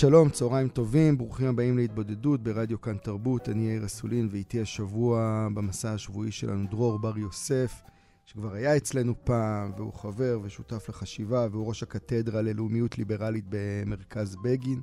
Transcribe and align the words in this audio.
שלום, 0.00 0.30
צהריים 0.30 0.68
טובים, 0.68 1.18
ברוכים 1.18 1.46
הבאים 1.46 1.76
להתבודדות 1.78 2.42
ברדיו 2.42 2.80
כאן 2.80 2.96
תרבות, 2.96 3.48
אני 3.48 3.68
יאיר 3.68 3.84
אסולין 3.86 4.28
ואיתי 4.30 4.60
השבוע 4.60 5.48
במסע 5.54 5.92
השבועי 5.92 6.32
שלנו 6.32 6.66
דרור 6.70 6.98
בר 6.98 7.18
יוסף, 7.18 7.82
שכבר 8.26 8.52
היה 8.54 8.76
אצלנו 8.76 9.14
פעם, 9.24 9.72
והוא 9.76 9.92
חבר 9.92 10.40
ושותף 10.42 10.88
לחשיבה, 10.88 11.46
והוא 11.50 11.68
ראש 11.68 11.82
הקתדרה 11.82 12.42
ללאומיות 12.42 12.98
ליברלית 12.98 13.44
במרכז 13.48 14.36
בגין. 14.44 14.80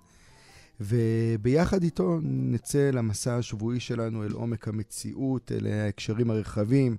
וביחד 0.80 1.84
איתו 1.84 2.20
נצא 2.24 2.90
למסע 2.94 3.36
השבועי 3.36 3.80
שלנו 3.80 4.24
אל 4.24 4.32
עומק 4.32 4.68
המציאות, 4.68 5.52
אל 5.52 5.68
ההקשרים 5.68 6.30
הרחבים, 6.30 6.98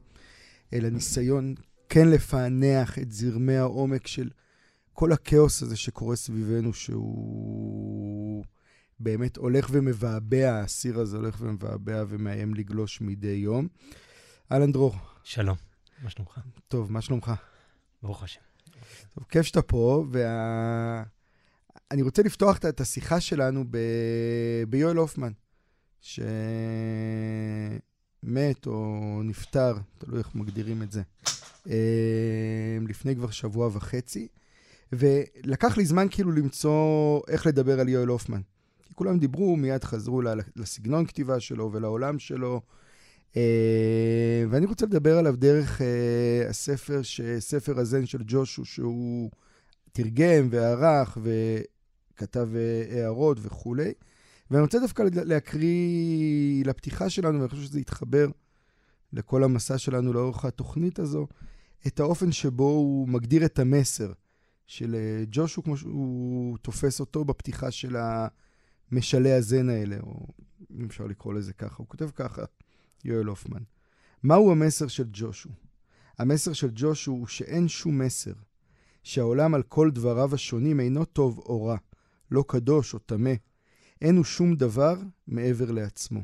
אל 0.72 0.84
הניסיון 0.84 1.54
כן 1.88 2.08
לפענח 2.08 2.98
את 2.98 3.12
זרמי 3.12 3.56
העומק 3.56 4.06
של 4.06 4.28
כל 4.98 5.12
הכאוס 5.12 5.62
הזה 5.62 5.76
שקורה 5.76 6.16
סביבנו, 6.16 6.74
שהוא 6.74 8.44
באמת 9.00 9.36
הולך 9.36 9.68
ומבעבע, 9.72 10.52
האסיר 10.52 10.98
הזה 11.00 11.16
הולך 11.16 11.40
ומבעבע 11.40 12.04
ומאיים 12.08 12.54
לגלוש 12.54 13.00
מדי 13.00 13.28
יום. 13.28 13.68
אהלן 14.52 14.72
דרור. 14.72 14.94
שלום, 15.24 15.56
מה 16.02 16.10
שלומך? 16.10 16.40
טוב, 16.68 16.92
מה 16.92 17.00
שלומך? 17.00 17.32
ברוך 18.02 18.22
השם. 18.22 18.40
טוב, 19.14 19.24
כיף 19.28 19.42
שאתה 19.42 19.62
פה, 19.62 20.04
וה... 20.10 21.02
אני 21.90 22.02
רוצה 22.02 22.22
לפתוח 22.22 22.58
את 22.58 22.80
השיחה 22.80 23.20
שלנו 23.20 23.64
ב... 23.70 23.78
ביואל 24.68 24.96
הופמן, 24.96 25.32
שמת 26.00 26.26
או 28.66 29.20
נפטר, 29.24 29.76
תלוי 29.98 30.18
איך 30.18 30.34
מגדירים 30.34 30.82
את 30.82 30.92
זה, 30.92 31.02
אה, 31.68 32.78
לפני 32.88 33.16
כבר 33.16 33.30
שבוע 33.30 33.68
וחצי. 33.72 34.28
ולקח 34.92 35.76
לי 35.76 35.84
זמן 35.84 36.06
כאילו 36.10 36.32
למצוא 36.32 37.20
איך 37.28 37.46
לדבר 37.46 37.80
על 37.80 37.88
יואל 37.88 38.08
הופמן. 38.08 38.40
כי 38.82 38.94
כולם 38.94 39.18
דיברו, 39.18 39.56
מיד 39.56 39.84
חזרו 39.84 40.22
לסגנון 40.56 41.06
כתיבה 41.06 41.40
שלו 41.40 41.72
ולעולם 41.72 42.18
שלו. 42.18 42.60
אה, 43.36 44.44
ואני 44.50 44.66
רוצה 44.66 44.86
לדבר 44.86 45.18
עליו 45.18 45.36
דרך 45.36 45.82
אה, 45.82 46.48
הספר, 46.48 47.00
ספר 47.38 47.80
הזן 47.80 48.06
של 48.06 48.22
ג'ושו, 48.26 48.64
שהוא 48.64 49.30
תרגם 49.92 50.48
וערך 50.50 51.18
וכתב 51.22 52.48
אה, 52.54 53.00
הערות 53.02 53.38
וכולי. 53.42 53.92
ואני 54.50 54.62
רוצה 54.62 54.78
דווקא 54.78 55.02
להקריא 55.12 56.64
לפתיחה 56.64 57.10
שלנו, 57.10 57.38
ואני 57.38 57.48
חושב 57.48 57.62
שזה 57.62 57.80
יתחבר 57.80 58.28
לכל 59.12 59.44
המסע 59.44 59.78
שלנו 59.78 60.12
לאורך 60.12 60.44
התוכנית 60.44 60.98
הזו, 60.98 61.26
את 61.86 62.00
האופן 62.00 62.32
שבו 62.32 62.64
הוא 62.64 63.08
מגדיר 63.08 63.44
את 63.44 63.58
המסר. 63.58 64.12
של 64.68 64.94
אה, 64.94 65.24
ג'ושו, 65.30 65.62
כמו 65.62 65.76
שהוא 65.76 66.58
תופס 66.58 67.00
אותו 67.00 67.24
בפתיחה 67.24 67.70
של 67.70 67.96
המשלי 68.92 69.32
הזן 69.32 69.68
האלה, 69.68 69.96
או 70.00 70.26
אם 70.70 70.84
אפשר 70.84 71.06
לקרוא 71.06 71.34
לזה 71.34 71.52
ככה. 71.52 71.76
הוא 71.76 71.88
כותב 71.88 72.10
ככה, 72.14 72.42
יואל 73.04 73.26
הופמן. 73.26 73.62
מהו 74.22 74.52
המסר 74.52 74.86
של 74.86 75.04
ג'ושו? 75.12 75.48
המסר 76.18 76.52
של 76.52 76.70
ג'ושו 76.74 77.12
הוא 77.12 77.26
שאין 77.26 77.68
שום 77.68 77.98
מסר, 77.98 78.32
שהעולם 79.02 79.54
על 79.54 79.62
כל 79.62 79.90
דבריו 79.90 80.34
השונים 80.34 80.80
אינו 80.80 81.04
טוב 81.04 81.38
או 81.38 81.64
רע, 81.64 81.76
לא 82.30 82.44
קדוש 82.48 82.94
או 82.94 82.98
טמא. 82.98 83.34
אין 84.00 84.16
הוא 84.16 84.24
שום 84.24 84.54
דבר 84.54 84.94
מעבר 85.26 85.70
לעצמו. 85.70 86.20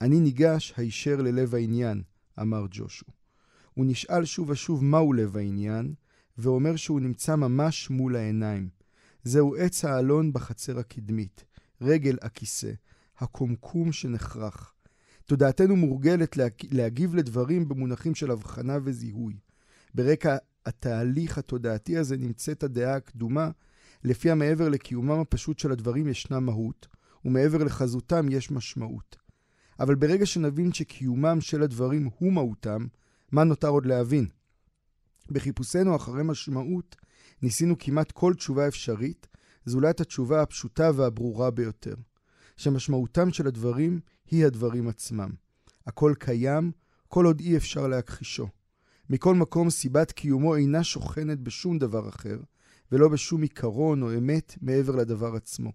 אני 0.00 0.20
ניגש 0.20 0.74
הישר 0.76 1.16
ללב 1.16 1.54
העניין, 1.54 2.02
אמר 2.40 2.66
ג'ושו. 2.70 3.06
הוא 3.74 3.86
נשאל 3.86 4.24
שוב 4.24 4.50
ושוב 4.50 4.84
מהו 4.84 5.12
לב 5.12 5.36
העניין, 5.36 5.94
ואומר 6.38 6.76
שהוא 6.76 7.00
נמצא 7.00 7.36
ממש 7.36 7.90
מול 7.90 8.16
העיניים. 8.16 8.68
זהו 9.24 9.56
עץ 9.56 9.84
האלון 9.84 10.32
בחצר 10.32 10.78
הקדמית, 10.78 11.44
רגל 11.80 12.16
הכיסא, 12.22 12.72
הקומקום 13.18 13.92
שנחרך. 13.92 14.72
תודעתנו 15.24 15.76
מורגלת 15.76 16.36
להגיב 16.70 17.14
לדברים 17.14 17.68
במונחים 17.68 18.14
של 18.14 18.30
הבחנה 18.30 18.78
וזיהוי. 18.84 19.36
ברקע 19.94 20.36
התהליך 20.66 21.38
התודעתי 21.38 21.96
הזה 21.96 22.16
נמצאת 22.16 22.62
הדעה 22.62 22.96
הקדומה, 22.96 23.50
לפיה 24.04 24.34
מעבר 24.34 24.68
לקיומם 24.68 25.20
הפשוט 25.20 25.58
של 25.58 25.72
הדברים 25.72 26.08
ישנה 26.08 26.40
מהות, 26.40 26.86
ומעבר 27.24 27.64
לחזותם 27.64 28.26
יש 28.30 28.50
משמעות. 28.50 29.16
אבל 29.80 29.94
ברגע 29.94 30.26
שנבין 30.26 30.72
שקיומם 30.72 31.40
של 31.40 31.62
הדברים 31.62 32.08
הוא 32.18 32.32
מהותם, 32.32 32.86
מה 33.32 33.44
נותר 33.44 33.68
עוד 33.68 33.86
להבין? 33.86 34.26
בחיפושנו 35.30 35.96
אחרי 35.96 36.22
משמעות, 36.22 36.96
ניסינו 37.42 37.78
כמעט 37.78 38.12
כל 38.12 38.34
תשובה 38.34 38.68
אפשרית, 38.68 39.26
זולת 39.64 40.00
התשובה 40.00 40.42
הפשוטה 40.42 40.90
והברורה 40.94 41.50
ביותר, 41.50 41.94
שמשמעותם 42.56 43.30
של 43.32 43.46
הדברים 43.46 44.00
היא 44.30 44.46
הדברים 44.46 44.88
עצמם. 44.88 45.30
הכל 45.86 46.14
קיים, 46.18 46.72
כל 47.08 47.26
עוד 47.26 47.40
אי 47.40 47.56
אפשר 47.56 47.86
להכחישו. 47.86 48.46
מכל 49.10 49.34
מקום 49.34 49.70
סיבת 49.70 50.12
קיומו 50.12 50.56
אינה 50.56 50.84
שוכנת 50.84 51.40
בשום 51.40 51.78
דבר 51.78 52.08
אחר, 52.08 52.38
ולא 52.92 53.08
בשום 53.08 53.42
עיקרון 53.42 54.02
או 54.02 54.14
אמת 54.18 54.54
מעבר 54.62 54.96
לדבר 54.96 55.34
עצמו. 55.34 55.72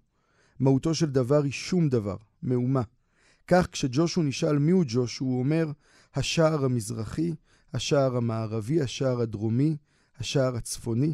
מהותו 0.59 0.93
של 0.93 1.05
דבר 1.05 1.43
היא 1.43 1.51
שום 1.51 1.89
דבר, 1.89 2.17
מהומה. 2.41 2.81
כך 3.47 3.67
כשג'ושו 3.71 4.23
נשאל 4.23 4.57
מיהו 4.57 4.83
ג'ושו, 4.87 5.25
הוא 5.25 5.39
אומר, 5.39 5.71
השער 6.15 6.65
המזרחי, 6.65 7.33
השער 7.73 8.17
המערבי, 8.17 8.81
השער 8.81 9.21
הדרומי, 9.21 9.77
השער 10.19 10.55
הצפוני. 10.55 11.13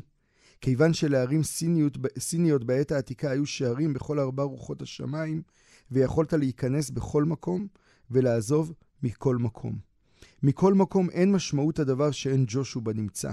כיוון 0.61 0.93
שלערים 0.93 1.43
סיניות, 1.43 1.97
סיניות 2.19 2.63
בעת 2.63 2.91
העתיקה 2.91 3.31
היו 3.31 3.45
שערים 3.45 3.93
בכל 3.93 4.19
ארבע 4.19 4.43
רוחות 4.43 4.81
השמיים, 4.81 5.41
ויכולת 5.91 6.33
להיכנס 6.33 6.89
בכל 6.89 7.23
מקום 7.23 7.67
ולעזוב 8.11 8.73
מכל 9.03 9.37
מקום. 9.37 9.79
מכל 10.43 10.73
מקום 10.73 11.09
אין 11.09 11.31
משמעות 11.31 11.79
הדבר 11.79 12.11
שאין 12.11 12.45
ג'ושו 12.47 12.81
בנמצא. 12.81 13.31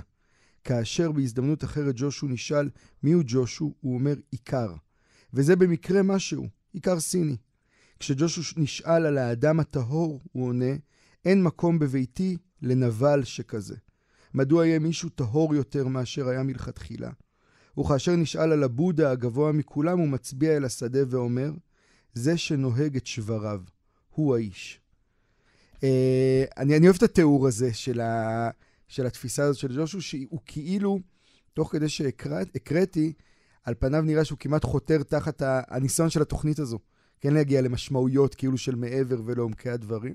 כאשר 0.65 1.13
בהזדמנות 1.13 1.65
אחרת 1.65 1.95
ג'ושו 1.99 2.29
נשאל 2.29 2.71
מיהו 3.03 3.21
ג'ושו, 3.27 3.73
הוא 3.81 3.95
אומר 3.95 4.15
עיקר. 4.31 4.75
וזה 5.35 5.57
במקרה 5.57 6.03
משהו, 6.03 6.49
עיקר 6.73 7.01
סיני. 7.01 7.37
כשג'ושו 8.01 8.61
נשאל 8.61 9.07
על 9.07 9.19
האדם 9.19 9.61
הטהור, 9.61 10.21
הוא 10.33 10.47
עונה, 10.47 10.75
אין 11.25 11.43
מקום 11.43 11.79
בביתי 11.79 12.37
לנבל 12.65 13.25
שכזה. 13.25 13.77
מדוע 14.35 14.67
יהיה 14.67 14.79
מישהו 14.79 15.09
טהור 15.09 15.55
יותר 15.55 15.87
מאשר 15.89 16.29
היה 16.29 16.43
מלכתחילה? 16.43 17.11
וכאשר 17.79 18.17
נשאל 18.17 18.53
על 18.53 18.63
הבודה 18.63 19.11
הגבוה 19.11 19.53
מכולם, 19.53 19.99
הוא 19.99 20.09
מצביע 20.09 20.57
אל 20.57 20.65
השדה 20.65 20.99
ואומר, 21.09 21.53
זה 22.15 22.37
שנוהג 22.37 22.97
את 22.97 23.07
שבריו, 23.07 23.61
הוא 24.11 24.35
האיש. 24.35 24.81
Uh, 25.75 25.85
אני, 26.57 26.77
אני 26.77 26.87
אוהב 26.87 26.97
את 26.97 27.03
התיאור 27.03 27.47
הזה 27.49 27.75
של, 27.75 28.01
ה, 28.01 28.51
של 28.89 29.07
התפיסה 29.07 29.45
הזאת 29.45 29.57
של 29.57 29.77
ג'ושו, 29.77 30.03
שהוא 30.03 30.41
כאילו, 30.47 30.99
תוך 31.53 31.73
כדי 31.73 31.89
שהקראתי, 31.89 33.13
על 33.65 33.75
פניו 33.79 34.03
נראה 34.03 34.25
שהוא 34.25 34.39
כמעט 34.39 34.65
חותר 34.65 35.03
תחת 35.03 35.43
הניסיון 35.47 36.11
של 36.11 36.23
התוכנית 36.23 36.59
הזו. 36.59 36.79
כן 37.21 37.35
להגיע 37.35 37.61
למשמעויות 37.61 38.35
כאילו 38.35 38.59
של 38.59 38.75
מעבר 38.75 39.21
ולעומקי 39.25 39.71
הדברים. 39.71 40.15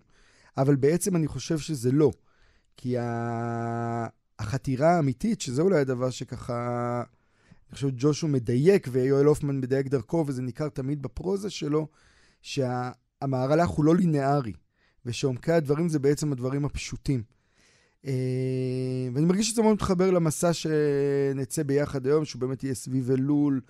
אבל 0.57 0.75
בעצם 0.75 1.15
אני 1.15 1.27
חושב 1.27 1.57
שזה 1.57 1.91
לא. 1.91 2.11
כי 2.81 2.95
החתירה 4.39 4.95
האמיתית, 4.95 5.41
שזה 5.41 5.61
אולי 5.61 5.79
הדבר 5.79 6.09
שככה, 6.09 7.03
אני 7.69 7.75
חושב 7.75 7.89
ג'ושו 7.97 8.27
מדייק, 8.27 8.87
ויואל 8.91 9.25
הופמן 9.25 9.59
מדייק 9.59 9.87
דרכו, 9.87 10.23
וזה 10.27 10.41
ניכר 10.41 10.69
תמיד 10.69 11.01
בפרוזה 11.01 11.49
שלו, 11.49 11.87
שהמהלך 12.41 13.69
הוא 13.69 13.85
לא 13.85 13.95
לינארי, 13.95 14.53
ושעומקי 15.05 15.51
הדברים 15.51 15.89
זה 15.89 15.99
בעצם 15.99 16.31
הדברים 16.31 16.65
הפשוטים. 16.65 17.23
אה, 18.05 18.13
ואני 19.13 19.25
מרגיש 19.25 19.49
שזה 19.49 19.61
מאוד 19.61 19.73
מתחבר 19.73 20.11
למסע 20.11 20.53
שנצא 20.53 21.63
ביחד 21.63 22.07
היום, 22.07 22.25
שהוא 22.25 22.41
באמת 22.41 22.63
יהיה 22.63 22.75
סביב 22.75 23.11
אלול, 23.11 23.61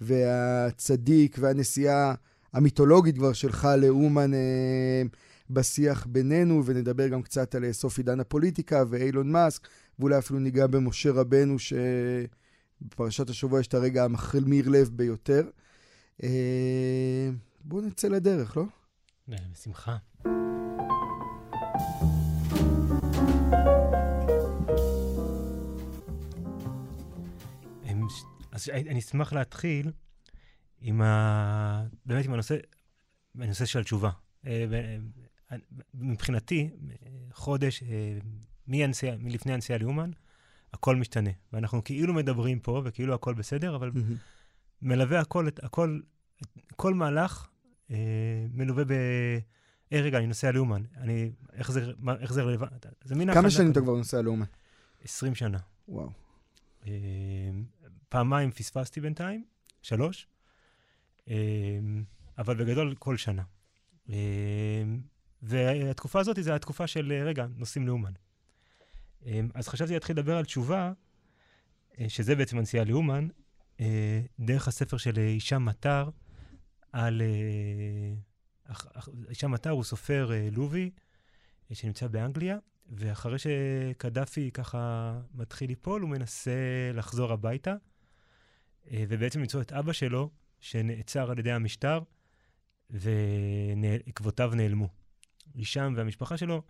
והצדיק, 0.00 1.36
והנסיעה 1.40 2.14
המיתולוגית 2.52 3.16
כבר 3.16 3.32
שלך 3.32 3.68
לאומן. 3.78 4.30
בשיח 5.50 6.06
בינינו, 6.06 6.62
ונדבר 6.66 7.08
גם 7.08 7.22
קצת 7.22 7.54
על 7.54 7.72
סוף 7.72 7.98
עידן 7.98 8.20
הפוליטיקה 8.20 8.84
ואילון 8.88 9.32
מאסק, 9.32 9.68
ואולי 9.98 10.18
אפילו 10.18 10.38
ניגע 10.38 10.66
במשה 10.66 11.10
רבנו, 11.10 11.56
שבפרשת 11.58 13.30
השבוע 13.30 13.60
יש 13.60 13.66
את 13.66 13.74
הרגע 13.74 14.04
המחמיר 14.04 14.68
לב 14.68 14.90
ביותר. 14.92 15.48
אה, 16.22 17.30
בואו 17.64 17.86
נצא 17.86 18.08
לדרך, 18.08 18.56
לא? 18.56 18.64
אה, 19.32 19.36
בשמחה. 19.52 19.96
אז 28.58 28.68
אני 28.68 28.98
אשמח 28.98 29.32
להתחיל 29.32 29.90
עם 30.80 31.02
ה... 31.02 31.84
באמת 32.06 32.24
עם 32.24 32.32
הנושא, 32.32 32.56
הנושא 33.38 33.64
של 33.64 33.78
התשובה. 33.78 34.10
מבחינתי, 35.94 36.70
חודש 37.32 37.82
אה, 37.82 38.18
מהנסיעה, 38.66 39.16
מלפני 39.16 39.52
הנסיעה 39.52 39.78
לאומן, 39.78 40.10
הכל 40.72 40.96
משתנה. 40.96 41.30
ואנחנו 41.52 41.84
כאילו 41.84 42.14
מדברים 42.14 42.60
פה, 42.60 42.82
וכאילו 42.84 43.14
הכל 43.14 43.34
בסדר, 43.34 43.76
אבל 43.76 43.90
מלווה 44.82 45.20
הכל, 45.20 45.48
הכל, 45.62 46.00
כל 46.76 46.94
מהלך 46.94 47.48
אה, 47.90 47.96
מלווה 48.52 48.84
ב... 48.84 48.92
היי, 49.90 50.02
רגע, 50.02 50.18
אני 50.18 50.26
נוסע 50.26 50.52
לאומן. 50.52 50.82
אני, 50.96 51.30
איך 51.52 51.70
זה, 51.70 51.92
מה, 51.98 52.14
איך 52.20 52.32
זה 52.32 52.42
רלוונטי? 52.42 52.88
זה 53.04 53.14
מין 53.14 53.34
כמה 53.34 53.50
שנים 53.50 53.72
אתה. 53.72 53.80
כבר 53.80 53.96
נוסע 53.96 54.22
לאומן? 54.22 54.46
20 55.04 55.34
שנה. 55.34 55.58
וואו. 55.88 56.10
אה, 56.86 56.92
פעמיים 58.08 58.50
פספסתי 58.50 59.00
בינתיים, 59.00 59.44
שלוש, 59.82 60.26
אה, 61.28 61.34
אבל 62.38 62.64
בגדול 62.64 62.94
כל 62.98 63.16
שנה. 63.16 63.42
אה, 64.10 64.84
והתקופה 65.42 66.20
הזאת 66.20 66.38
זה 66.40 66.54
התקופה 66.54 66.86
של, 66.86 67.12
אה, 67.12 67.24
רגע, 67.24 67.46
נוסעים 67.56 67.86
לאומן. 67.86 68.12
אה, 69.26 69.40
אז 69.54 69.68
חשבתי 69.68 69.92
להתחיל 69.92 70.18
לדבר 70.18 70.36
על 70.36 70.44
תשובה, 70.44 70.92
אה, 72.00 72.08
שזה 72.08 72.34
בעצם 72.34 72.58
הנסיעה 72.58 72.84
לאומן, 72.84 73.28
אה, 73.80 74.20
דרך 74.40 74.68
הספר 74.68 74.96
של 74.96 75.16
הישאם 75.16 75.64
מטר, 75.64 76.08
על... 76.92 77.22
הישאם 79.28 79.50
מטר 79.50 79.70
הוא 79.70 79.84
סופר 79.84 80.30
לובי, 80.52 80.90
שנמצא 81.72 82.06
באנגליה, 82.06 82.58
ואחרי 82.90 83.36
שקדאפי 83.38 84.50
ככה 84.50 85.12
מתחיל 85.34 85.68
ליפול, 85.68 86.02
הוא 86.02 86.10
מנסה 86.10 86.50
לחזור 86.94 87.32
הביתה, 87.32 87.74
ובעצם 88.92 89.40
למצוא 89.40 89.62
את 89.62 89.72
אבא 89.72 89.92
שלו, 89.92 90.30
שנעצר 90.60 91.30
על 91.30 91.38
ידי 91.38 91.52
המשטר, 91.52 92.00
ועקבותיו 92.90 94.52
נעלמו. 94.54 94.88
הישאם 95.54 95.94
והמשפחה 95.96 96.36
שלו 96.36 96.62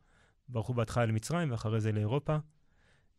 ברחו 0.49 0.75
בהתחלה 0.75 1.07
למצרים 1.07 1.51
ואחרי 1.51 1.81
זה 1.81 1.93
לאירופה, 1.93 2.37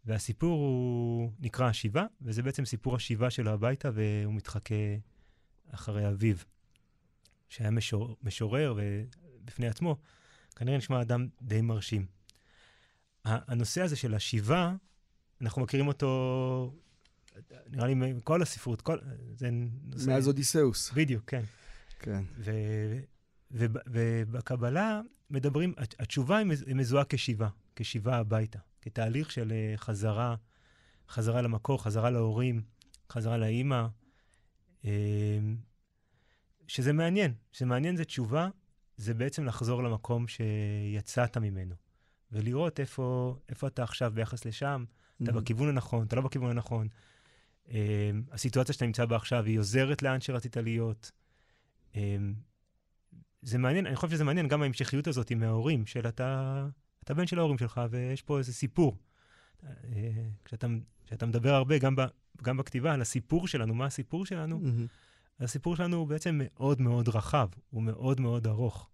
והסיפור 0.06 0.60
הוא 0.60 1.32
נקרא 1.40 1.66
השיבה, 1.66 2.06
וזה 2.22 2.44
בעצם 2.44 2.66
סיפור 2.66 2.96
השיבה 2.96 3.30
שלו 3.30 3.52
הביתה, 3.52 3.90
והוא 3.94 4.34
מתחכה 4.34 4.76
אחרי 5.72 6.08
אביו, 6.08 6.36
שהיה 7.50 7.72
משור, 7.72 8.18
משורר 8.24 8.76
ובפני 8.78 9.68
עצמו, 9.68 9.98
כנראה 10.56 10.78
נשמע 10.78 11.02
אדם 11.02 11.28
די 11.42 11.62
מרשים. 11.62 12.06
הנושא 13.26 13.82
הזה 13.82 13.96
של 13.96 14.14
השיבה, 14.14 14.76
אנחנו 15.42 15.62
מכירים 15.62 15.88
אותו, 15.88 16.74
נראה 17.70 17.88
לי 17.88 17.94
מכל 17.96 18.42
הספרות, 18.42 18.82
כל... 18.82 18.98
זה 19.36 19.50
נושא... 19.84 20.10
מאז 20.10 20.28
אודיסאוס. 20.28 20.92
בדיוק, 20.92 21.30
כן. 21.30 21.44
כן. 22.00 22.24
ו- 22.38 23.00
ובקבלה 23.52 25.02
מדברים, 25.30 25.74
הת- 25.78 25.96
התשובה 26.00 26.38
היא 26.38 26.46
מז- 26.46 26.64
היא 26.68 26.76
מזוהה 26.76 27.04
כשיבה, 27.10 27.50
כשיבה 27.76 28.18
הביתה, 28.18 28.60
כתהליך 28.82 29.32
של 29.32 29.52
אה, 29.52 29.78
חזרה, 29.78 30.36
חזרה 31.10 31.42
למקור, 31.42 31.84
חזרה 31.84 32.10
להורים, 32.10 32.62
חזרה 33.12 33.38
לאימא, 33.38 33.88
אה, 34.86 34.92
שזה 36.68 36.94
מעניין, 36.94 37.34
שזה 37.52 37.66
מעניין 37.66 37.96
זה 37.96 38.06
תשובה, 38.06 38.50
זה 38.98 39.14
בעצם 39.14 39.46
לחזור 39.46 39.84
למקום 39.84 40.26
שיצאת 40.28 41.38
ממנו, 41.38 41.76
ולראות 42.32 42.80
איפה, 42.80 43.36
איפה 43.50 43.68
אתה 43.68 43.84
עכשיו 43.84 44.12
ביחס 44.16 44.46
לשם, 44.46 44.86
אתה 45.24 45.32
בכיוון 45.42 45.70
הנכון, 45.70 46.08
אתה 46.08 46.16
לא 46.16 46.22
בכיוון 46.22 46.50
הנכון. 46.52 46.88
Um, 47.68 47.72
הסיטואציה 48.32 48.74
שאתה 48.74 48.86
נמצא 48.86 49.06
בה 49.06 49.16
עכשיו 49.16 49.46
היא 49.46 49.60
עוזרת 49.60 50.04
לאן 50.04 50.22
שרצית 50.22 50.58
להיות. 50.58 51.12
זה 53.42 53.58
מעניין, 53.58 53.86
אני 53.88 53.96
חושב 53.96 54.10
שזה 54.12 54.24
מעניין 54.24 54.48
גם 54.48 54.62
ההמשכיות 54.62 55.08
הזאת 55.08 55.32
מההורים, 55.32 55.86
של 55.86 56.08
אתה, 56.08 56.68
אתה 57.04 57.14
בן 57.14 57.28
של 57.28 57.40
ההורים 57.40 57.58
שלך, 57.58 57.82
ויש 57.90 58.22
פה 58.22 58.38
איזה 58.38 58.54
סיפור. 58.54 58.98
Uh, 59.62 59.66
כשאתה, 60.46 60.68
כשאתה 61.06 61.26
מדבר 61.26 61.54
הרבה, 61.54 61.78
גם, 61.78 61.96
ב, 61.96 62.02
גם 62.44 62.58
בכתיבה, 62.58 62.94
על 62.94 63.02
הסיפור 63.02 63.48
שלנו, 63.48 63.76
מה 63.76 63.86
הסיפור 63.86 64.26
שלנו, 64.26 64.60
מהמם. 64.60 64.86
הסיפור 65.40 65.76
שלנו 65.76 65.98
הוא 65.98 66.08
בעצם 66.08 66.42
מאוד 66.44 66.82
מאוד 66.82 67.10
רחב, 67.10 67.48
הוא 67.70 67.84
מאוד 67.84 68.20
מאוד 68.20 68.48
ארוך. 68.48 68.90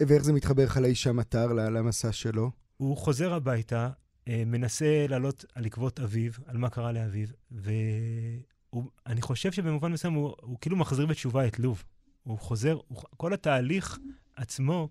ואיך 0.00 0.22
זה 0.22 0.32
מתחבר 0.32 0.64
לך 0.64 0.76
לאיש 0.76 1.06
המטר, 1.06 1.52
למסע 1.52 2.12
שלו? 2.12 2.50
הוא 2.76 2.96
חוזר 2.96 3.34
הביתה, 3.34 3.90
אה, 4.28 4.42
מנסה 4.46 5.06
לעלות 5.08 5.44
על 5.54 5.64
עקבות 5.64 6.00
אביו, 6.00 6.32
על 6.46 6.56
מה 6.56 6.70
קרה 6.70 6.92
לאביו, 6.92 7.28
ואני 7.50 9.22
חושב 9.22 9.52
שבמובן 9.52 9.92
מסוים 9.92 10.14
הוא, 10.14 10.34
הוא 10.42 10.58
כאילו 10.60 10.76
מחזיר 10.76 11.06
בתשובה 11.06 11.46
את 11.46 11.58
לוב. 11.58 11.84
הוא 12.22 12.38
חוזר, 12.38 12.78
הוא, 12.88 13.02
כל 13.16 13.32
התהליך 13.32 13.98
עצמו 14.36 14.88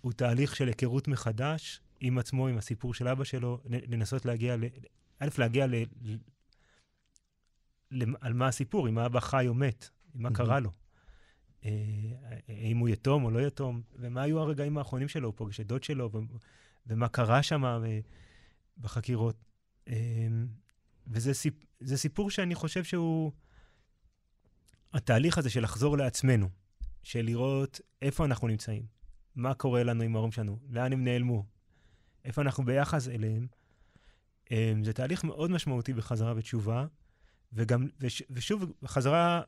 הוא 0.00 0.12
תהליך 0.12 0.56
של 0.56 0.68
היכרות 0.68 1.08
מחדש 1.08 1.80
עם 2.00 2.18
עצמו, 2.18 2.48
עם 2.48 2.58
הסיפור 2.58 2.94
של 2.94 3.08
אבא 3.08 3.24
שלו, 3.24 3.60
לנסות 3.64 4.24
להגיע, 4.24 4.56
ל, 4.56 4.64
א', 5.18 5.28
להגיע 5.38 5.66
ל, 5.66 5.74
ל, 5.74 6.16
ל, 7.90 8.04
על 8.20 8.32
מה 8.32 8.48
הסיפור, 8.48 8.88
אם 8.88 8.98
האבא 8.98 9.20
חי 9.20 9.48
או 9.48 9.54
מת, 9.54 9.88
מה. 10.14 10.30
קרה 10.34 10.60
לו. 10.60 10.70
אה, 11.64 11.70
האם 12.48 12.78
הוא 12.78 12.88
יתום 12.88 13.24
או 13.24 13.30
לא 13.30 13.46
יתום, 13.46 13.82
ומה 13.94 14.22
היו 14.22 14.40
הרגעים 14.40 14.78
האחרונים 14.78 15.08
שלו, 15.08 15.28
הוא 15.28 15.34
פוגש 15.36 15.60
את 15.60 15.66
דוד 15.66 15.82
שלו, 15.82 16.10
ומה 16.86 17.08
קרה 17.08 17.42
שם 17.42 17.82
בחקירות. 18.78 19.44
אמ, 19.86 20.46
וזה 21.06 21.34
סיפ, 21.34 21.54
זה 21.80 21.96
סיפור 21.96 22.30
שאני 22.30 22.54
חושב 22.54 22.84
שהוא... 22.84 23.32
התהליך 24.92 25.38
הזה 25.38 25.50
של 25.50 25.62
לחזור 25.62 25.96
לעצמנו, 25.96 26.48
של 27.02 27.22
לראות 27.22 27.80
איפה 28.02 28.24
אנחנו 28.24 28.48
נמצאים, 28.48 28.82
מה 29.34 29.54
קורה 29.54 29.82
לנו 29.82 30.02
עם 30.02 30.14
ההורים 30.14 30.32
שלנו, 30.32 30.58
לאן 30.70 30.92
הם 30.92 31.04
נעלמו, 31.04 31.44
איפה 32.24 32.42
אנחנו 32.42 32.64
ביחס 32.64 33.08
אליהם, 33.08 33.46
אמ, 34.50 34.84
זה 34.84 34.92
תהליך 34.92 35.24
מאוד 35.24 35.50
משמעותי 35.50 35.94
בחזרה 35.94 36.34
בתשובה, 36.34 36.86
וגם, 37.52 37.86
וש, 38.00 38.22
ושוב, 38.30 38.72
חזרה 38.86 39.42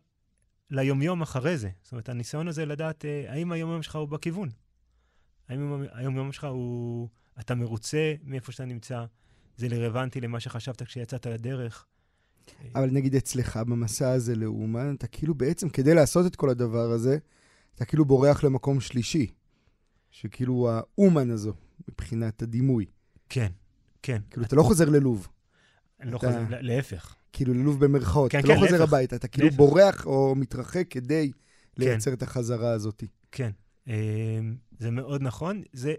ליומיום 0.71 1.23
אחרי 1.23 1.59
זה. 1.59 1.71
זאת 1.83 1.93
אומרת, 1.93 2.09
הניסיון 2.09 2.49
הזה 2.49 2.67
לדעת 2.67 3.05
אה, 3.05 3.33
האם 3.33 3.53
היומיום 3.53 3.83
שלך 3.83 3.97
הוא 3.97 4.09
בכיוון. 4.09 4.49
האם 5.49 5.85
היומיום 5.93 6.33
שלך 6.33 6.45
הוא... 6.45 7.09
אתה 7.41 7.55
מרוצה 7.55 8.15
מאיפה 8.25 8.53
שאתה 8.53 8.65
נמצא, 8.65 9.05
זה 9.57 9.67
רלוונטי 9.67 10.21
למה 10.21 10.41
שחשבת 10.41 10.83
כשיצאת 10.83 11.27
לדרך. 11.27 11.87
אבל 12.75 12.91
נגיד 12.91 13.15
אצלך 13.15 13.57
במסע 13.57 14.11
הזה 14.11 14.35
לאומן, 14.35 14.95
אתה 14.95 15.07
כאילו 15.07 15.35
בעצם, 15.35 15.69
כדי 15.69 15.95
לעשות 15.95 16.27
את 16.27 16.37
כל 16.37 16.51
הדבר 16.51 16.91
הזה, 16.91 17.19
אתה 17.75 17.85
כאילו 17.85 18.05
בורח 18.05 18.45
למקום 18.45 18.81
שלישי. 18.81 19.27
שכאילו 20.11 20.71
האומן 20.71 21.31
הזו, 21.31 21.53
מבחינת 21.89 22.43
הדימוי. 22.43 22.87
כן, 23.29 23.49
כן. 24.03 24.19
כאילו, 24.31 24.47
אתה 24.47 24.57
לא 24.57 24.63
חוזר 24.63 24.89
ללוב. 24.89 25.29
אני 26.01 26.11
לא 26.11 26.19
חוזר, 26.19 26.43
להפך. 26.51 27.15
כאילו, 27.33 27.55
ללוב 27.55 27.85
במרכאות. 27.85 28.31
כן, 28.31 28.39
אתה 28.39 28.49
כן, 28.49 28.55
לא 28.55 28.67
חוזר. 28.67 28.83
הביתה, 28.83 29.17
אתה 29.17 29.29
כאילו. 29.29 29.51
בורח 29.51 30.07
או 30.07 30.35
מתרחק 30.35 30.87
כדי 30.91 31.33
לייצר 31.77 32.13
את 32.13 32.23
החזרה 32.23 32.71
הזאת. 32.71 33.05
כן. 33.33 33.51
אמ, 33.87 33.93
זה 34.79 34.91
מאוד 34.91 35.23
נכון. 35.23 35.63
זה, 35.73 35.95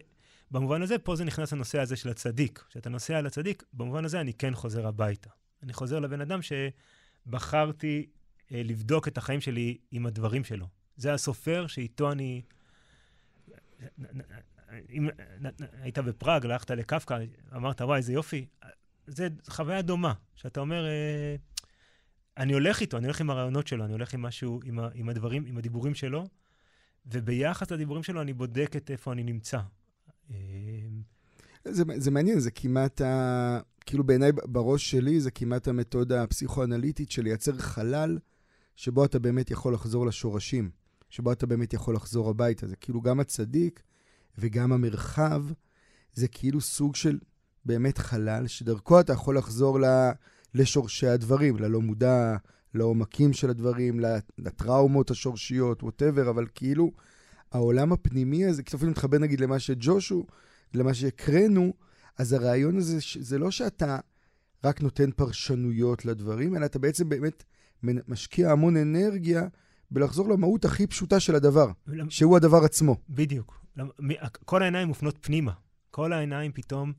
במובן 0.51 0.81
הזה, 0.81 0.97
פה 0.97 1.15
זה 1.15 1.23
נכנס 1.23 1.53
לנושא 1.53 1.79
הזה 1.79 1.95
של 1.95 2.09
הצדיק. 2.09 2.63
כשאתה 2.69 2.89
נוסע 2.89 3.21
לצדיק, 3.21 3.63
במובן 3.73 4.05
הזה 4.05 4.21
אני 4.21 4.33
כן 4.33 4.55
חוזר 4.55 4.87
הביתה. 4.87 5.29
אני 5.63 5.73
חוזר 5.73 5.99
לבן 5.99 6.21
אדם 6.21 6.39
שבחרתי 6.41 8.07
אה, 8.51 8.61
לבדוק 8.63 9.07
את 9.07 9.17
החיים 9.17 9.41
שלי 9.41 9.77
עם 9.91 10.05
הדברים 10.05 10.43
שלו. 10.43 10.67
זה 10.97 11.13
הסופר 11.13 11.67
שאיתו 11.67 12.11
אני... 12.11 12.41
אם 14.89 15.09
היית 15.81 15.97
בפראג, 15.99 16.45
הלכת 16.45 16.71
לקפקא, 16.71 17.17
אמרת, 17.55 17.81
וואי, 17.81 17.97
איזה 17.97 18.13
יופי. 18.13 18.45
זה 19.07 19.27
חוויה 19.49 19.81
דומה, 19.81 20.13
שאתה 20.35 20.59
אומר, 20.59 20.85
אה, 20.85 21.35
אני 22.37 22.53
הולך 22.53 22.81
איתו, 22.81 22.97
אני 22.97 23.05
הולך 23.05 23.21
עם 23.21 23.29
הרעיונות 23.29 23.67
שלו, 23.67 23.85
אני 23.85 23.93
הולך 23.93 24.13
עם 24.13 24.21
משהו, 24.21 24.59
עם, 24.63 24.79
ה, 24.79 24.89
עם 24.93 25.09
הדברים, 25.09 25.45
עם 25.45 25.57
הדיבורים 25.57 25.95
שלו, 25.95 26.27
וביחס 27.05 27.71
לדיבורים 27.71 28.03
שלו 28.03 28.21
אני 28.21 28.33
בודק 28.33 28.75
את 28.77 28.91
איפה 28.91 29.11
אני 29.11 29.23
נמצא. 29.23 29.59
אה, 30.31 30.37
זה, 31.65 31.83
זה 31.97 32.11
מעניין, 32.11 32.39
זה 32.39 32.51
כמעט, 32.51 33.01
ה... 33.01 33.59
כאילו 33.85 34.03
בעיניי 34.03 34.31
בראש 34.31 34.91
שלי, 34.91 35.19
זה 35.19 35.31
כמעט 35.31 35.67
המתודה 35.67 36.23
הפסיכואנליטית 36.23 37.11
של 37.11 37.23
לייצר 37.23 37.57
חלל 37.57 38.17
שבו 38.75 39.05
אתה 39.05 39.19
באמת 39.19 39.51
יכול 39.51 39.73
לחזור 39.73 40.05
לשורשים, 40.05 40.69
שבו 41.09 41.31
אתה 41.31 41.45
באמת 41.45 41.73
יכול 41.73 41.95
לחזור 41.95 42.29
הביתה. 42.29 42.67
זה 42.67 42.75
כאילו 42.75 43.01
גם 43.01 43.19
הצדיק 43.19 43.83
וגם 44.37 44.73
המרחב, 44.73 45.43
זה 46.13 46.27
כאילו 46.27 46.61
סוג 46.61 46.95
של 46.95 47.19
באמת 47.65 47.97
חלל, 47.97 48.47
שדרכו 48.47 48.99
אתה 48.99 49.13
יכול 49.13 49.37
לחזור 49.37 49.79
ל... 49.79 49.85
לשורשי 50.55 51.07
הדברים, 51.07 51.59
ללא 51.59 51.81
מודע, 51.81 52.35
לעומקים 52.73 53.33
של 53.33 53.49
הדברים, 53.49 53.99
לטראומות 54.37 55.11
השורשיות, 55.11 55.83
ווטאבר, 55.83 56.29
אבל 56.29 56.47
כאילו, 56.55 56.91
העולם 57.51 57.93
הפנימי 57.93 58.45
הזה, 58.45 58.63
קצת 58.63 58.73
אפילו 58.75 58.91
מתחבר 58.91 59.17
נגיד 59.17 59.39
למה 59.39 59.59
שג'ושו, 59.59 60.25
למה 60.73 60.93
שהקראנו, 60.93 61.73
אז 62.17 62.33
הרעיון 62.33 62.77
הזה, 62.77 62.97
זה 63.19 63.37
לא 63.37 63.51
שאתה 63.51 63.99
רק 64.63 64.81
נותן 64.81 65.11
פרשנויות 65.11 66.05
לדברים, 66.05 66.55
אלא 66.55 66.65
אתה 66.65 66.79
בעצם 66.79 67.09
באמת 67.09 67.43
משקיע 67.83 68.51
המון 68.51 68.77
אנרגיה 68.77 69.47
בלחזור 69.91 70.29
למהות 70.29 70.65
הכי 70.65 70.87
פשוטה 70.87 71.19
של 71.19 71.35
הדבר, 71.35 71.71
ולמ... 71.87 72.09
שהוא 72.09 72.37
הדבר 72.37 72.63
עצמו. 72.63 72.95
בדיוק. 73.09 73.65
כל 74.45 74.61
העיניים 74.61 74.87
מופנות 74.87 75.17
פנימה. 75.21 75.51
כל 75.91 76.13
העיניים 76.13 76.51
פתאום, 76.51 76.93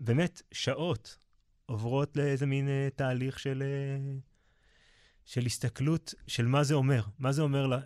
באמת, 0.00 0.42
שעות 0.52 1.18
עוברות 1.66 2.16
לאיזה 2.16 2.46
מין 2.46 2.66
uh, 2.66 2.96
תהליך 2.96 3.38
של, 3.38 3.62
uh, 3.62 4.20
של 5.24 5.46
הסתכלות 5.46 6.14
של 6.26 6.46
מה 6.46 6.64
זה 6.64 6.74
אומר. 6.74 7.02
מה 7.18 7.32
זה 7.32 7.42
אומר 7.42 7.66
ל, 7.66 7.74
uh, 7.74 7.78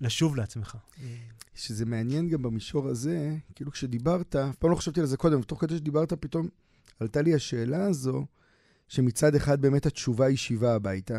לשוב 0.00 0.36
לעצמך. 0.36 0.76
שזה 1.54 1.84
מעניין 1.84 2.28
גם 2.28 2.42
במישור 2.42 2.88
הזה, 2.88 3.36
כאילו 3.54 3.72
כשדיברת, 3.72 4.36
אף 4.36 4.56
פעם 4.56 4.70
לא 4.70 4.76
חשבתי 4.76 5.00
על 5.00 5.06
זה 5.06 5.16
קודם, 5.16 5.40
ותוך 5.40 5.60
כדי 5.60 5.76
שדיברת 5.76 6.12
פתאום 6.12 6.48
עלתה 7.00 7.22
לי 7.22 7.34
השאלה 7.34 7.86
הזו, 7.86 8.26
שמצד 8.88 9.34
אחד 9.34 9.60
באמת 9.60 9.86
התשובה 9.86 10.26
היא 10.26 10.36
שיבה 10.36 10.74
הביתה, 10.74 11.18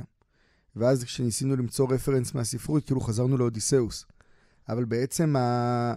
ואז 0.76 1.04
כשניסינו 1.04 1.56
למצוא 1.56 1.94
רפרנס 1.94 2.34
מהספרות, 2.34 2.86
כאילו 2.86 3.02
חזרנו 3.02 3.38
לאודיסאוס. 3.38 4.06
אבל 4.70 4.86
בעצם 4.86 5.36
ה... 5.36 5.94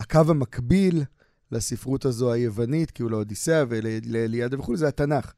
הקו 0.00 0.20
המקביל 0.28 1.04
לספרות 1.52 2.04
הזו 2.04 2.32
היוונית, 2.32 2.90
כאילו 2.90 3.08
לאודיסאה 3.08 3.64
ולאליאדה 3.68 4.58
וכו', 4.58 4.76
זה 4.76 4.88
התנ"ך. 4.88 5.32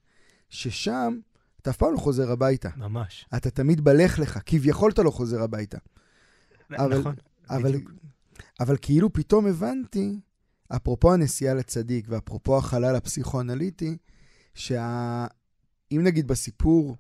ששם 0.49 1.18
אתה 1.62 1.71
אף 1.71 1.76
פעם 1.76 1.92
לא 1.92 1.99
חוזר 1.99 2.30
הביתה. 2.30 2.68
ממש. 2.76 3.26
אתה 3.37 3.50
תמיד 3.50 3.85
בלך 3.85 4.18
לך, 4.18 4.38
כביכול 4.47 4.90
אתה 4.90 5.02
לא 5.02 5.11
חוזר 5.11 5.42
הביתה. 5.42 5.78
אבל, 6.78 6.99
נכון, 6.99 7.14
אבל, 7.50 7.73
בדיוק. 7.73 7.90
אבל 8.61 8.76
כאילו 8.80 9.12
פתאום 9.12 9.46
הבנתי, 9.46 10.20
אפרופו 10.68 11.12
הנסיעה 11.12 11.54
לצדיק 11.54 12.06
ואפרופו 12.08 12.58
החלל 12.58 12.96
הפסיכואנליטי, 12.96 13.96
שאם 14.54 14.80
נגיד 15.90 16.28
בסיפור 16.28 16.96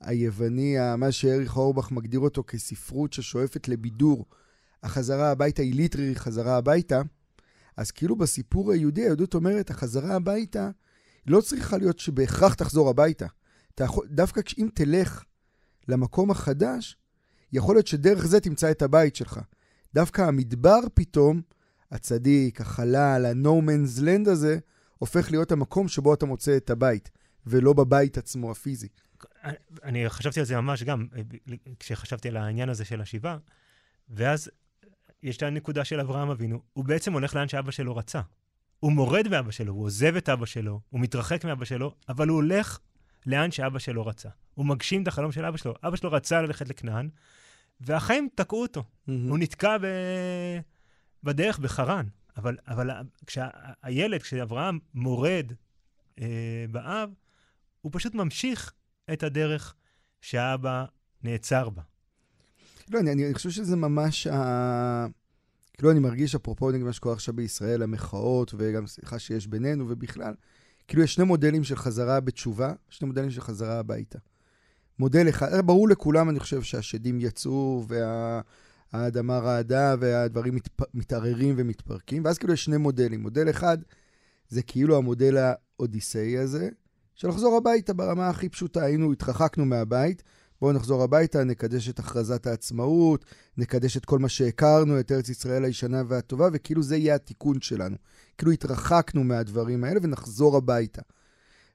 היווני, 0.00 0.76
מה 0.98 1.12
שאריך 1.12 1.56
אורבך 1.56 1.92
מגדיר 1.92 2.20
אותו 2.20 2.44
כספרות 2.46 3.12
ששואפת 3.12 3.68
לבידור, 3.68 4.24
החזרה 4.82 5.30
הביתה 5.30 5.62
היא 5.62 5.74
ליטרי 5.74 6.14
חזרה 6.14 6.56
הביתה, 6.56 7.02
אז 7.76 7.90
כאילו 7.90 8.16
בסיפור 8.16 8.72
היהודי, 8.72 9.02
היהדות 9.02 9.34
אומרת, 9.34 9.70
החזרה 9.70 10.14
הביתה 10.14 10.70
לא 11.26 11.40
צריכה 11.40 11.78
להיות 11.78 11.98
שבהכרח 11.98 12.54
תחזור 12.54 12.88
הביתה. 12.90 13.26
אתה 13.74 13.84
יכול, 13.84 14.06
דווקא 14.10 14.40
אם 14.58 14.68
תלך 14.74 15.24
למקום 15.88 16.30
החדש, 16.30 16.96
יכול 17.56 17.76
להיות 17.76 17.86
שדרך 17.86 18.26
זה 18.26 18.40
תמצא 18.40 18.70
את 18.70 18.82
הבית 18.82 19.16
שלך. 19.16 19.40
דווקא 19.94 20.22
המדבר 20.22 20.78
פתאום, 20.94 21.40
הצדיק, 21.90 22.60
החלל, 22.60 23.26
ה-No 23.26 23.62
Man's 23.62 24.02
Land 24.02 24.30
הזה, 24.30 24.58
הופך 24.98 25.30
להיות 25.30 25.52
המקום 25.52 25.88
שבו 25.88 26.14
אתה 26.14 26.26
מוצא 26.26 26.56
את 26.56 26.70
הבית, 26.70 27.10
ולא 27.46 27.72
בבית 27.72 28.18
עצמו 28.18 28.50
הפיזי. 28.50 28.88
אני 29.84 30.08
חשבתי 30.08 30.40
על 30.40 30.46
זה 30.46 30.60
ממש 30.60 30.82
גם, 30.82 31.06
כשחשבתי 31.78 32.28
על 32.28 32.36
העניין 32.36 32.68
הזה 32.68 32.84
של 32.84 33.00
השיבה, 33.00 33.38
ואז 34.08 34.50
יש 35.22 35.36
את 35.36 35.42
הנקודה 35.42 35.84
של 35.84 36.00
אברהם 36.00 36.30
אבינו, 36.30 36.62
הוא 36.72 36.84
בעצם 36.84 37.12
הולך 37.12 37.34
לאן 37.34 37.48
שאבא 37.48 37.70
שלו 37.70 37.96
רצה. 37.96 38.20
הוא 38.80 38.92
מורד 38.92 39.28
מאבא 39.28 39.50
שלו, 39.50 39.72
הוא 39.72 39.84
עוזב 39.84 40.16
את 40.16 40.28
אבא 40.28 40.46
שלו, 40.46 40.80
הוא 40.90 41.00
מתרחק 41.00 41.44
מאבא 41.44 41.64
שלו, 41.64 41.94
אבל 42.08 42.28
הוא 42.28 42.36
הולך 42.36 42.78
לאן 43.26 43.50
שאבא 43.50 43.78
שלו 43.78 44.06
רצה. 44.06 44.28
הוא 44.54 44.66
מגשים 44.66 45.02
את 45.02 45.08
החלום 45.08 45.32
של 45.32 45.44
אבא 45.44 45.56
שלו. 45.56 45.74
אבא 45.82 45.96
שלו 45.96 46.12
רצה 46.12 46.42
ללכת 46.42 46.68
לכנען, 46.68 47.08
והחיים 47.80 48.28
תקעו 48.34 48.62
אותו. 48.62 48.80
Mm-hmm. 48.80 49.12
הוא 49.28 49.38
נתקע 49.38 49.78
ב... 49.78 49.86
בדרך 51.22 51.58
בחרן. 51.58 52.06
אבל, 52.36 52.56
אבל 52.66 52.90
כשהילד, 53.26 54.22
כשאברהם 54.22 54.78
מורד 54.94 55.52
אה, 56.20 56.64
באב, 56.70 57.10
הוא 57.80 57.92
פשוט 57.94 58.14
ממשיך 58.14 58.72
את 59.12 59.22
הדרך 59.22 59.74
שהאבא 60.20 60.84
נעצר 61.22 61.68
בה. 61.68 61.82
לא, 62.90 63.00
אני, 63.00 63.12
אני 63.12 63.34
חושב 63.34 63.50
שזה 63.50 63.76
ממש 63.76 64.26
ה... 64.26 65.06
כאילו, 65.74 65.90
אני 65.90 66.00
מרגיש, 66.00 66.34
אפרופו 66.34 66.70
מה 66.84 66.92
שקורה 66.92 67.14
עכשיו 67.14 67.34
בישראל, 67.34 67.82
המחאות, 67.82 68.54
וגם 68.58 68.86
סליחה 68.86 69.18
שיש 69.18 69.46
בינינו 69.46 69.84
ובכלל, 69.88 70.34
כאילו 70.88 71.02
יש 71.02 71.14
שני 71.14 71.24
מודלים 71.24 71.64
של 71.64 71.76
חזרה 71.76 72.20
בתשובה, 72.20 72.72
שני 72.88 73.06
מודלים 73.06 73.30
של 73.30 73.40
חזרה 73.40 73.78
הביתה. 73.78 74.18
מודל 74.98 75.28
אחד, 75.28 75.66
ברור 75.66 75.88
לכולם, 75.88 76.30
אני 76.30 76.40
חושב, 76.40 76.62
שהשדים 76.62 77.20
יצאו, 77.20 77.84
והאדמה 78.92 79.32
וה... 79.32 79.38
רעדה, 79.38 79.94
והדברים 80.00 80.54
מת... 80.54 80.68
מתערערים 80.94 81.54
ומתפרקים, 81.58 82.24
ואז 82.24 82.38
כאילו 82.38 82.52
יש 82.52 82.64
שני 82.64 82.76
מודלים. 82.76 83.20
מודל 83.20 83.50
אחד 83.50 83.78
זה 84.48 84.62
כאילו 84.62 84.96
המודל 84.96 85.36
האודיסאי 85.36 86.38
הזה, 86.38 86.68
של 87.14 87.28
לחזור 87.28 87.56
הביתה 87.56 87.92
ברמה 87.92 88.28
הכי 88.28 88.48
פשוטה. 88.48 88.84
היינו, 88.84 89.12
התרחקנו 89.12 89.64
מהבית, 89.64 90.22
בואו 90.60 90.72
נחזור 90.72 91.02
הביתה, 91.02 91.44
נקדש 91.44 91.88
את 91.88 91.98
הכרזת 91.98 92.46
העצמאות, 92.46 93.24
נקדש 93.56 93.96
את 93.96 94.04
כל 94.04 94.18
מה 94.18 94.28
שהכרנו, 94.28 95.00
את 95.00 95.12
ארץ 95.12 95.28
ישראל 95.28 95.64
הישנה 95.64 96.02
והטובה, 96.08 96.48
וכאילו 96.52 96.82
זה 96.82 96.96
יהיה 96.96 97.14
התיקון 97.14 97.60
שלנו. 97.60 97.96
כאילו 98.38 98.52
התרחקנו 98.52 99.24
מהדברים 99.24 99.84
האלה 99.84 100.00
ונחזור 100.02 100.56
הביתה. 100.56 101.02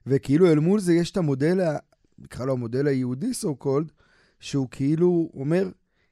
וכאילו 0.06 0.46
אל 0.46 0.58
מול 0.58 0.80
זה 0.80 0.94
יש 0.94 1.10
את 1.10 1.16
המודל, 1.16 1.76
נקרא 2.22 2.44
לו 2.44 2.52
המודל 2.52 2.86
היהודי, 2.86 3.30
so 3.30 3.64
called, 3.64 3.92
שהוא 4.40 4.68
כאילו 4.70 5.30
אומר, 5.34 5.70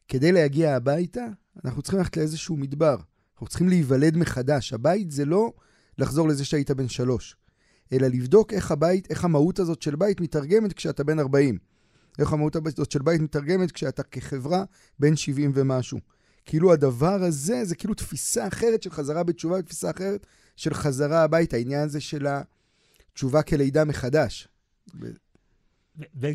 כדי 0.09 0.33
להגיע 0.33 0.77
הביתה, 0.77 1.27
אנחנו 1.65 1.83
צריכים 1.83 1.99
ללכת 1.99 2.17
לאיזשהו 2.17 2.57
מדבר. 2.57 2.97
אנחנו 3.35 3.47
צריכים 3.47 3.69
להיוולד 3.69 4.17
מחדש. 4.17 4.73
הבית 4.73 5.11
זה 5.11 5.25
לא 5.25 5.53
לחזור 5.99 6.29
לזה 6.29 6.45
שהיית 6.45 6.71
בן 6.71 6.89
שלוש, 6.89 7.37
אלא 7.93 8.07
לבדוק 8.07 8.53
איך 8.53 8.71
הבית, 8.71 9.11
איך 9.11 9.25
המהות 9.25 9.59
הזאת 9.59 9.83
של 9.83 9.97
בית 9.97 10.21
מתרגמת 10.21 10.73
כשאתה 10.73 11.05
בן 11.05 11.19
40. 11.19 11.59
איך 12.19 12.33
המהות 12.33 12.57
הזאת 12.57 12.91
של 12.91 13.03
בית 13.03 13.21
מתרגמת 13.21 13.73
כשאתה 13.73 14.03
כחברה 14.03 14.65
בן 14.99 15.17
70 15.17 15.53
ומשהו. 15.55 15.99
כאילו 16.45 16.73
הדבר 16.73 17.23
הזה, 17.23 17.65
זה 17.65 17.75
כאילו 17.75 17.95
תפיסה 17.95 18.49
אחרת 18.49 18.83
של 18.83 18.91
חזרה 18.91 19.23
בתשובה, 19.23 19.63
תפיסה 19.63 19.91
אחרת 19.91 20.27
של 20.57 20.75
חזרה 20.75 21.23
הביתה, 21.23 21.57
העניין 21.57 21.83
הזה 21.83 22.01
של 22.01 22.27
התשובה 23.11 23.43
כלידה 23.43 23.85
מחדש. 23.85 24.49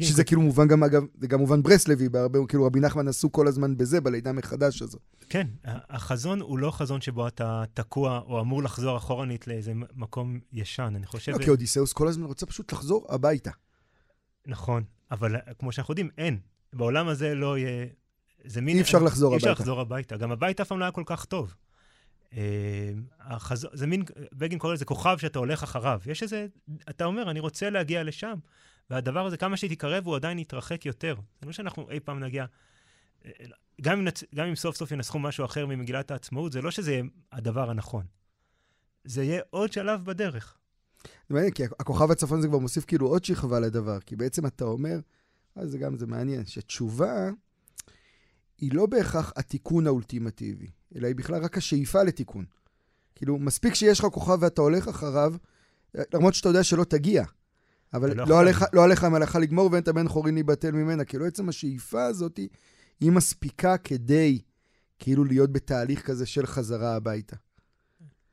שזה 0.01 0.23
כאילו 0.23 0.41
מובן 0.41 0.67
גם, 0.67 0.83
אגב, 0.83 1.03
זה 1.19 1.27
גם 1.27 1.39
מובן 1.39 1.63
ברסלבי, 1.63 2.09
בהרבה, 2.09 2.39
כאילו 2.47 2.65
רבי 2.65 2.79
נחמן 2.79 3.07
עסוק 3.07 3.33
כל 3.33 3.47
הזמן 3.47 3.77
בזה, 3.77 4.01
בלידה 4.01 4.31
מחדש 4.31 4.81
הזו. 4.81 4.97
כן, 5.29 5.47
החזון 5.65 6.41
הוא 6.41 6.59
לא 6.59 6.71
חזון 6.71 7.01
שבו 7.01 7.27
אתה 7.27 7.63
תקוע 7.73 8.19
או 8.19 8.41
אמור 8.41 8.63
לחזור 8.63 8.97
אחורנית 8.97 9.47
לאיזה 9.47 9.73
מקום 9.95 10.39
ישן, 10.53 10.93
אני 10.95 11.05
חושב... 11.05 11.31
לא, 11.31 11.37
כי 11.37 11.49
אודיסאוס 11.49 11.93
כל 11.93 12.07
הזמן 12.07 12.25
רוצה 12.25 12.45
פשוט 12.45 12.73
לחזור 12.73 13.05
הביתה. 13.09 13.51
נכון, 14.47 14.83
אבל 15.11 15.35
כמו 15.59 15.71
שאנחנו 15.71 15.91
יודעים, 15.91 16.09
אין. 16.17 16.39
בעולם 16.73 17.07
הזה 17.07 17.35
לא 17.35 17.57
יהיה... 17.57 17.85
זה 18.45 18.61
מין... 18.61 18.77
אי 18.77 18.81
אפשר 18.81 19.03
לחזור 19.03 19.33
הביתה. 19.33 19.47
אי 19.47 19.51
אפשר 19.51 19.61
לחזור 19.61 19.81
הביתה. 19.81 20.17
גם 20.17 20.31
הבית 20.31 20.61
אף 20.61 20.67
פעם 20.67 20.79
לא 20.79 20.85
היה 20.85 20.91
כל 20.91 21.03
כך 21.05 21.25
טוב. 21.25 21.55
החז... 23.19 23.67
זה 23.73 23.87
מין, 23.87 24.03
בגין 24.33 24.59
קורא 24.59 24.73
לזה 24.73 24.85
כוכב 24.85 25.17
שאתה 25.17 25.39
הולך 25.39 25.63
אחריו. 25.63 26.01
יש 26.05 26.23
איזה, 26.23 26.47
אתה 26.89 27.05
אומר, 27.05 27.31
אני 27.31 27.39
רוצה 27.39 27.69
להגיע 27.69 28.03
לשם. 28.03 28.35
והדבר 28.89 29.25
הזה, 29.25 29.37
כמה 29.37 29.57
שתתקרב, 29.57 30.05
הוא 30.05 30.15
עדיין 30.15 30.39
יתרחק 30.39 30.85
יותר. 30.85 31.15
זה 31.41 31.45
לא 31.45 31.51
שאנחנו 31.51 31.91
אי 31.91 31.99
פעם 31.99 32.19
נגיע... 32.19 32.45
אה, 33.25 33.31
גם 33.81 33.97
אם, 33.97 34.03
נצ... 34.05 34.23
גם 34.35 34.47
אם 34.47 34.55
סוף 34.55 34.75
סוף 34.75 34.91
ינסחו 34.91 35.19
משהו 35.19 35.45
אחר 35.45 35.65
ממגילת 35.65 36.11
העצמאות, 36.11 36.51
זה 36.51 36.61
לא 36.61 36.71
שזה 36.71 36.91
יהיה 36.91 37.03
הדבר 37.31 37.69
הנכון. 37.69 38.05
זה 39.03 39.23
יהיה 39.23 39.41
עוד 39.49 39.73
שלב 39.73 40.05
בדרך. 40.05 40.57
זה 41.29 41.33
מעניין, 41.33 41.51
כי 41.51 41.63
הכוכב 41.63 42.11
הצפון 42.11 42.41
זה 42.41 42.47
כבר 42.47 42.57
מוסיף 42.57 42.85
כאילו 42.85 43.07
עוד 43.07 43.25
שכבה 43.25 43.59
לדבר, 43.59 43.99
כי 43.99 44.15
בעצם 44.15 44.45
אתה 44.45 44.65
אומר, 44.65 44.99
אז 45.55 45.71
זה 45.71 45.77
גם, 45.77 45.97
זה 45.97 46.07
מעניין, 46.07 46.45
שתשובה 46.45 47.29
היא 48.57 48.71
לא 48.73 48.85
בהכרח 48.85 49.33
התיקון 49.35 49.87
האולטימטיבי, 49.87 50.67
אלא 50.95 51.07
היא 51.07 51.15
בכלל 51.15 51.43
רק 51.43 51.57
השאיפה 51.57 52.03
לתיקון. 52.03 52.45
כאילו, 53.15 53.39
מספיק 53.39 53.73
שיש 53.73 53.99
לך 53.99 54.05
כוכב 54.05 54.37
ואתה 54.41 54.61
הולך 54.61 54.87
אחריו, 54.87 55.33
למרות 56.13 56.33
שאתה 56.33 56.49
יודע 56.49 56.63
שלא 56.63 56.83
תגיע. 56.83 57.23
אבל 57.93 58.17
לא, 58.17 58.25
לא, 58.27 58.39
עליך, 58.39 58.65
לא 58.73 58.83
עליך 58.83 59.03
המלאכה 59.03 59.39
לגמור 59.39 59.69
ואין 59.71 59.83
את 59.83 59.87
הבן 59.87 60.07
חורין 60.07 60.33
להיבטל 60.33 60.71
ממנה. 60.71 61.05
כאילו, 61.05 61.25
עצם 61.25 61.49
השאיפה 61.49 62.03
הזאת 62.05 62.39
היא 62.99 63.11
מספיקה 63.11 63.77
כדי 63.77 64.39
כאילו 64.99 65.23
להיות 65.23 65.51
בתהליך 65.51 66.01
כזה 66.01 66.25
של 66.25 66.45
חזרה 66.45 66.95
הביתה. 66.95 67.35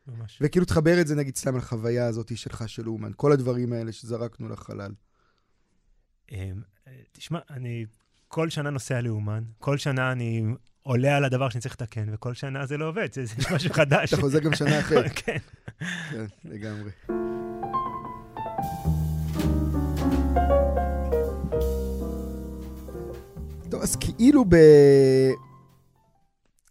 ממש. 0.06 0.38
וכאילו 0.40 0.66
תחבר 0.66 1.00
את 1.00 1.06
זה 1.06 1.14
נגיד 1.14 1.37
סתם 1.37 1.56
לחוויה 1.56 2.06
הזאת 2.06 2.37
שלך 2.37 2.68
של 2.68 2.88
אומן, 2.88 3.11
כל 3.16 3.32
הדברים 3.32 3.73
האלה 3.73 3.92
שזרקנו 3.92 4.49
לחלל. 4.49 4.92
אמ, 6.32 6.62
תשמע, 7.12 7.38
אני 7.50 7.87
כל 8.28 8.50
שנה 8.50 8.71
נוסע 8.71 9.00
לאומן, 9.00 9.44
כל 9.59 9.78
שנה 9.78 10.12
אני 10.12 10.44
עולה 10.82 11.16
על 11.16 11.25
הדבר 11.25 11.49
שאני 11.49 11.61
צריך 11.61 11.75
לתקן, 11.75 12.14
וכל 12.14 12.35
שנה 12.35 12.66
זה 12.66 12.76
לא 12.76 12.88
עובד, 12.88 13.12
זה, 13.12 13.25
זה 13.25 13.35
משהו 13.54 13.73
חדש. 13.73 14.12
אתה 14.12 14.23
חוזר 14.23 14.38
גם 14.38 14.54
שנה 14.54 14.80
אחרת. 14.80 15.12
כן. 15.25 15.38
כן, 16.11 16.26
לגמרי. 16.44 16.90
אז 23.83 23.97
כאילו 23.97 24.45
ב... 24.45 24.57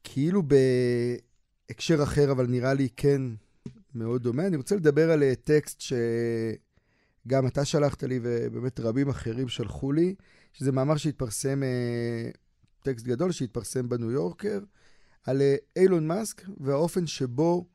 כאילו 0.03 0.43
בהקשר 1.69 2.03
אחר, 2.03 2.31
אבל 2.31 2.47
נראה 2.47 2.73
לי 2.73 2.87
כן 2.97 3.21
מאוד 3.95 4.23
דומה, 4.23 4.47
אני 4.47 4.57
רוצה 4.57 4.75
לדבר 4.75 5.11
על 5.11 5.23
אה, 5.23 5.33
טקסט 5.43 5.81
שגם 5.81 7.47
אתה 7.47 7.65
שלחת 7.65 8.03
לי 8.03 8.19
ובאמת 8.23 8.79
רבים 8.79 9.09
אחרים 9.09 9.47
שלחו 9.47 9.91
לי, 9.91 10.15
שזה 10.53 10.71
מאמר 10.71 10.97
שהתפרסם, 10.97 11.63
אה, 11.63 12.29
טקסט 12.83 13.05
גדול 13.05 13.31
שהתפרסם 13.31 13.89
בניו 13.89 14.11
יורקר, 14.11 14.59
על 15.23 15.41
אה, 15.41 15.55
אילון 15.75 16.07
מאסק 16.07 16.41
והאופן 16.57 17.07
שבו 17.07 17.65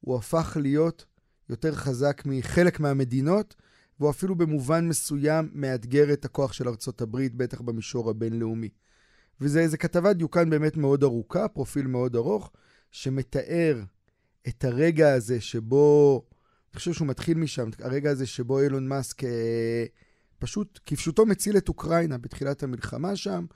הוא 0.00 0.16
הפך 0.16 0.56
להיות 0.60 1.04
יותר 1.48 1.74
חזק 1.74 2.22
מחלק 2.26 2.80
מהמדינות, 2.80 3.54
והוא 4.00 4.10
אפילו 4.10 4.34
במובן 4.34 4.88
מסוים 4.88 5.50
מאתגר 5.52 6.12
את 6.12 6.24
הכוח 6.24 6.52
של 6.52 6.68
ארצות 6.68 7.00
הברית, 7.00 7.34
בטח 7.34 7.60
במישור 7.60 8.10
הבינלאומי. 8.10 8.68
וזה 9.40 9.76
כתבת 9.76 10.16
דיוקן 10.16 10.50
באמת 10.50 10.76
מאוד 10.76 11.02
ארוכה, 11.02 11.48
פרופיל 11.48 11.86
מאוד 11.86 12.16
ארוך, 12.16 12.52
שמתאר 12.90 13.82
את 14.48 14.64
הרגע 14.64 15.12
הזה 15.12 15.40
שבו, 15.40 16.22
אני 16.72 16.78
חושב 16.78 16.92
שהוא 16.92 17.08
מתחיל 17.08 17.38
משם, 17.38 17.68
הרגע 17.78 18.10
הזה 18.10 18.26
שבו 18.26 18.60
אילון 18.60 18.88
מאסק 18.88 19.24
אה, 19.24 19.84
פשוט 20.38 20.80
כפשוטו 20.86 21.26
מציל 21.26 21.56
את 21.56 21.68
אוקראינה 21.68 22.18
בתחילת 22.18 22.62
המלחמה 22.62 23.16
שם. 23.16 23.46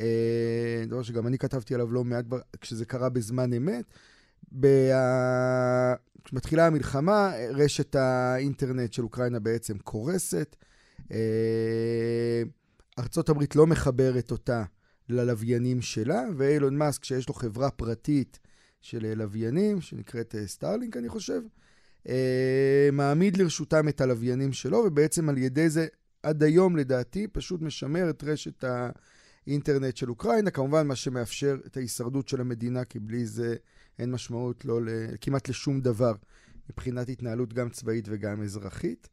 אה, 0.00 0.84
דבר 0.86 1.02
שגם 1.02 1.26
אני 1.26 1.38
כתבתי 1.38 1.74
עליו 1.74 1.92
לא 1.92 2.04
מעט 2.04 2.24
כשזה 2.60 2.84
קרה 2.84 3.08
בזמן 3.08 3.52
אמת. 3.52 3.84
בה... 4.52 5.94
כשמתחילה 6.26 6.66
המלחמה, 6.66 7.32
רשת 7.50 7.94
האינטרנט 7.94 8.92
של 8.92 9.02
אוקראינה 9.02 9.38
בעצם 9.38 9.78
קורסת. 9.78 10.56
אה, 11.12 12.42
ארצות 12.98 13.28
הברית 13.28 13.56
לא 13.56 13.66
מחברת 13.66 14.30
אותה 14.30 14.64
ללוויינים 15.08 15.82
שלה, 15.82 16.22
ואילון 16.36 16.76
מאסק, 16.76 17.04
שיש 17.04 17.28
לו 17.28 17.34
חברה 17.34 17.70
פרטית 17.70 18.38
של 18.80 19.12
לוויינים, 19.16 19.80
שנקראת 19.80 20.34
אה, 20.34 20.46
סטארלינק, 20.46 20.96
אני 20.96 21.08
חושב, 21.08 21.42
אה, 22.08 22.88
מעמיד 22.92 23.36
לרשותם 23.36 23.88
את 23.88 24.00
הלוויינים 24.00 24.52
שלו, 24.52 24.78
ובעצם 24.78 25.28
על 25.28 25.38
ידי 25.38 25.70
זה, 25.70 25.86
עד 26.22 26.42
היום 26.42 26.76
לדעתי, 26.76 27.26
פשוט 27.26 27.62
משמר 27.62 28.10
את 28.10 28.24
רשת 28.24 28.64
האינטרנט 29.46 29.96
של 29.96 30.10
אוקראינה, 30.10 30.50
כמובן 30.50 30.86
מה 30.86 30.96
שמאפשר 30.96 31.56
את 31.66 31.76
ההישרדות 31.76 32.28
של 32.28 32.40
המדינה, 32.40 32.84
כי 32.84 32.98
בלי 32.98 33.26
זה 33.26 33.56
אין 33.98 34.10
משמעות 34.10 34.64
לא 34.64 34.82
ל... 34.82 34.88
כמעט 35.20 35.48
לשום 35.48 35.80
דבר 35.80 36.12
מבחינת 36.70 37.08
התנהלות 37.08 37.52
גם 37.52 37.68
צבאית 37.68 38.04
וגם 38.08 38.42
אזרחית, 38.42 39.08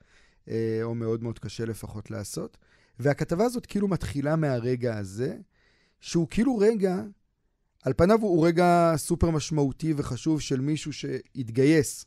אה, 0.47 0.79
או 0.83 0.95
מאוד 0.95 1.23
מאוד 1.23 1.39
קשה 1.39 1.65
לפחות 1.65 2.11
לעשות. 2.11 2.57
והכתבה 2.99 3.45
הזאת 3.45 3.65
כאילו 3.65 3.87
מתחילה 3.87 4.35
מהרגע 4.35 4.97
הזה, 4.97 5.37
שהוא 6.01 6.27
כאילו 6.29 6.57
רגע, 6.57 7.03
על 7.83 7.93
פניו 7.93 8.21
הוא 8.21 8.47
רגע 8.47 8.93
סופר 8.95 9.29
משמעותי 9.29 9.93
וחשוב 9.97 10.41
של 10.41 10.61
מישהו 10.61 10.93
שהתגייס 10.93 12.05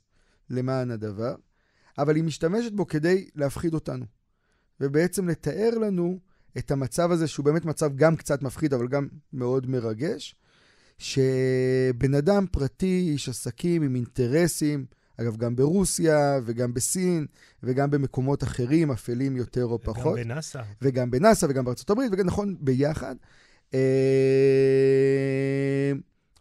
למען 0.51 0.91
הדבר, 0.91 1.35
אבל 1.99 2.17
היא 2.17 2.25
משתמשת 2.25 2.73
בו 2.73 2.87
כדי 2.87 3.29
להפחיד 3.35 3.75
אותנו. 3.75 4.05
ובעצם 4.81 5.29
לתאר 5.29 5.79
לנו 5.79 6.19
את 6.59 6.71
המצב 6.71 7.11
הזה, 7.11 7.29
שהוא 7.29 7.45
באמת 7.45 7.65
מצב 7.65 7.97
גם 7.97 8.17
קצת 8.17 8.43
מפחיד, 8.43 8.75
אבל 8.75 8.89
גם 8.89 9.09
מאוד 9.33 9.67
מרגש, 9.67 10.35
שבן 10.99 12.15
אדם 12.15 12.47
פרטי, 12.51 13.09
איש 13.13 13.29
עסקים 13.29 13.83
עם 13.83 13.95
אינטרסים, 13.95 14.87
אגב, 15.21 15.37
גם 15.37 15.57
ברוסיה 15.57 16.41
וגם 16.45 16.75
בסין 16.75 17.27
וגם 17.63 17.91
במקומות 17.91 18.43
אחרים, 18.43 18.91
אפלים 18.91 19.37
יותר 19.37 19.65
או 19.65 19.79
פחות. 19.83 20.15
וגם 20.15 20.29
בנאסא. 20.29 20.63
וגם 20.83 21.11
בנאסא 21.11 21.47
וגם 21.49 21.65
בארצות 21.65 21.91
הברית, 21.91 22.13
וגם 22.13 22.27
נכון, 22.27 22.57
ביחד. 22.61 23.17
אה, 23.75 23.81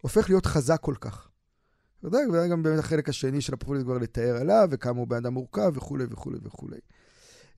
הופך 0.02 0.30
להיות 0.30 0.46
חזק 0.46 0.80
כל 0.82 0.96
כך. 1.00 1.30
אתה 2.00 2.08
יודע, 2.08 2.20
וגם 2.34 2.64
באמת 2.64 2.80
החלק 2.80 3.10
השני 3.10 3.42
של 3.42 3.54
הפרופיל 3.54 3.84
כבר 3.84 3.98
לתאר 3.98 4.36
עליו, 4.36 4.68
וכמה 4.72 5.00
הוא 5.00 5.08
בן 5.08 5.16
אדם 5.16 5.34
מורכב, 5.34 5.72
וכולי 5.76 6.06
וכולי 6.10 6.38
וכולי. 6.44 6.78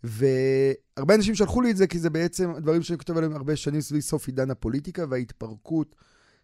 והרבה 0.03 1.15
אנשים 1.15 1.35
שלחו 1.35 1.61
לי 1.61 1.71
את 1.71 1.77
זה, 1.77 1.87
כי 1.87 1.99
זה 1.99 2.09
בעצם 2.09 2.51
דברים 2.59 2.83
שאני 2.83 2.97
כותב 2.97 3.17
עליהם 3.17 3.35
הרבה 3.35 3.55
שנים 3.55 3.81
סביב 3.81 4.01
סוף 4.01 4.27
עידן 4.27 4.51
הפוליטיקה 4.51 5.05
וההתפרקות 5.09 5.95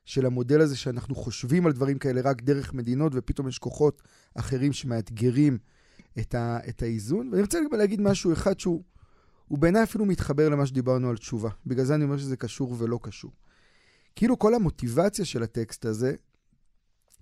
של 0.05 0.25
המודל 0.25 0.61
הזה 0.61 0.77
שאנחנו 0.77 1.15
חושבים 1.15 1.65
על 1.65 1.71
דברים 1.71 1.97
כאלה 1.97 2.21
רק 2.21 2.41
דרך 2.41 2.73
מדינות, 2.73 3.11
ופתאום 3.15 3.47
יש 3.47 3.59
כוחות 3.59 4.01
אחרים 4.35 4.73
שמאתגרים 4.73 5.57
את, 6.19 6.35
ה, 6.35 6.59
את 6.69 6.81
האיזון. 6.81 7.29
ואני 7.31 7.41
רוצה 7.41 7.59
להגיד 7.71 8.01
משהו 8.01 8.33
אחד 8.33 8.59
שהוא 8.59 8.83
בעיניי 9.49 9.83
אפילו 9.83 10.05
מתחבר 10.05 10.49
למה 10.49 10.65
שדיברנו 10.65 11.09
על 11.09 11.17
תשובה. 11.17 11.49
בגלל 11.65 11.85
זה 11.85 11.95
אני 11.95 12.03
אומר 12.03 12.17
שזה 12.17 12.37
קשור 12.37 12.75
ולא 12.77 12.99
קשור. 13.01 13.31
כאילו 14.15 14.39
כל 14.39 14.55
המוטיבציה 14.55 15.25
של 15.25 15.43
הטקסט 15.43 15.85
הזה, 15.85 16.15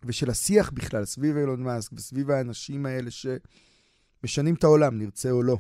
ושל 0.04 0.30
השיח 0.30 0.72
בכלל 0.72 1.06
סביב 1.06 1.38
אילון 1.38 1.64
מאסק 1.64 1.92
וסביב 1.94 2.32
האנשים 2.32 2.86
האלה 2.86 3.10
שמשנים 3.12 4.56
את 4.56 4.64
העולם, 4.64 4.98
נרצה 4.98 5.32
או 5.32 5.44
לא, 5.44 5.58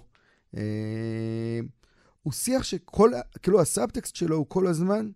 הוא 2.23 2.33
שיח 2.33 2.63
שכל, 2.63 3.11
כאילו 3.41 3.61
הסאבטקסט 3.61 4.15
שלו 4.15 4.35
הוא 4.35 4.45
כל 4.49 4.67
הזמן 4.67 5.09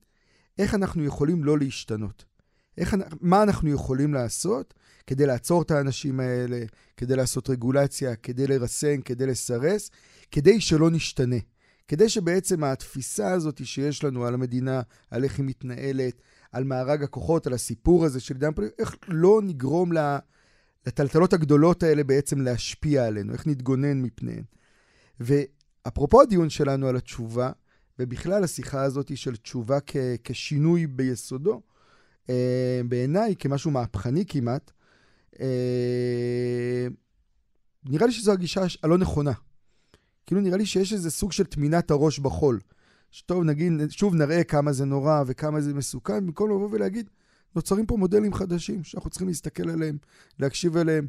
איך 0.58 0.76
אנחנו 0.76 1.04
יכולים 1.04 1.43
לא 1.43 1.60
להשתנות. 1.60 2.26
איך, 2.78 2.95
מה 3.21 3.43
אנחנו 3.43 3.69
יכולים 3.69 4.13
לעשות 4.13 4.74
כדי 5.08 5.26
לעצור 5.26 5.62
את 5.62 5.71
האנשים 5.71 6.19
האלה, 6.19 6.63
כדי 6.98 7.15
לעשות 7.15 7.50
רגולציה, 7.50 8.15
כדי 8.15 8.48
לרסן, 8.48 9.02
כדי 9.02 9.26
לסרס, 9.26 9.91
כדי 10.32 10.62
שלא 10.62 10.89
נשתנה. 10.89 11.36
כדי 11.88 12.10
שבעצם 12.10 12.63
התפיסה 12.63 13.32
הזאת 13.32 13.65
שיש 13.65 14.04
לנו 14.04 14.26
על 14.26 14.34
המדינה, 14.34 14.82
על 15.12 15.24
איך 15.24 15.38
היא 15.38 15.45
מתנהלת, 15.45 16.21
על 16.52 16.63
מארג 16.63 17.04
הכוחות, 17.04 17.48
על 17.48 17.54
הסיפור 17.54 18.06
הזה 18.06 18.19
של 18.19 18.34
עידן 18.34 18.54
פוליטי, 18.54 18.76
איך 18.80 18.95
לא 19.08 19.41
נגרום 19.43 19.91
לטלטלות 20.88 21.34
הגדולות 21.34 21.84
האלה 21.84 22.04
בעצם 22.04 22.41
להשפיע 22.41 23.06
עלינו, 23.06 23.34
איך 23.34 23.48
נתגונן 23.48 24.02
מפניהן. 24.02 24.43
ואפרופו 25.19 26.21
הדיון 26.21 26.49
שלנו 26.49 26.88
על 26.88 26.95
התשובה, 26.95 27.51
ובכלל 27.99 28.43
השיחה 28.43 28.84
הזאת 28.84 29.17
של 29.17 29.36
תשובה 29.36 29.78
כ- 29.86 29.95
כשינוי 30.23 30.88
ביסודו, 30.88 31.62
אה, 32.30 32.82
בעיניי 32.89 33.36
כמשהו 33.39 33.71
מהפכני 33.71 34.25
כמעט, 34.25 34.71
אה, 35.39 36.88
נראה 37.86 38.06
לי 38.06 38.12
שזו 38.12 38.32
הגישה 38.32 38.62
הלא 38.84 38.97
נכונה. 38.97 39.32
כאילו 40.25 40.41
נראה 40.41 40.58
לי 40.58 40.65
שיש 40.65 40.93
איזה 40.93 41.12
סוג 41.12 41.32
של 41.32 41.43
טמינת 41.43 41.91
הראש 41.91 42.19
בחול. 42.19 42.60
שטוב, 43.12 43.43
נגיד, 43.43 43.71
שוב 43.89 44.15
נראה 44.15 44.43
כמה 44.43 44.73
זה 44.73 44.86
נורא 44.86 45.23
וכמה 45.28 45.62
זה 45.62 45.73
מסוכן, 45.73 46.25
במקום 46.25 46.49
לבוא 46.49 46.69
ולהגיד, 46.71 47.10
נוצרים 47.56 47.86
פה 47.86 47.97
מודלים 47.97 48.34
חדשים 48.34 48.84
שאנחנו 48.84 49.10
צריכים 49.10 49.28
להסתכל 49.28 49.69
עליהם, 49.69 49.97
להקשיב 50.39 50.78
אליהם. 50.78 51.08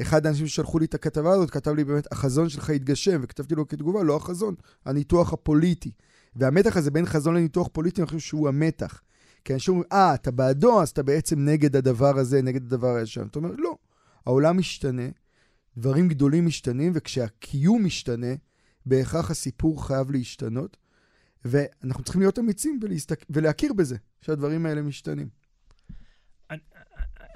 אחד 0.00 0.26
האנשים 0.26 0.46
ששלחו 0.46 0.78
לי 0.78 0.84
את 0.84 0.94
הכתבה 0.94 1.32
הזאת 1.32 1.50
כתב 1.50 1.70
לי 1.74 1.84
באמת, 1.84 2.12
החזון 2.12 2.48
שלך 2.48 2.70
התגשם, 2.70 3.20
וכתבתי 3.22 3.54
לו 3.54 3.68
כתגובה, 3.68 4.02
לא 4.02 4.16
החזון, 4.16 4.54
הניתוח 4.84 5.32
הפוליטי. 5.32 5.90
והמתח 6.36 6.76
הזה 6.76 6.90
בין 6.90 7.06
חזון 7.06 7.34
לניתוח 7.34 7.68
פוליטי, 7.72 8.00
אני 8.00 8.06
חושב 8.06 8.18
שהוא 8.18 8.48
המתח. 8.48 9.00
כי 9.44 9.54
אנשים 9.54 9.74
אומרים, 9.74 9.88
אה, 9.92 10.14
אתה 10.14 10.30
בעדו, 10.30 10.82
אז 10.82 10.88
אתה 10.88 11.02
בעצם 11.02 11.44
נגד 11.44 11.76
הדבר 11.76 12.18
הזה, 12.18 12.42
נגד 12.42 12.62
הדבר 12.62 12.94
הישן. 12.94 13.26
אתה 13.26 13.38
אומר, 13.38 13.50
לא, 13.58 13.76
העולם 14.26 14.58
משתנה, 14.58 15.08
דברים 15.76 16.08
גדולים 16.08 16.46
משתנים, 16.46 16.92
וכשהקיום 16.94 17.84
משתנה, 17.84 18.34
בהכרח 18.86 19.30
הסיפור 19.30 19.86
חייב 19.86 20.10
להשתנות, 20.10 20.76
ואנחנו 21.44 22.04
צריכים 22.04 22.22
להיות 22.22 22.38
אמיצים 22.38 22.80
ולהסתק... 22.82 23.24
ולהכיר 23.30 23.72
בזה, 23.72 23.96
שהדברים 24.20 24.66
האלה 24.66 24.82
משתנים. 24.82 25.28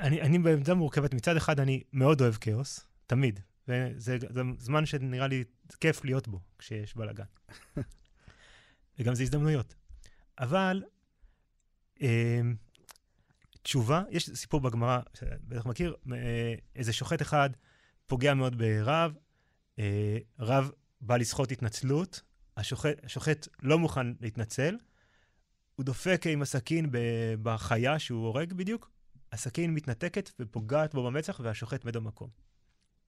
אני, 0.02 0.22
אני, 0.22 0.38
בעמדה 0.38 0.74
מורכבת. 0.74 1.14
מצד 1.14 1.36
אחד, 1.36 1.60
אני 1.60 1.82
מאוד 1.92 2.20
אוהב 2.20 2.34
כאוס, 2.34 2.86
תמיד. 3.06 3.40
וזה 3.68 4.18
זמן 4.58 4.86
שנראה 4.86 5.26
לי 5.26 5.44
כיף 5.80 6.04
להיות 6.04 6.28
בו, 6.28 6.40
כשיש 6.58 6.96
בלאגן. 6.96 7.24
וגם 8.98 9.14
זה 9.14 9.22
הזדמנויות. 9.22 9.74
אבל 10.38 10.82
אה, 12.02 12.40
תשובה, 13.62 14.02
יש 14.10 14.30
סיפור 14.30 14.60
בגמרא, 14.60 15.00
בטח 15.40 15.66
מכיר, 15.66 15.94
אה, 16.12 16.54
איזה 16.76 16.92
שוחט 16.92 17.22
אחד 17.22 17.50
פוגע 18.06 18.34
מאוד 18.34 18.58
ברב, 18.58 19.14
אה, 19.78 20.18
רב 20.38 20.70
בא 21.00 21.16
לסחוט 21.16 21.52
התנצלות, 21.52 22.22
השוחט, 22.56 23.04
השוחט 23.04 23.48
לא 23.62 23.78
מוכן 23.78 24.06
להתנצל, 24.20 24.76
הוא 25.76 25.84
דופק 25.84 26.26
עם 26.26 26.42
הסכין 26.42 26.90
בחיה 27.42 27.98
שהוא 27.98 28.26
הורג 28.26 28.52
בדיוק, 28.52 28.90
הסכין 29.32 29.74
מתנתקת 29.74 30.30
ופוגעת 30.40 30.94
בו 30.94 31.06
במצח 31.06 31.40
והשוחט 31.44 31.84
מת 31.84 31.96
במקום. 31.96 32.30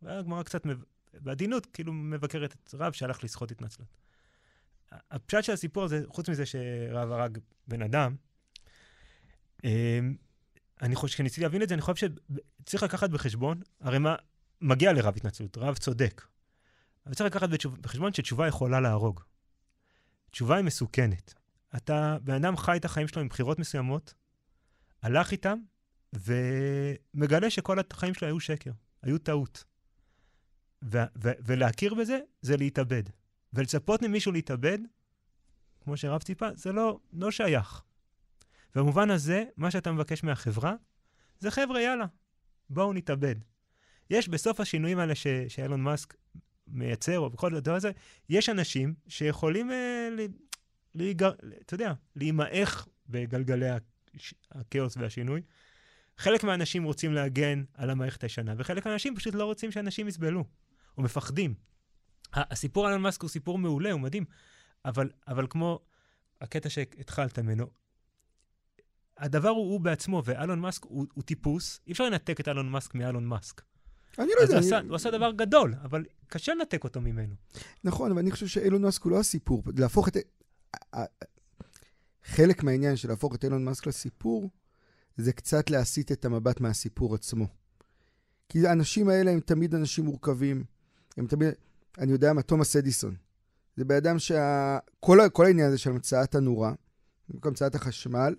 והגמרא 0.02 0.42
קצת 0.42 0.66
בעדינות 1.14 1.66
כאילו 1.66 1.92
מבקרת 1.92 2.52
את 2.52 2.74
רב 2.74 2.92
שהלך 2.92 3.24
לסחוט 3.24 3.50
התנצלות. 3.50 3.88
הפשט 4.92 5.44
של 5.44 5.52
הסיפור 5.52 5.84
הזה, 5.84 6.02
חוץ 6.08 6.28
מזה 6.28 6.46
שרב 6.46 7.12
הרג 7.12 7.38
בן 7.68 7.82
אדם, 7.82 8.16
אמ, 9.64 10.16
אני 10.82 10.94
חושב, 10.94 11.14
כשניסיתי 11.14 11.40
להבין 11.40 11.62
את 11.62 11.68
זה, 11.68 11.74
אני 11.74 11.82
חושב 11.82 12.08
שצריך 12.64 12.82
לקחת 12.82 13.10
בחשבון, 13.10 13.60
הרי 13.80 13.98
מה, 13.98 14.16
מגיע 14.60 14.92
לרב 14.92 15.16
התנצלות, 15.16 15.58
רב 15.58 15.76
צודק. 15.76 16.26
אבל 17.06 17.14
צריך 17.14 17.34
לקחת 17.34 17.48
בחשבון 17.80 18.12
שתשובה 18.12 18.48
יכולה 18.48 18.80
להרוג. 18.80 19.20
תשובה 20.30 20.56
היא 20.56 20.64
מסוכנת. 20.64 21.34
אתה, 21.76 22.16
בן 22.22 22.34
אדם 22.34 22.56
חי 22.56 22.76
את 22.76 22.84
החיים 22.84 23.08
שלו 23.08 23.22
עם 23.22 23.28
בחירות 23.28 23.58
מסוימות, 23.58 24.14
הלך 25.02 25.32
איתם, 25.32 25.58
ומגלה 26.14 27.50
שכל 27.50 27.76
החיים 27.78 28.14
שלו 28.14 28.28
היו 28.28 28.40
שקר, 28.40 28.70
היו 29.02 29.18
טעות. 29.18 29.64
ו- 30.84 30.98
ו- 31.22 31.32
ולהכיר 31.46 31.94
בזה, 31.94 32.18
זה 32.42 32.56
להתאבד. 32.56 33.02
ולצפות 33.52 34.02
ממישהו 34.02 34.32
להתאבד, 34.32 34.78
כמו 35.80 35.96
שרב 35.96 36.22
ציפה, 36.22 36.48
זה 36.54 36.72
לא, 36.72 36.98
לא 37.12 37.30
שייך. 37.30 37.82
במובן 38.74 39.10
הזה, 39.10 39.44
מה 39.56 39.70
שאתה 39.70 39.92
מבקש 39.92 40.24
מהחברה, 40.24 40.74
זה 41.38 41.50
חבר'ה, 41.50 41.80
יאללה, 41.80 42.06
בואו 42.70 42.92
נתאבד. 42.92 43.34
יש 44.10 44.28
בסוף 44.28 44.60
השינויים 44.60 44.98
האלה 44.98 45.14
ש- 45.14 45.26
שאילון 45.48 45.82
מאסק 45.82 46.14
מייצר, 46.66 47.18
או 47.18 47.30
בכל 47.30 47.54
הדבר 47.54 47.74
הזה, 47.74 47.90
יש 48.28 48.48
אנשים 48.48 48.94
שיכולים, 49.08 49.70
אה, 49.70 50.08
ל- 50.12 50.26
להיגר, 50.94 51.32
אתה 51.60 51.74
יודע, 51.74 51.92
להימעך 52.16 52.88
בגלגלי 53.08 53.66
הכאוס 54.52 54.96
והשינוי. 54.96 55.42
חלק 56.18 56.44
מהאנשים 56.44 56.84
רוצים 56.84 57.12
להגן 57.12 57.64
על 57.74 57.90
המערכת 57.90 58.22
הישנה, 58.22 58.54
וחלק 58.58 58.86
מהאנשים 58.86 59.16
פשוט 59.16 59.34
לא 59.34 59.44
רוצים 59.44 59.72
שאנשים 59.72 60.08
יסבלו, 60.08 60.44
או 60.98 61.02
מפחדים. 61.02 61.54
הסיפור 62.34 62.84
על 62.84 62.90
אילון 62.90 63.02
מאסק 63.02 63.22
הוא 63.22 63.30
סיפור 63.30 63.58
מעולה, 63.58 63.92
הוא 63.92 64.00
מדהים, 64.00 64.24
אבל, 64.84 65.10
אבל 65.28 65.46
כמו 65.50 65.80
הקטע 66.40 66.70
שהתחלת 66.70 67.38
ממנו, 67.38 67.66
הדבר 69.18 69.48
הוא 69.48 69.72
הוא 69.72 69.80
בעצמו, 69.80 70.22
ואלון 70.24 70.60
מאסק 70.60 70.84
הוא, 70.84 71.06
הוא 71.14 71.24
טיפוס, 71.24 71.80
אי 71.86 71.92
אפשר 71.92 72.04
לנתק 72.04 72.40
את 72.40 72.48
אלון 72.48 72.68
מאסק 72.68 72.94
מאלון 72.94 73.26
מאסק. 73.26 73.62
אני 74.18 74.28
לא 74.36 74.42
אז 74.42 74.48
יודע. 74.48 74.54
הוא, 74.54 74.66
עשה, 74.66 74.78
אני... 74.78 74.88
הוא 74.88 74.96
עשה 74.96 75.10
דבר 75.10 75.32
גדול, 75.32 75.74
אבל 75.82 76.04
קשה 76.26 76.54
לנתק 76.54 76.84
אותו 76.84 77.00
ממנו. 77.00 77.34
נכון, 77.84 78.10
אבל 78.10 78.20
אני 78.20 78.30
חושב 78.30 78.46
שאילון 78.46 78.82
מאסק 78.82 79.02
הוא 79.02 79.12
לא 79.12 79.20
הסיפור. 79.20 79.62
להפוך 79.76 80.08
את... 80.08 80.16
חלק 82.24 82.62
מהעניין 82.62 82.96
של 82.96 83.08
להפוך 83.08 83.34
את 83.34 83.44
אילון 83.44 83.64
מאסק 83.64 83.86
לסיפור, 83.86 84.50
זה 85.16 85.32
קצת 85.32 85.70
להסיט 85.70 86.12
את 86.12 86.24
המבט 86.24 86.60
מהסיפור 86.60 87.14
עצמו. 87.14 87.46
כי 88.48 88.66
האנשים 88.66 89.08
האלה 89.08 89.30
הם 89.30 89.40
תמיד 89.40 89.74
אנשים 89.74 90.04
מורכבים. 90.04 90.64
הם 91.16 91.26
תמיד... 91.26 91.48
אני 91.98 92.12
יודע 92.12 92.32
מה, 92.32 92.42
תומאס 92.42 92.76
אדיסון. 92.76 93.14
זה 93.76 93.84
בן 93.84 93.96
אדם 93.96 94.18
שה... 94.18 94.78
כל, 95.00 95.20
ה- 95.20 95.28
כל 95.28 95.46
העניין 95.46 95.68
הזה 95.68 95.78
של 95.78 95.90
המצאת 95.90 96.34
הנורה, 96.34 96.72
במקום 97.28 97.48
המצאת 97.48 97.74
החשמל, 97.74 98.34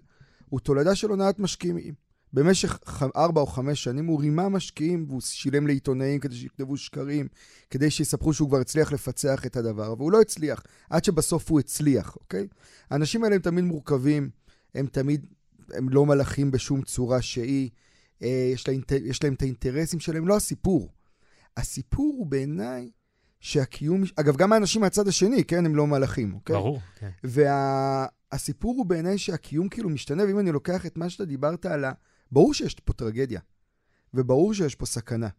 הוא 0.49 0.59
תולדה 0.59 0.95
של 0.95 1.09
הונאת 1.09 1.39
משקיעים. 1.39 2.05
במשך 2.33 2.79
ארבע 3.15 3.41
או 3.41 3.45
חמש 3.45 3.83
שנים 3.83 4.05
הוא 4.05 4.21
רימה 4.21 4.49
משקיעים 4.49 5.05
והוא 5.07 5.21
שילם 5.21 5.67
לעיתונאים 5.67 6.19
כדי 6.19 6.35
שיכתבו 6.35 6.77
שקרים, 6.77 7.27
כדי 7.69 7.91
שיספרו 7.91 8.33
שהוא 8.33 8.49
כבר 8.49 8.59
הצליח 8.59 8.91
לפצח 8.91 9.45
את 9.45 9.55
הדבר, 9.55 9.93
והוא 9.97 10.11
לא 10.11 10.21
הצליח, 10.21 10.63
עד 10.89 11.03
שבסוף 11.03 11.51
הוא 11.51 11.59
הצליח, 11.59 12.15
אוקיי? 12.15 12.47
האנשים 12.89 13.23
האלה 13.23 13.35
הם 13.35 13.41
תמיד 13.41 13.63
מורכבים, 13.63 14.29
הם 14.75 14.87
תמיד, 14.87 15.25
הם 15.73 15.89
לא 15.89 16.05
מלאכים 16.05 16.51
בשום 16.51 16.81
צורה 16.81 17.21
שהיא, 17.21 17.69
אה, 18.23 18.49
יש, 18.53 18.67
להם, 18.67 18.81
יש 19.03 19.23
להם 19.23 19.33
את 19.33 19.41
האינטרסים 19.41 19.99
שלהם, 19.99 20.27
לא 20.27 20.35
הסיפור. 20.35 20.93
הסיפור 21.57 22.15
הוא 22.17 22.27
בעיניי 22.27 22.89
שהקיום, 23.39 24.03
אגב, 24.15 24.35
גם 24.37 24.53
האנשים 24.53 24.81
מהצד 24.81 25.07
השני, 25.07 25.43
כן, 25.43 25.65
הם 25.65 25.75
לא 25.75 25.87
מלאכים, 25.87 26.33
אוקיי? 26.33 26.55
ברור, 26.55 26.79
כן. 26.95 27.09
והסיפור 27.23 28.71
וה... 28.71 28.77
הוא 28.77 28.85
בעיניי 28.85 29.17
שהקיום 29.17 29.69
כאילו 29.69 29.89
משתנה, 29.89 30.23
ואם 30.23 30.39
אני 30.39 30.51
לוקח 30.51 30.85
את 30.85 30.97
מה 30.97 31.09
שאתה 31.09 31.25
דיברת 31.25 31.65
על 31.65 31.85
ה... 31.85 31.91
ברור 32.31 32.53
שיש 32.53 32.73
פה 32.73 32.93
טרגדיה, 32.93 33.39
וברור 34.13 34.53
שיש 34.53 34.75
פה 34.75 34.85
סכנה. 34.85 35.29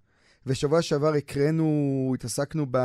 ושבוע 0.46 0.82
שעבר 0.82 1.14
הקראנו, 1.14 2.12
התעסקנו 2.14 2.66
ב... 2.70 2.78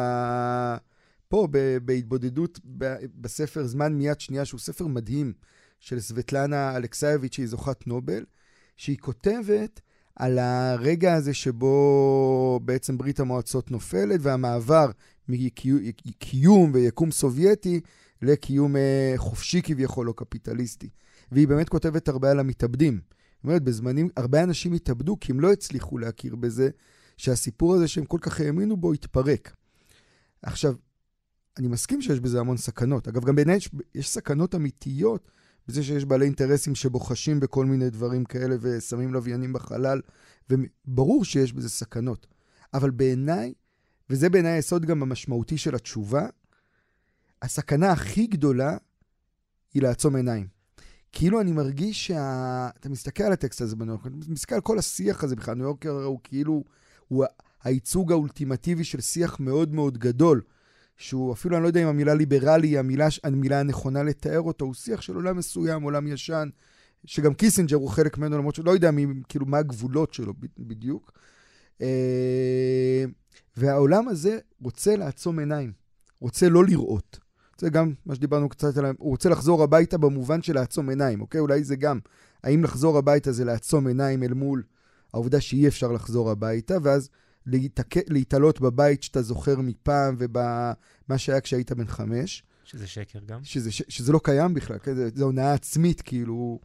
פה, 1.28 1.48
ב... 1.52 1.78
בהתבודדות 1.78 2.60
ב... 2.78 2.96
בספר 3.16 3.64
זמן 3.68 3.94
מיד 3.94 4.20
שנייה, 4.20 4.46
שהוא 4.46 4.60
ספר 4.60 4.88
מדהים, 4.88 5.34
של 5.82 6.00
סבטלנה 6.00 6.76
אלכסייביץ', 6.76 7.36
שהיא 7.36 7.48
זוכת 7.48 7.88
נובל, 7.88 8.26
שהיא 8.78 8.98
כותבת 8.98 9.82
על 10.16 10.40
הרגע 10.40 11.14
הזה 11.14 11.34
שבו 11.34 12.60
בעצם 12.64 12.98
ברית 12.98 13.20
המועצות 13.20 13.72
נופלת, 13.72 14.20
והמעבר 14.24 14.92
מקיום 15.30 16.72
ויקום 16.74 17.12
סובייטי 17.12 17.82
לקיום 18.22 18.76
אה, 18.76 19.14
חופשי 19.18 19.62
כביכול 19.62 20.10
או 20.10 20.14
קפיטליסטי. 20.14 20.90
והיא 21.32 21.48
באמת 21.48 21.70
כותבת 21.70 22.08
הרבה 22.08 22.32
על 22.32 22.40
המתאבדים. 22.40 23.02
זאת 23.04 23.44
אומרת, 23.44 23.64
בזמנים, 23.64 24.10
הרבה 24.18 24.44
אנשים 24.44 24.74
התאבדו 24.74 25.18
כי 25.20 25.32
הם 25.32 25.40
לא 25.40 25.52
הצליחו 25.52 25.98
להכיר 25.98 26.36
בזה 26.36 26.70
שהסיפור 27.18 27.76
הזה 27.76 27.88
שהם 27.88 28.06
כל 28.06 28.18
כך 28.22 28.40
האמינו 28.40 28.78
בו 28.78 28.94
התפרק. 28.94 29.56
עכשיו, 30.42 30.74
אני 31.58 31.68
מסכים 31.68 32.02
שיש 32.02 32.20
בזה 32.20 32.40
המון 32.40 32.58
סכנות. 32.58 33.08
אגב, 33.08 33.26
גם 33.26 33.36
בעיניי 33.36 33.56
יש, 33.56 33.70
יש 33.96 34.10
סכנות 34.10 34.56
אמיתיות 34.56 35.32
בזה 35.68 35.84
שיש 35.84 36.06
בעלי 36.06 36.26
אינטרסים 36.26 36.76
שבוחשים 36.76 37.40
בכל 37.40 37.66
מיני 37.66 37.90
דברים 37.90 38.26
כאלה 38.26 38.56
ושמים 38.62 39.14
לוויינים 39.14 39.54
בחלל, 39.54 40.02
וברור 40.50 41.26
שיש 41.26 41.54
בזה 41.54 41.70
סכנות. 41.70 42.28
אבל 42.74 42.90
בעיניי, 42.90 43.54
וזה 44.10 44.30
בעיניי 44.30 44.52
היסוד 44.52 44.86
גם 44.86 45.02
המשמעותי 45.02 45.58
של 45.58 45.76
התשובה, 45.76 46.28
הסכנה 47.42 47.92
הכי 47.92 48.28
גדולה 48.28 48.78
היא 49.74 49.82
לעצום 49.82 50.16
עיניים. 50.16 50.48
כאילו 51.12 51.42
אני 51.42 51.52
מרגיש 51.52 52.08
שה... 52.08 52.70
אתה 52.80 52.90
מסתכל 52.90 53.24
על 53.24 53.32
הטקסט 53.32 53.62
הזה 53.62 53.76
בניו 53.76 53.94
יורקר, 53.94 54.10
אתה 54.10 54.32
מסתכל 54.32 54.56
על 54.56 54.62
כל 54.62 54.80
השיח 54.80 55.24
הזה 55.24 55.36
בכלל, 55.36 55.56
ניו 55.56 55.66
יורקר 55.66 55.92
הוא 55.92 56.20
כאילו, 56.24 56.64
הוא 57.08 57.26
הייצוג 57.64 58.12
האולטימטיבי 58.12 58.84
של 58.84 59.02
שיח 59.02 59.40
מאוד 59.40 59.74
מאוד 59.74 59.98
גדול, 59.98 60.42
שהוא 61.02 61.34
אפילו, 61.34 61.56
אני 61.56 61.64
לא 61.64 61.68
יודע 61.68 61.84
אם 61.84 61.88
המילה 61.88 62.14
ליברלי 62.14 62.68
היא 62.68 62.80
המילה, 62.80 63.08
המילה 63.24 63.60
הנכונה 63.60 64.04
לתאר 64.04 64.42
אותו, 64.42 64.66
הוא 64.66 64.74
שיח 64.74 65.02
של 65.02 65.16
עולם 65.16 65.38
מסוים, 65.38 65.84
עולם 65.84 66.08
ישן, 66.08 66.50
שגם 67.06 67.34
קיסינג'ר 67.34 67.76
הוא 67.76 67.90
חלק 67.90 68.18
ממנו, 68.18 68.38
למרות 68.38 68.56
שלא 68.56 68.72
יודע 68.72 68.92
מי, 68.92 69.06
כאילו 69.30 69.46
מה 69.46 69.58
הגבולות 69.58 70.14
שלו 70.14 70.34
בדיוק. 70.60 71.12
והעולם 73.58 74.08
הזה 74.08 74.40
רוצה 74.62 74.96
לעצום 74.96 75.40
עיניים, 75.40 75.72
רוצה 76.20 76.50
לא 76.50 76.66
לראות. 76.66 77.20
זה 77.58 77.70
גם 77.70 77.94
מה 78.06 78.16
שדיברנו 78.16 78.50
קצת 78.50 78.78
עליו, 78.78 78.94
הוא 78.98 79.10
רוצה 79.10 79.30
לחזור 79.30 79.64
הביתה 79.64 79.98
במובן 79.98 80.42
של 80.42 80.56
לעצום 80.56 80.90
עיניים, 80.90 81.22
אוקיי? 81.22 81.40
אולי 81.40 81.64
זה 81.64 81.76
גם, 81.76 82.00
האם 82.44 82.64
לחזור 82.64 82.98
הביתה 82.98 83.32
זה 83.32 83.46
לעצום 83.46 83.88
עיניים 83.88 84.24
אל 84.24 84.34
מול 84.34 84.64
העובדה 85.14 85.42
שאי 85.42 85.68
אפשר 85.68 85.92
לחזור 85.92 86.32
הביתה, 86.32 86.78
ואז 86.84 87.10
להתק... 87.46 88.10
להתעלות 88.10 88.62
בבית 88.62 89.04
שאתה 89.04 89.22
זוכר 89.22 89.62
מפעם 89.62 90.16
ובמה 90.20 91.18
שהיה 91.18 91.42
כשהיית 91.42 91.72
בן 91.72 91.88
חמש. 91.88 92.44
שזה 92.64 92.88
שקר 92.88 93.20
גם. 93.26 93.44
שזה, 93.44 93.72
ש... 93.72 93.82
שזה 93.90 94.12
לא 94.12 94.20
קיים 94.24 94.54
בכלל, 94.54 94.78
כן? 94.78 94.96
זה, 94.96 95.10
זה 95.16 95.24
הונאה 95.24 95.54
עצמית, 95.54 96.02
כאילו. 96.02 96.60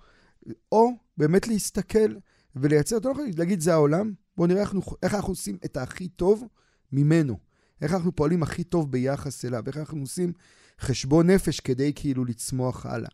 או 0.72 0.90
באמת 1.16 1.48
להסתכל 1.48 2.14
ולייצר, 2.56 2.96
אתה 2.96 3.08
לא 3.08 3.12
יכול 3.12 3.24
להגיד 3.36 3.60
זה 3.60 3.72
העולם, 3.72 4.12
בואו 4.36 4.48
נראה 4.48 4.60
איך 4.60 4.74
אנחנו, 4.74 4.96
איך 5.02 5.14
אנחנו 5.14 5.32
עושים 5.32 5.58
את 5.64 5.76
הכי 5.76 6.08
טוב 6.08 6.44
ממנו. 6.92 7.38
איך 7.80 7.94
אנחנו 7.94 8.16
פועלים 8.16 8.42
הכי 8.42 8.64
טוב 8.64 8.92
ביחס 8.92 9.44
אליו, 9.44 9.62
איך 9.66 9.76
אנחנו 9.76 10.00
עושים 10.00 10.32
חשבון 10.80 11.30
נפש 11.30 11.60
כדי 11.60 11.92
כאילו 11.94 12.24
לצמוח 12.24 12.86
הלאה. 12.86 13.10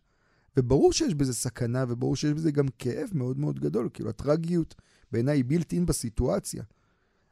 וברור 0.57 0.92
שיש 0.92 1.14
בזה 1.14 1.35
סכנה, 1.35 1.85
וברור 1.88 2.16
שיש 2.16 2.33
בזה 2.33 2.51
גם 2.51 2.66
כאב 2.79 3.09
מאוד 3.14 3.38
מאוד 3.38 3.61
גדול, 3.61 3.88
כאילו 3.94 4.11
הטרגיות 4.11 4.75
בעיניי 5.12 5.38
היא 5.38 5.44
בילט 5.44 5.72
אין 5.72 5.87
בסיטואציה. 5.87 6.62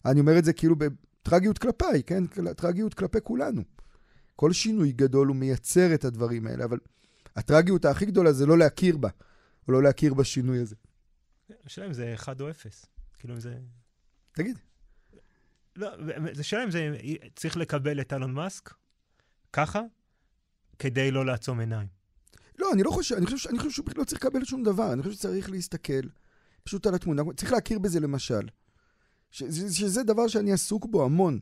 אני 0.04 0.20
אומר 0.20 0.38
את 0.38 0.44
זה 0.44 0.52
כאילו 0.52 0.76
בטרגיות 0.76 1.58
כלפיי, 1.58 2.02
כן? 2.02 2.26
טרגיות 2.56 2.94
כלפי 2.94 3.18
כולנו. 3.22 3.62
כל 4.36 4.52
שינוי 4.52 4.92
גדול 4.92 5.28
הוא 5.28 5.36
מייצר 5.36 5.94
את 5.94 6.04
הדברים 6.04 6.46
האלה, 6.46 6.64
אבל 6.64 6.78
הטרגיות 7.36 7.84
הכי 7.84 8.06
גדולה 8.06 8.32
זה 8.32 8.46
לא 8.46 8.58
להכיר 8.58 8.96
בה, 8.96 9.08
או 9.68 9.72
לא 9.72 9.82
להכיר 9.82 10.14
בשינוי 10.14 10.58
הזה. 10.58 10.76
השאלה 11.66 11.86
אם 11.86 11.92
זה 11.92 12.14
1 12.14 12.40
או 12.40 12.50
0. 12.50 12.86
כאילו 13.18 13.34
אם 13.34 13.40
זה... 13.40 13.58
תגיד. 14.32 14.58
לא, 15.76 15.90
זה 16.32 16.42
שאלה 16.42 16.64
אם 16.64 16.70
זה 16.70 16.96
צריך 17.36 17.56
לקבל 17.56 18.00
את 18.00 18.12
אלון 18.12 18.32
מאסק 18.34 18.74
ככה, 19.52 19.80
כדי 20.78 21.10
לא 21.10 21.26
לעצום 21.26 21.60
עיניים. 21.60 21.88
לא, 22.58 22.72
אני 22.72 22.82
לא 22.82 22.90
חושב, 22.90 23.14
אני 23.14 23.26
חושב, 23.26 23.48
אני 23.48 23.58
חושב 23.58 23.70
שהוא 23.70 23.86
לא 23.96 24.04
צריך 24.04 24.24
לקבל 24.24 24.44
שום 24.44 24.62
דבר, 24.62 24.92
אני 24.92 25.02
חושב 25.02 25.14
שצריך 25.14 25.50
להסתכל 25.50 26.08
פשוט 26.64 26.86
על 26.86 26.94
התמונה, 26.94 27.22
צריך 27.36 27.52
להכיר 27.52 27.78
בזה 27.78 28.00
למשל, 28.00 28.48
ש, 29.30 29.42
ש, 29.42 29.60
שזה 29.60 30.02
דבר 30.02 30.28
שאני 30.28 30.52
עסוק 30.52 30.86
בו 30.86 31.04
המון, 31.04 31.38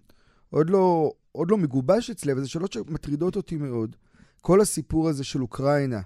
עוד 0.50 0.70
לא, 0.70 1.12
עוד 1.32 1.50
לא 1.50 1.58
מגובש 1.58 2.10
אצלי, 2.10 2.32
אבל 2.32 2.42
זה 2.42 2.48
שאלות 2.48 2.72
שמטרידות 2.72 3.36
אותי 3.36 3.56
מאוד. 3.56 3.96
כל 4.40 4.60
הסיפור 4.60 5.08
הזה 5.08 5.24
של 5.24 5.42
אוקראינה, 5.42 6.00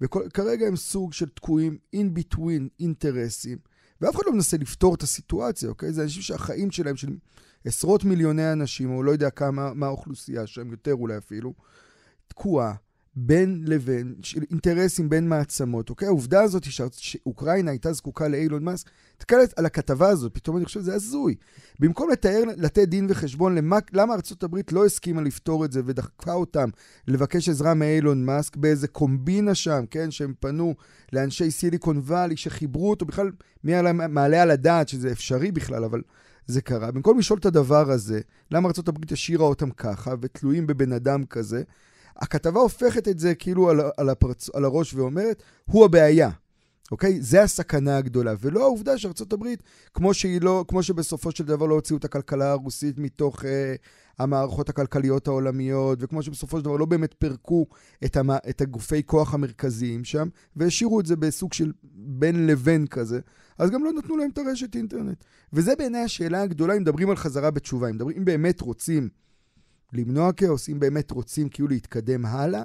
וכרגע 0.00 0.66
הם 0.66 0.76
סוג 0.76 1.12
של 1.12 1.28
תקועים 1.28 1.78
in 1.96 2.18
between 2.18 2.68
אינטרסים, 2.80 3.58
ואף 4.00 4.16
אחד 4.16 4.22
לא 4.26 4.32
מנסה 4.32 4.56
לפתור 4.56 4.94
את 4.94 5.02
הסיטואציה, 5.02 5.68
אוקיי? 5.68 5.92
זה 5.92 6.02
אנשים 6.02 6.22
שהחיים 6.22 6.70
שלהם, 6.70 6.96
של 6.96 7.16
עשרות 7.64 8.04
מיליוני 8.04 8.52
אנשים, 8.52 8.90
או 8.90 9.02
לא 9.02 9.10
יודע 9.10 9.30
כמה, 9.30 9.74
מה 9.74 9.86
האוכלוסייה 9.86 10.46
שם, 10.46 10.70
יותר 10.70 10.94
אולי 10.94 11.16
אפילו, 11.16 11.54
תקועה. 12.28 12.74
בין 13.16 13.62
לבין, 13.66 14.14
של 14.22 14.42
אינטרסים 14.50 15.08
בין 15.08 15.28
מעצמות, 15.28 15.90
אוקיי? 15.90 16.08
העובדה 16.08 16.42
הזאת 16.42 16.64
ש- 16.64 16.80
שאוקראינה 16.96 17.70
הייתה 17.70 17.92
זקוקה 17.92 18.28
לאילון 18.28 18.64
מאסק, 18.64 18.90
תסתכלת 19.18 19.58
על 19.58 19.66
הכתבה 19.66 20.08
הזאת, 20.08 20.34
פתאום 20.34 20.56
אני 20.56 20.64
חושב 20.64 20.80
שזה 20.80 20.94
הזוי. 20.94 21.34
במקום 21.80 22.10
לתאר, 22.10 22.42
לתת 22.56 22.88
דין 22.88 23.06
וחשבון 23.08 23.54
למה, 23.54 23.78
למה 23.92 24.14
ארצות 24.14 24.42
הברית 24.42 24.72
לא 24.72 24.86
הסכימה 24.86 25.22
לפתור 25.22 25.64
את 25.64 25.72
זה 25.72 25.80
ודחקה 25.84 26.32
אותם 26.32 26.68
לבקש 27.08 27.48
עזרה 27.48 27.74
מאילון 27.74 28.24
מאסק 28.24 28.56
באיזה 28.56 28.88
קומבינה 28.88 29.54
שם, 29.54 29.84
כן? 29.90 30.10
שהם 30.10 30.34
פנו 30.40 30.74
לאנשי 31.12 31.50
סיליקון 31.50 31.98
וואלי 31.98 32.36
שחיברו 32.36 32.90
אותו, 32.90 33.06
בכלל 33.06 33.30
מי 33.64 33.74
עלה, 33.74 33.92
מעלה 33.92 34.42
על 34.42 34.50
הדעת 34.50 34.88
שזה 34.88 35.12
אפשרי 35.12 35.52
בכלל, 35.52 35.84
אבל 35.84 36.02
זה 36.46 36.60
קרה. 36.60 36.90
במקום 36.90 37.18
לשאול 37.18 37.38
את 37.38 37.46
הדבר 37.46 37.90
הזה, 37.90 38.20
למה 38.50 38.68
ארצות 38.68 38.88
הברית 38.88 39.12
השאירה 39.12 39.44
אותם 39.44 39.70
ככה 39.70 40.14
ותלויים 40.20 40.66
בבן 40.66 40.92
אדם 40.92 41.24
כזה, 41.24 41.62
הכתבה 42.16 42.60
הופכת 42.60 43.08
את 43.08 43.18
זה 43.18 43.34
כאילו 43.34 43.70
על, 43.70 43.80
על, 43.96 44.08
הפרצ... 44.08 44.50
על 44.54 44.64
הראש 44.64 44.94
ואומרת, 44.94 45.42
הוא 45.64 45.84
הבעיה. 45.84 46.30
אוקיי? 46.90 47.20
זה 47.20 47.42
הסכנה 47.42 47.96
הגדולה, 47.96 48.34
ולא 48.40 48.62
העובדה 48.62 48.98
שארצות 48.98 49.32
הברית, 49.32 49.62
כמו 49.94 50.10
לא, 50.40 50.64
כמו 50.68 50.82
שבסופו 50.82 51.30
של 51.30 51.44
דבר 51.44 51.66
לא 51.66 51.74
הוציאו 51.74 51.98
את 51.98 52.04
הכלכלה 52.04 52.50
הרוסית 52.50 52.98
מתוך 52.98 53.44
אה, 53.44 53.74
המערכות 54.18 54.68
הכלכליות 54.68 55.28
העולמיות, 55.28 55.98
וכמו 56.02 56.22
שבסופו 56.22 56.58
של 56.58 56.64
דבר 56.64 56.76
לא 56.76 56.86
באמת 56.86 57.14
פירקו 57.18 57.66
את, 58.04 58.16
המ, 58.16 58.30
את 58.30 58.60
הגופי 58.60 59.02
כוח 59.02 59.34
המרכזיים 59.34 60.04
שם, 60.04 60.28
והשאירו 60.56 61.00
את 61.00 61.06
זה 61.06 61.16
בסוג 61.16 61.52
של 61.52 61.72
בין 61.94 62.46
לבין 62.46 62.86
כזה, 62.86 63.20
אז 63.58 63.70
גם 63.70 63.84
לא 63.84 63.92
נתנו 63.92 64.16
להם 64.16 64.30
את 64.30 64.38
הרשת 64.38 64.76
אינטרנט. 64.76 65.24
וזה 65.52 65.72
בעיניי 65.78 66.02
השאלה 66.02 66.42
הגדולה, 66.42 66.74
אם 66.74 66.80
מדברים 66.80 67.10
על 67.10 67.16
חזרה 67.16 67.50
בתשובה, 67.50 67.88
אם, 67.88 67.94
מדברים, 67.94 68.16
אם 68.16 68.24
באמת 68.24 68.60
רוצים 68.60 69.08
למנוע 69.92 70.32
כאוס, 70.32 70.68
אם 70.68 70.80
באמת 70.80 71.10
רוצים 71.10 71.48
כאילו 71.48 71.68
להתקדם 71.68 72.26
הלאה, 72.26 72.62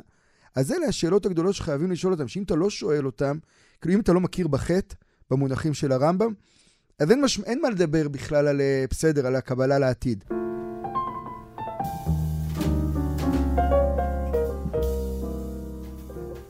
אז 0.55 0.71
אלה 0.71 0.85
השאלות 0.85 1.25
הגדולות 1.25 1.55
שחייבים 1.55 1.91
לשאול 1.91 2.13
אותן, 2.13 2.27
שאם 2.27 2.43
אתה 2.43 2.55
לא 2.55 2.69
שואל 2.69 3.05
אותן, 3.05 3.38
כאילו 3.81 3.95
אם 3.95 3.99
אתה 3.99 4.13
לא 4.13 4.19
מכיר 4.19 4.47
בחטא, 4.47 4.95
במונחים 5.31 5.73
של 5.73 5.91
הרמב"ם, 5.91 6.33
אז 6.99 7.11
אין, 7.11 7.21
מש... 7.21 7.39
אין 7.39 7.61
מה 7.61 7.69
לדבר 7.69 8.07
בכלל 8.07 8.47
על 8.47 8.61
אה, 8.61 8.85
בסדר, 8.89 9.27
על 9.27 9.35
הקבלה 9.35 9.79
לעתיד. 9.79 10.23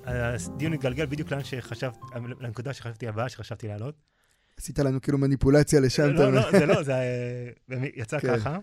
הדיון 0.06 0.74
התגלגל 0.74 1.06
בדיוק 1.06 1.32
לאן 1.32 1.44
שחשבת, 1.44 1.98
לנקודה 2.40 2.74
שחשבתי 2.74 3.08
הבאה 3.08 3.30
שחשבתי 3.30 3.68
להעלות. 3.68 3.96
עשית 4.58 4.80
לנו 4.80 5.02
כאילו 5.02 5.18
מניפולציה 5.18 5.80
לשם. 5.80 6.08
לא, 6.08 6.34
לא, 6.34 6.52
זה 6.52 6.66
לא, 6.66 6.84
זה 6.84 6.94
אה, 6.94 7.50
יצא 7.96 8.20
כן. 8.20 8.38
ככה. 8.40 8.58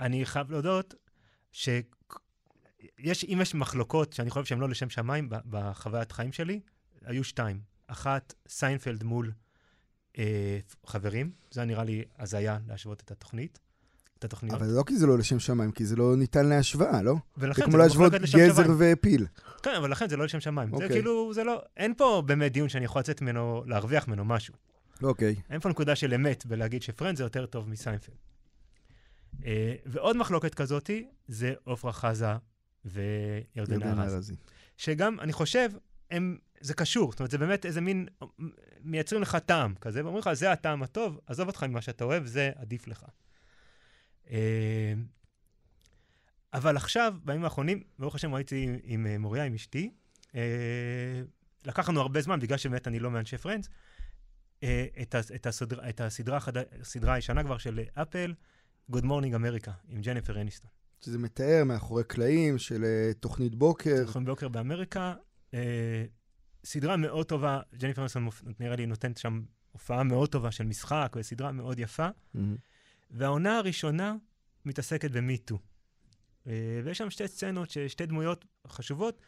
אני 0.00 0.26
חייב 0.26 0.50
להודות 0.50 0.94
שיש, 1.52 3.24
אם 3.24 3.38
יש 3.42 3.54
מחלוקות 3.54 4.12
שאני 4.12 4.30
חושב 4.30 4.44
שהן 4.44 4.58
לא 4.58 4.68
לשם 4.68 4.90
שמיים 4.90 5.28
בחוויית 5.30 6.12
חיים 6.12 6.32
שלי, 6.32 6.60
היו 7.04 7.24
שתיים. 7.24 7.60
אחת, 7.86 8.34
סיינפלד 8.48 9.04
מול 9.04 9.32
אה, 10.18 10.58
חברים, 10.86 11.30
זה 11.50 11.64
נראה 11.64 11.84
לי 11.84 12.04
הזיה 12.18 12.58
להשוות 12.68 13.00
את 13.00 13.10
התוכנית, 13.10 13.58
את 14.18 14.24
התוכניות. 14.24 14.60
אבל 14.60 14.70
לא 14.70 14.82
כי 14.86 14.96
זה 14.96 15.06
לא 15.06 15.18
לשם 15.18 15.38
שמיים, 15.38 15.72
כי 15.72 15.86
זה 15.86 15.96
לא 15.96 16.16
ניתן 16.16 16.46
להשוואה, 16.46 17.02
לא? 17.02 17.14
ולכן 17.38 17.62
זה 17.62 17.66
כמו 17.66 17.76
לא 17.76 17.84
להשוות 17.84 18.12
גזר 18.12 18.64
שמיים. 18.64 18.78
ופיל. 18.78 19.26
כן, 19.62 19.74
אבל 19.78 19.90
לכן 19.90 20.08
זה 20.08 20.16
לא 20.16 20.24
לשם 20.24 20.40
שמיים. 20.40 20.68
זה 20.68 20.74
אוקיי. 20.74 20.88
כאילו, 20.88 21.34
זה 21.34 21.44
לא, 21.44 21.62
אין 21.76 21.94
פה 21.94 22.22
באמת 22.26 22.52
דיון 22.52 22.68
שאני 22.68 22.84
יכול 22.84 23.00
לצאת 23.00 23.22
ממנו, 23.22 23.62
להרוויח 23.66 24.08
ממנו 24.08 24.24
משהו. 24.24 24.54
אוקיי. 25.02 25.36
אין 25.50 25.60
פה 25.60 25.68
נקודה 25.68 25.96
של 25.96 26.14
אמת 26.14 26.46
בלהגיד 26.46 26.82
שפרנד 26.82 27.16
זה 27.16 27.22
יותר 27.22 27.46
טוב 27.46 27.68
מסיינפלד. 27.68 28.16
אה, 29.44 29.74
ועוד 29.86 30.16
מחלוקת 30.16 30.54
כזאתי 30.54 31.08
זה 31.28 31.54
עפרה 31.66 31.92
חזה 31.92 32.26
וירדנה 32.84 34.02
ארז. 34.02 34.14
ארזי. 34.14 34.34
שגם, 34.76 35.20
אני 35.20 35.32
חושב, 35.32 35.70
הם, 36.10 36.38
זה 36.60 36.74
קשור. 36.74 37.10
זאת 37.10 37.20
אומרת, 37.20 37.30
זה 37.30 37.38
באמת 37.38 37.66
איזה 37.66 37.80
מין, 37.80 38.06
מייצרים 38.80 39.22
לך 39.22 39.36
טעם 39.36 39.74
כזה, 39.74 40.04
ואומרים 40.04 40.20
לך, 40.20 40.32
זה 40.32 40.52
הטעם 40.52 40.82
הטוב, 40.82 41.20
עזוב 41.26 41.48
אותך 41.48 41.62
ממה 41.62 41.80
שאתה 41.80 42.04
אוהב, 42.04 42.26
זה 42.26 42.50
עדיף 42.56 42.88
לך. 42.88 43.04
אה, 44.30 44.94
אבל 46.54 46.76
עכשיו, 46.76 47.14
בימים 47.24 47.44
האחרונים, 47.44 47.82
ברוך 47.98 48.14
השם, 48.14 48.34
ראיתי 48.34 48.64
עם, 48.64 48.76
עם 48.82 49.06
אה, 49.06 49.18
מוריה, 49.18 49.44
עם 49.44 49.54
אשתי, 49.54 49.90
אה, 50.34 51.22
לקח 51.64 51.88
לנו 51.88 52.00
הרבה 52.00 52.20
זמן, 52.20 52.40
בגלל 52.40 52.58
שבאמת 52.58 52.88
אני 52.88 52.98
לא 52.98 53.10
מאנשי 53.10 53.38
פרנדס, 53.38 53.68
אה, 54.62 54.86
את, 55.02 55.14
את, 55.14 55.46
את 55.90 56.00
הסדרה, 56.00 56.36
החד... 56.36 56.56
הסדרה 56.80 57.14
הישנה 57.14 57.42
כבר 57.42 57.58
של 57.58 57.80
אפל, 57.94 58.34
Good 58.92 59.04
Morning 59.04 59.34
America, 59.34 59.70
עם 59.88 60.00
ג'ניפר 60.00 60.40
אניסטון. 60.40 60.70
שזה 61.00 61.18
מתאר 61.18 61.62
מאחורי 61.66 62.04
קלעים 62.04 62.58
של 62.58 62.84
אה, 62.84 63.12
תוכנית 63.20 63.54
בוקר. 63.54 63.96
זוכרים 64.06 64.24
בוקר 64.24 64.48
באמריקה, 64.48 65.14
אה, 65.54 66.04
סדרה 66.64 66.96
מאוד 66.96 67.26
טובה, 67.26 67.60
ג'ניפר 67.78 68.00
אניסטון 68.02 68.28
נראה 68.60 68.76
לי 68.76 68.86
נותנת 68.86 69.16
שם 69.18 69.42
הופעה 69.72 70.02
מאוד 70.02 70.28
טובה 70.28 70.50
של 70.50 70.64
משחק, 70.64 71.16
וסדרה 71.18 71.52
מאוד 71.52 71.78
יפה, 71.78 72.08
מהמם. 72.34 72.56
והעונה 73.10 73.58
הראשונה 73.58 74.14
מתעסקת 74.64 75.10
במיטו. 75.10 75.58
אה, 76.46 76.52
ויש 76.84 76.98
שם 76.98 77.10
שתי 77.10 77.28
סצנות, 77.28 77.70
שתי 77.88 78.06
דמויות 78.06 78.44
חשובות, 78.66 79.22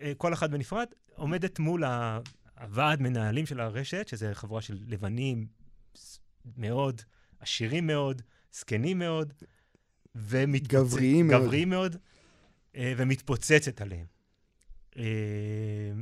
אה, 0.00 0.12
כל 0.18 0.32
אחת 0.32 0.50
בנפרד, 0.50 0.86
עומדת 1.14 1.58
מול 1.58 1.84
ה- 1.84 2.18
הוועד 2.60 3.02
מנהלים 3.02 3.46
של 3.46 3.60
הרשת, 3.60 4.08
שזה 4.08 4.34
חבורה 4.34 4.62
של 4.62 4.78
לבנים 4.86 5.46
מאוד, 6.56 7.00
עשירים 7.40 7.86
מאוד, 7.86 8.22
זקנים 8.54 8.98
מאוד, 8.98 9.32
ומתפוצצ... 10.14 10.94
גבריים 10.94 11.26
מאוד. 11.26 11.42
גבריים 11.42 11.68
מאוד, 11.68 11.96
אה, 12.76 12.92
ומתפוצצת 12.96 13.80
עליהם. 13.80 14.06
אה, 14.96 15.02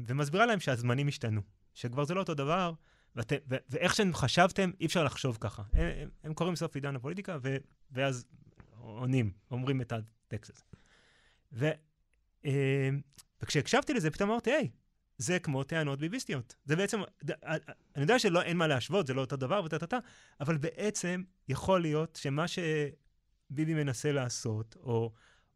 ומסבירה 0.07 0.47
להם 0.47 0.61
שהזמנים 0.61 1.09
השתנו, 1.09 1.41
שכבר 1.75 2.05
זה 2.05 2.15
לא 2.15 2.21
אותו 2.21 2.35
דבר, 2.35 2.73
ואת, 3.17 3.33
ו, 3.51 3.57
ואיך 3.71 3.95
שהם 3.95 4.15
חשבתם, 4.15 4.71
אי 4.81 4.87
אפשר 4.87 5.05
לחשוב 5.05 5.39
ככה. 5.41 5.63
הם, 5.73 5.87
הם, 5.97 6.09
הם 6.25 6.35
קוראים 6.35 6.57
סוף 6.57 6.75
עידן 6.75 6.97
הפוליטיקה, 6.97 7.39
ו, 7.43 7.57
ואז 7.91 8.25
עונים, 8.71 9.33
אומרים 9.51 9.81
את 9.81 9.93
הטקסט 9.93 10.51
הזה. 10.51 10.65
ו, 11.53 11.71
אה, 12.45 12.91
וכשהקשבתי 13.43 13.95
לזה, 13.95 14.11
פתאום 14.11 14.31
אמרתי, 14.31 14.51
היי, 14.51 14.71
זה 15.19 15.39
כמו 15.39 15.65
טענות 15.65 15.99
ביביסטיות. 15.99 16.55
זה 16.65 16.77
בעצם, 16.77 17.01
אני 17.97 18.03
יודע 18.03 18.19
שאין 18.19 18.57
מה 18.57 18.67
להשוות, 18.67 19.07
זה 19.07 19.15
לא 19.15 19.21
אותו 19.21 19.37
דבר 19.37 19.63
וטה-טה-טה, 19.65 19.99
אבל 20.41 20.57
בעצם 20.57 21.23
יכול 21.49 21.81
להיות 21.81 22.19
שמה 22.23 22.45
שביבי 22.49 23.75
מנסה 23.75 24.13
לעשות, 24.13 24.77
או, 24.83 25.13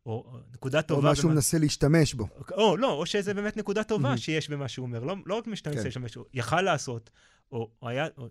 או, 0.06 0.12
או 0.12 0.38
נקודה 0.54 0.78
או 0.78 0.82
טובה... 0.82 1.08
מה 1.08 1.14
שהוא 1.16 1.24
במה- 1.24 1.34
מנסה 1.34 1.58
להשתמש 1.58 2.14
בו. 2.14 2.28
או 2.52 2.76
לא, 2.76 2.92
או 2.92 3.06
שזה 3.06 3.34
באמת 3.34 3.56
נקודה 3.56 3.84
טובה 3.84 4.02
מהמם. 4.02 4.16
שיש 4.16 4.50
במה 4.50 4.68
שהוא 4.68 4.86
אומר. 4.86 5.04
לא, 5.04 5.16
לא 5.26 5.34
רק 5.34 5.46
משתמש 5.46 5.76
כן. 5.76 5.90
שם 5.90 6.04
משהו, 6.04 6.24
יכל 6.34 6.62
לעשות, 6.62 7.10
או, 7.52 7.70
או, 7.82 7.88
היה, 7.88 8.06
או 8.18 8.28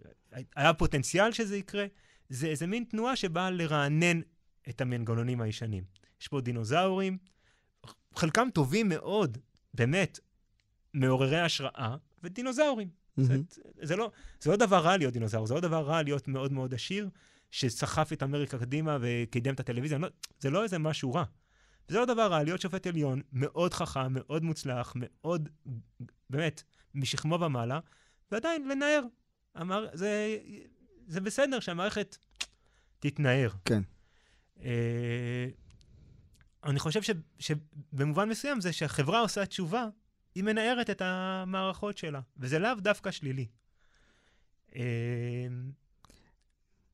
היה 0.55 0.73
פוטנציאל 0.73 1.31
שזה 1.31 1.57
יקרה. 1.57 1.85
זה 2.29 2.47
איזה 2.47 2.67
מין 2.67 2.83
תנועה 2.89 3.15
שבאה 3.15 3.51
לרענן 3.51 4.21
את 4.69 4.81
המנגנונים 4.81 5.41
הישנים. 5.41 5.83
יש 6.21 6.27
פה 6.27 6.41
דינוזאורים, 6.41 7.17
חלקם 8.15 8.47
טובים 8.53 8.89
מאוד, 8.89 9.37
באמת, 9.73 10.19
מעוררי 10.95 11.39
השראה, 11.39 11.95
ודינוזאורים. 12.23 12.89
מהמם. 13.17 13.43
זאת, 13.49 13.59
זה, 13.81 13.95
לא, 13.95 14.11
זה 14.41 14.51
לא 14.51 14.55
דבר 14.55 14.77
רע 14.77 14.97
להיות 14.97 15.13
דינוזאור, 15.13 15.47
זה 15.47 15.53
לא 15.53 15.59
דבר 15.59 15.81
רע 15.81 16.01
להיות 16.01 16.27
מאוד 16.27 16.53
מאוד 16.53 16.73
עשיר, 16.73 17.09
שסחף 17.51 18.13
את 18.13 18.23
אמריקה 18.23 18.59
קדימה 18.59 18.97
וקידם 19.01 19.53
את 19.53 19.59
הטלוויזיה. 19.59 19.97
לא, 19.97 20.07
זה 20.39 20.49
לא 20.49 20.63
איזה 20.63 20.79
משהו 20.79 21.13
רע. 21.13 21.23
זה 21.87 21.99
לא 21.99 22.05
דבר 22.05 22.31
רע 22.31 22.43
להיות 22.43 22.61
שופט 22.61 22.87
עליון, 22.87 23.21
מאוד 23.33 23.73
חכם, 23.73 24.13
מאוד 24.13 24.43
מוצלח, 24.43 24.93
מאוד, 24.95 25.49
באמת, 26.29 26.63
משכמו 26.95 27.39
ומעלה, 27.41 27.79
ועדיין 28.31 28.67
לנער. 28.67 29.01
אמר, 29.61 29.87
זה, 29.93 30.37
זה 31.07 31.21
בסדר 31.21 31.59
שהמערכת 31.59 32.17
תתנער. 32.99 33.49
כן. 33.65 33.83
אה, 34.63 35.47
אני 36.63 36.79
חושב 36.79 37.01
ש, 37.01 37.09
שבמובן 37.39 38.29
מסוים 38.29 38.61
זה 38.61 38.73
שהחברה 38.73 39.19
עושה 39.19 39.45
תשובה, 39.45 39.87
היא 40.35 40.43
מנערת 40.43 40.89
את 40.89 41.01
המערכות 41.05 41.97
שלה, 41.97 42.19
וזה 42.37 42.59
לאו 42.59 42.73
דווקא 42.81 43.11
שלילי. 43.11 43.47
אה, 44.75 44.81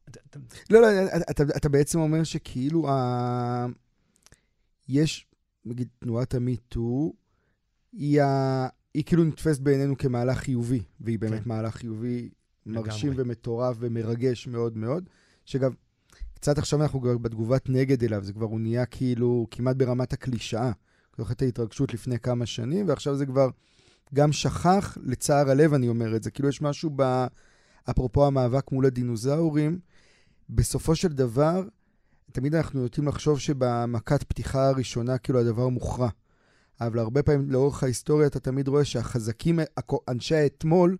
אתה- 0.09 0.39
לא, 0.69 0.81
לא, 0.81 0.87
אתה, 1.31 1.43
אתה 1.57 1.69
בעצם 1.69 1.99
אומר 1.99 2.23
שכאילו 2.23 2.89
ה... 2.89 3.65
יש, 4.87 5.27
נגיד, 5.65 5.87
תנועת 5.99 6.33
המיטו, 6.35 7.13
היא, 7.91 8.21
ה... 8.21 8.67
היא 8.93 9.03
כאילו 9.03 9.23
נתפסת 9.23 9.59
בעינינו 9.61 9.97
כמהלך 9.97 10.37
חיובי, 10.37 10.83
והיא 10.99 11.19
באמת 11.19 11.43
כן. 11.43 11.49
מהלך 11.49 11.75
חיובי 11.75 12.29
מרשים 12.65 13.09
לגמרי. 13.11 13.23
ומטורף 13.23 13.77
ומרגש 13.79 14.47
מאוד 14.47 14.77
מאוד, 14.77 15.09
שגם 15.45 15.71
קצת 16.33 16.57
עכשיו 16.57 16.81
אנחנו 16.81 17.01
כבר 17.01 17.17
בתגובת 17.17 17.69
נגד 17.69 18.03
אליו, 18.03 18.23
זה 18.23 18.33
כבר 18.33 18.45
הוא 18.45 18.59
נהיה 18.59 18.85
כאילו 18.85 19.47
כמעט 19.51 19.75
ברמת 19.75 20.13
הקלישאה. 20.13 20.71
זוכר 21.21 21.33
את 21.33 21.41
ההתרגשות 21.41 21.93
לפני 21.93 22.19
כמה 22.19 22.45
שנים, 22.45 22.87
ועכשיו 22.87 23.15
זה 23.15 23.25
כבר 23.25 23.49
גם 24.13 24.31
שכח, 24.31 24.97
לצער 25.03 25.49
הלב 25.49 25.73
אני 25.73 25.89
אומר 25.89 26.15
את 26.15 26.23
זה, 26.23 26.31
כאילו 26.31 26.49
יש 26.49 26.61
משהו 26.61 26.89
ב... 26.95 27.25
אפרופו 27.89 28.27
המאבק 28.27 28.71
מול 28.71 28.85
הדינוזאורים, 28.85 29.79
בסופו 30.49 30.95
של 30.95 31.07
דבר, 31.07 31.63
תמיד 32.31 32.55
אנחנו 32.55 32.81
נוטים 32.81 33.07
לחשוב 33.07 33.39
שבמכת 33.39 34.23
פתיחה 34.23 34.67
הראשונה, 34.67 35.17
כאילו 35.17 35.39
הדבר 35.39 35.67
מוכרע. 35.67 36.09
אבל 36.81 36.99
הרבה 36.99 37.23
פעמים 37.23 37.51
לאורך 37.51 37.83
ההיסטוריה 37.83 38.27
אתה 38.27 38.39
תמיד 38.39 38.67
רואה 38.67 38.85
שהחזקים, 38.85 39.59
אנשי 40.07 40.35
האתמול, 40.35 40.97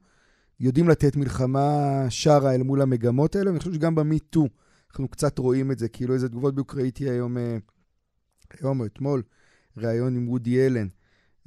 יודעים 0.60 0.90
לתת 0.90 1.16
מלחמה 1.16 2.06
שרה 2.10 2.56
אל 2.56 2.64
מול 2.64 2.82
המגמות 2.82 3.36
האלה, 3.36 3.50
ואני 3.50 3.60
חושב 3.60 3.74
שגם 3.74 3.96
במיטו 3.96 4.48
אנחנו 4.90 5.08
קצת 5.08 5.38
רואים 5.38 5.72
את 5.72 5.80
זה, 5.80 5.88
כאילו 5.88 6.14
איזה 6.14 6.30
תגובות 6.30 6.54
בדיוק 6.54 6.76
ראיתי 6.76 7.10
היום, 7.10 7.38
אה, 7.38 7.58
היום 8.60 8.80
או 8.80 8.86
אתמול, 8.86 9.24
ראיון 9.78 10.16
עם 10.16 10.30
וודי 10.30 10.66
אלן, 10.66 10.88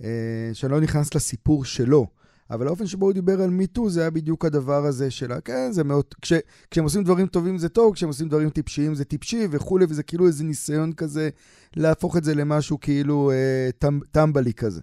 אה, 0.02 0.50
שאני 0.52 0.72
לא 0.72 0.80
נכנס 0.80 1.14
לסיפור 1.14 1.64
שלו, 1.64 2.06
אבל 2.50 2.66
האופן 2.66 2.87
שבו 2.87 3.06
הוא 3.06 3.12
דיבר 3.12 3.42
על 3.42 3.50
מיטו 3.50 3.90
זה 3.90 4.00
היה 4.00 4.10
בדיוק 4.10 4.44
הדבר 4.44 4.87
הזה 4.87 5.10
של, 5.10 5.32
כן, 5.44 5.72
זה 5.72 5.84
מאוד, 5.84 6.04
כש, 6.22 6.32
כשהם 6.70 6.84
עושים 6.84 7.04
דברים 7.04 7.26
טובים 7.26 7.58
זה 7.58 7.68
טוב, 7.68 7.94
כשהם 7.94 8.08
עושים 8.08 8.28
דברים 8.28 8.50
טיפשיים 8.50 8.94
זה 8.94 9.04
טיפשי 9.04 9.46
וכולי, 9.50 9.87
וזה 9.88 10.02
כאילו 10.02 10.26
איזה 10.26 10.44
ניסיון 10.44 10.92
כזה 10.92 11.30
להפוך 11.76 12.16
את 12.16 12.24
זה 12.24 12.34
למשהו 12.34 12.80
כאילו 12.80 13.30
אה, 13.30 13.90
טמבלי 14.10 14.54
כזה, 14.54 14.80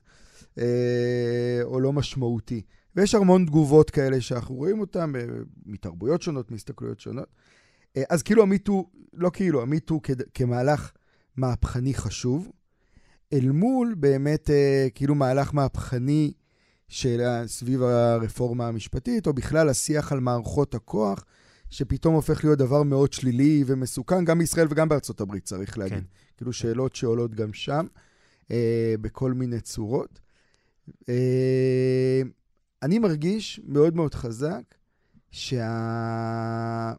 אה, 0.58 1.60
או 1.63 1.80
לא 1.80 1.93
משמעותי. 1.93 2.62
ויש 2.95 3.15
המון 3.15 3.45
תגובות 3.45 3.89
כאלה 3.89 4.21
שאנחנו 4.21 4.56
רואים 4.56 4.80
אותן 4.80 5.15
אה, 5.15 5.21
מתרבויות 5.65 6.21
שונות, 6.21 6.51
מהסתכלויות 6.51 6.99
שונות. 6.99 7.27
אה, 7.97 8.04
אז 8.10 8.23
כאילו 8.23 8.43
המיטו, 8.43 8.89
לא 9.13 9.30
כאילו, 9.34 9.62
המיטו 9.62 9.99
כמהלך 10.34 10.91
מהפכני 11.38 11.93
חשוב, 11.93 12.51
אל 13.34 13.52
מול 13.52 13.96
באמת 13.98 14.50
אה, 14.50 14.88
כאילו 14.96 15.15
מהלך 15.15 15.54
מהפכני 15.54 16.34
של 16.88 17.22
סביב 17.46 17.82
הרפורמה 17.84 18.67
המשפטית, 18.67 19.28
או 19.28 19.34
בכלל 19.34 19.70
השיח 19.70 20.12
על 20.12 20.20
מערכות 20.20 20.76
הכוח, 20.76 21.26
שפתאום 21.70 22.15
הופך 22.15 22.44
להיות 22.44 22.60
דבר 22.60 22.84
מאוד 22.84 23.13
שלילי 23.13 23.63
ומסוכן, 23.67 24.26
גם 24.26 24.39
בישראל 24.39 24.67
וגם 24.70 24.89
בארצות 24.89 25.22
הברית, 25.22 25.44
צריך 25.44 25.78
להגיד. 25.78 25.98
כן. 25.98 26.04
כאילו 26.38 26.54
שאלות 26.54 26.96
שעולות 26.96 27.36
גם 27.36 27.54
שם, 27.54 27.86
אה, 28.52 28.96
בכל 29.02 29.34
מיני 29.34 29.62
צורות. 29.62 30.20
אה, 31.10 32.22
אני 32.84 33.00
מרגיש 33.00 33.62
מאוד 33.67 33.96
מאוד 33.96 34.13
חזק 34.13 34.63
שה... 35.32 36.94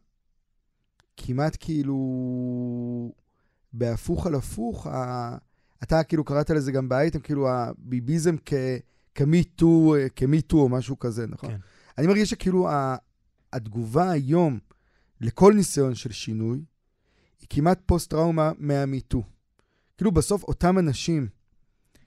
כמעט 1.17 1.57
כאילו 1.61 3.13
בהפוך 3.73 4.27
על 4.27 4.35
הפוך, 4.35 4.87
ה... 4.87 5.37
אתה 5.83 6.05
כאילו 6.05 6.25
קראת 6.25 6.51
לזה 6.51 6.73
גם 6.73 6.89
באייטם, 6.89 7.21
כאילו 7.21 7.51
הביביזם. 7.51 8.37
כמיטו, 9.15 9.95
כמיטו 10.17 10.59
או 10.59 10.69
משהו 10.69 10.99
כזה, 10.99 11.27
נכון? 11.27 11.51
כן. 11.51 11.57
אני 11.99 12.07
מרגיש 12.07 12.31
שכאילו. 12.31 12.69
התגובה 13.53 14.11
היום 14.11 14.59
לכל 15.21 15.53
ניסיון 15.57 15.95
של 15.95 16.13
שינוי 16.13 16.65
היא 17.41 17.47
כמעט 17.51 17.81
פוסט-טראומה 17.87 18.53
מהמיטו. 18.59 19.23
כאילו 19.97 20.13
בסוף 20.13 20.43
אותם 20.43 20.79
אנשים 20.79 21.29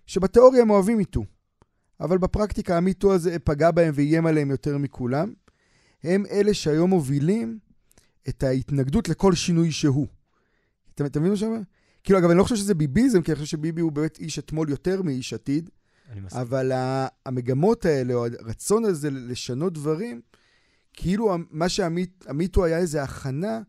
שבתיאוריה 0.05 0.61
הם 0.61 0.69
אוהבים 0.69 0.97
מיטו, 0.97 1.25
אבל 1.99 2.17
בפרקטיקה 2.17 2.77
ה 2.77 2.83
MeToo 2.83 3.13
הזה 3.13 3.39
פגע 3.39 3.71
בהם 3.71 3.93
ואיים 3.95 4.25
עליהם 4.25 4.51
יותר 4.51 4.77
מכולם, 4.77 5.33
הם 6.03 6.25
אלה 6.31 6.53
שהיום 6.53 6.89
מובילים 6.89 7.59
את 8.29 8.43
ההתנגדות 8.43 9.09
לכל 9.09 9.33
שינוי 9.33 9.71
שהוא. 9.71 10.07
אתה, 10.95 11.05
אתה 11.05 11.19
מבין 11.19 11.31
מה 11.31 11.37
שאומר? 11.37 11.59
כאילו, 12.05 12.19
אגב, 12.19 12.29
אני 12.29 12.37
לא 12.37 12.43
חושב 12.43 12.55
שזה 12.55 12.73
ביביזם, 12.73 13.21
כי 13.21 13.31
אני 13.31 13.35
חושב 13.35 13.57
שביבי 13.57 13.81
הוא 13.81 13.91
באמת 13.91 14.17
איש 14.19 14.39
אתמול 14.39 14.69
יותר 14.69 15.01
מאיש 15.01 15.33
עתיד, 15.33 15.69
אבל 16.31 16.71
המגמות 17.25 17.85
האלה, 17.85 18.13
או 18.13 18.25
הרצון 18.25 18.85
הזה 18.85 19.09
לשנות 19.11 19.73
דברים, 19.73 20.21
כאילו 20.93 21.35
מה 21.51 21.69
שה 21.69 22.05
MeToo 22.05 22.65
היה 22.65 22.77
איזה 22.77 23.03
הכנה 23.03 23.61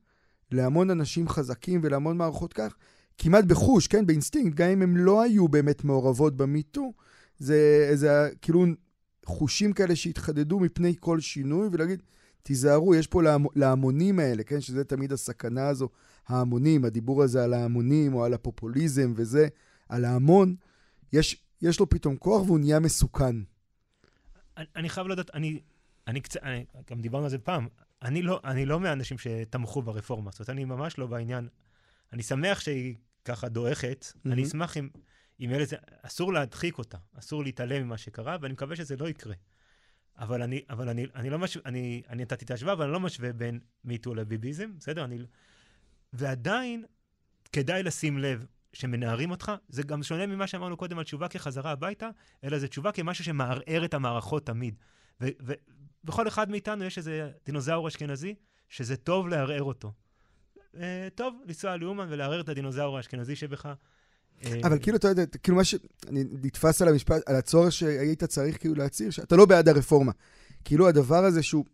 להמון 0.53 0.90
אנשים 0.90 1.29
חזקים 1.29 1.81
ולהמון 1.83 2.16
מערכות 2.16 2.53
כך, 2.53 2.75
כמעט 3.18 3.44
בחוש, 3.44 3.87
כן, 3.87 4.07
באינסטינקט, 4.07 4.57
גם 4.57 4.68
אם 4.70 4.83
הם 4.83 4.96
לא 4.96 5.22
היו 5.22 5.49
באמת 5.49 5.85
מעורבות 5.85 6.37
ב 6.37 6.44
MeToo, 6.44 6.92
זה 7.38 7.87
איזה 7.90 8.31
כאילו 8.42 8.66
חושים 9.27 9.72
כאלה 9.72 9.96
שהתחדדו 9.96 10.61
מפני 10.61 10.94
כל 11.01 11.20
שינוי, 11.20 11.68
ולהגיד, 11.72 12.03
תיזהרו, 12.42 12.94
יש 12.94 13.07
פה 13.07 13.22
להמונים 13.57 14.18
האלה, 14.18 14.42
כן, 14.42 14.61
שזה 14.61 14.85
תמיד 14.85 15.12
הסכנה 15.12 15.68
הזו, 15.68 15.88
ההמונים, 16.29 16.85
הדיבור 16.85 17.23
הזה 17.23 17.45
על 17.45 17.55
ההמונים 17.55 18.15
או 18.15 18.25
על 18.25 18.35
הפופוליזם 18.35 19.12
וזה, 19.17 19.49
על 19.89 20.05
ההמון, 20.05 20.57
יש, 21.12 21.45
יש 21.62 21.81
לו 21.81 21.89
פתאום 21.89 22.17
כוח 22.17 22.43
והוא 22.43 22.59
נהיה 22.59 22.81
מסוכן. 22.81 23.37
אני, 24.57 24.67
אני 24.77 24.89
חייב 24.89 25.07
לדעת, 25.07 25.35
אני, 25.35 25.61
אני 26.07 26.21
קצת, 26.21 26.43
אני, 26.43 26.65
גם 26.91 27.01
דיברנו 27.01 27.25
על 27.25 27.31
זה 27.31 27.39
פעם, 27.39 27.69
אני 28.03 28.23
לא, 28.23 28.41
אני 28.45 28.67
לא 28.67 28.81
מהאנשים 28.81 29.19
שתמכו 29.19 29.83
ברפורמה, 29.83 30.31
זאת 30.31 30.39
אומרת, 30.39 30.51
אני 30.51 30.65
ממש 30.65 30.99
לא 30.99 31.07
בעניין. 31.07 31.49
אני 32.12 32.23
שמח 32.23 32.61
שהיא 32.61 32.95
ככה 33.25 33.49
דועכת, 33.49 34.05
mm-hmm. 34.05 34.33
אני 34.33 34.43
אשמח 34.45 34.77
אם, 34.77 34.89
אם 35.41 35.51
אלה 35.51 35.65
זה, 35.65 35.77
אסור 36.03 36.33
להדחיק 36.33 36.79
אותה, 36.79 36.99
אסור 37.19 37.43
להתעלם 37.43 37.83
ממה 37.83 37.99
שקרה, 37.99 38.37
ואני 38.41 38.53
מקווה 38.53 38.77
שזה 38.77 38.97
לא 38.97 39.09
יקרה. 39.09 39.35
אבל 40.19 40.43
אני, 40.43 40.62
אבל 40.71 40.89
אני, 40.89 41.07
אני 41.15 41.31
לא 41.31 41.39
משווה, 41.39 41.62
אני, 41.67 42.03
אני 42.09 42.23
נתתי 42.23 42.45
את 42.45 42.51
ההשוואה, 42.51 42.73
אבל 42.73 42.85
אני 42.85 42.93
לא 42.93 43.01
משווה 43.01 43.33
בין 43.33 43.61
מיטו 43.85 44.15
לביביזם, 44.15 44.71
בסדר? 44.79 45.05
אני... 45.05 45.19
ועדיין, 46.18 46.85
כדאי 47.52 47.83
לשים 47.83 48.18
לב 48.18 48.46
שמנערים 48.72 49.31
אותך, 49.31 49.52
זה 49.68 49.83
גם 49.83 50.02
שונה 50.02 50.26
ממה 50.26 50.46
שאמרנו 50.46 50.76
קודם 50.76 50.98
על 50.98 51.05
תשובה 51.05 51.29
כחזרה 51.29 51.70
הביתה, 51.70 52.09
אלא 52.44 52.59
זה 52.59 52.68
תשובה 52.68 52.92
כמשהו 52.92 53.24
שמערער 53.24 53.85
את 53.85 53.94
המערכות 53.94 54.46
תמיד. 54.46 54.74
ובכל 55.20 56.29
אחד 56.29 56.50
מאיתנו 56.50 56.85
יש 56.85 56.98
איזה 56.98 57.31
דינוזאור 57.46 57.88
אשכנזי, 57.88 58.35
שזה 58.68 58.96
טוב 58.96 59.29
לערער 59.29 59.62
אותו. 59.62 59.92
אה, 60.76 61.09
טוב 61.14 61.42
לנסוע 61.46 61.76
לאומן 61.76 62.07
ולערער 62.11 62.40
את 62.40 62.48
הדינוזאור 62.48 62.96
האשכנזי 62.96 63.37
שבך. 63.37 63.66
אה, 63.66 64.61
אבל 64.64 64.79
כאילו, 64.83 64.96
אתה 64.96 65.09
יודע, 65.09 65.26
כאילו 65.26 65.57
מה 65.57 65.64
ש... 65.64 65.74
אני 66.09 66.24
נתפס 66.42 66.83
על 66.83 66.88
המשפט, 66.88 67.29
על 67.29 67.37
הצורך 67.37 67.72
שהיית 67.72 68.24
צריך 68.24 68.61
כאילו 68.61 68.74
להצהיר, 68.74 69.11
שאתה 69.11 69.37
לא 69.37 69.46
בעד 69.46 69.68
הרפורמה. 69.68 70.12
כאילו 70.64 70.88
הדבר 70.88 71.24
הזה 71.24 71.42
שהוא... 71.42 71.64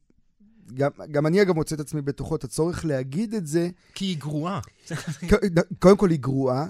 גם, 0.75 0.91
גם 1.11 1.27
אני 1.27 1.43
אגב 1.43 1.55
מוצא 1.55 1.75
את 1.75 1.81
עצמי 1.81 2.03
בתוכו, 2.03 2.37
את 2.37 2.45
הצורך 2.45 2.85
להגיד 2.85 3.35
את 3.35 3.47
זה. 3.47 3.69
כי 3.95 4.05
היא 4.05 4.19
גרועה. 4.19 4.61
קודם 5.79 5.97
כל 5.97 6.11
היא 6.11 6.19
גרועה, 6.19 6.67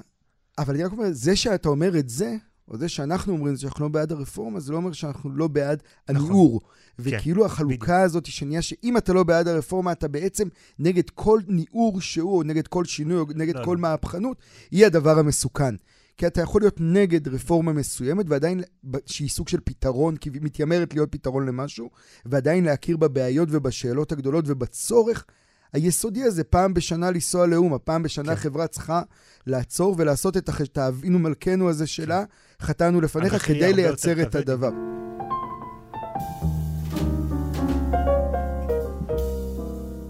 אבל 0.58 0.74
אני 0.74 0.84
רק 0.84 0.92
אומר, 0.92 1.06
זה 1.10 1.36
שאתה 1.36 1.68
אומר 1.68 1.98
את 1.98 2.08
זה, 2.08 2.36
או 2.68 2.78
זה 2.78 2.88
שאנחנו 2.88 3.32
אומרים 3.32 3.56
שאנחנו 3.56 3.84
לא 3.84 3.88
בעד 3.88 4.12
הרפורמה, 4.12 4.60
זה 4.60 4.72
לא 4.72 4.76
אומר 4.76 4.92
שאנחנו 4.92 5.30
לא 5.30 5.48
בעד 5.48 5.82
נכון. 6.10 6.16
הניעור. 6.26 6.60
נכון. 6.64 6.72
וכאילו 6.98 7.40
כן, 7.42 7.46
החלוקה 7.46 7.74
בדיוק. 7.74 8.04
הזאת 8.04 8.26
שנהיה 8.26 8.62
שאם 8.62 8.96
אתה 8.96 9.12
לא 9.12 9.22
בעד 9.22 9.48
הרפורמה, 9.48 9.92
אתה 9.92 10.08
בעצם 10.08 10.48
נגד 10.78 11.10
כל 11.10 11.40
ניעור 11.48 12.00
שהוא, 12.00 12.36
או 12.36 12.42
נגד 12.42 12.66
כל 12.66 12.84
שינוי, 12.84 13.18
או 13.18 13.26
נגד 13.34 13.56
לא, 13.56 13.64
כל 13.64 13.74
לא. 13.74 13.80
מהפכנות, 13.80 14.36
היא 14.70 14.86
הדבר 14.86 15.18
המסוכן. 15.18 15.74
כי 16.16 16.26
אתה 16.26 16.40
יכול 16.40 16.60
להיות 16.60 16.76
נגד 16.80 17.28
רפורמה 17.28 17.72
מסוימת, 17.72 18.26
ועדיין, 18.28 18.60
שהיא 19.06 19.28
סוג 19.28 19.48
של 19.48 19.58
פתרון, 19.64 20.16
כי 20.16 20.30
היא 20.34 20.42
מתיימרת 20.42 20.94
להיות 20.94 21.12
פתרון 21.12 21.46
למשהו, 21.46 21.90
ועדיין 22.26 22.64
להכיר 22.64 22.96
בבעיות 22.96 23.48
ובשאלות 23.52 24.12
הגדולות 24.12 24.44
ובצורך 24.48 25.24
היסודי 25.72 26.22
הזה, 26.22 26.44
פעם 26.44 26.74
בשנה 26.74 27.10
לנסוע 27.10 27.46
לאומה, 27.46 27.78
פעם 27.78 28.02
בשנה 28.02 28.36
כן. 28.36 28.40
חברה 28.40 28.66
צריכה 28.66 29.02
לעצור 29.46 29.94
ולעשות 29.98 30.36
את 30.36 30.78
האבינו 30.78 31.18
מלכנו 31.18 31.68
הזה 31.68 31.86
שלה, 31.86 32.24
כן. 32.58 32.66
חטאנו 32.66 33.00
לפניך, 33.00 33.46
כדי 33.46 33.72
לייצר 33.72 34.22
את 34.22 34.34
הדבר. 34.34 34.70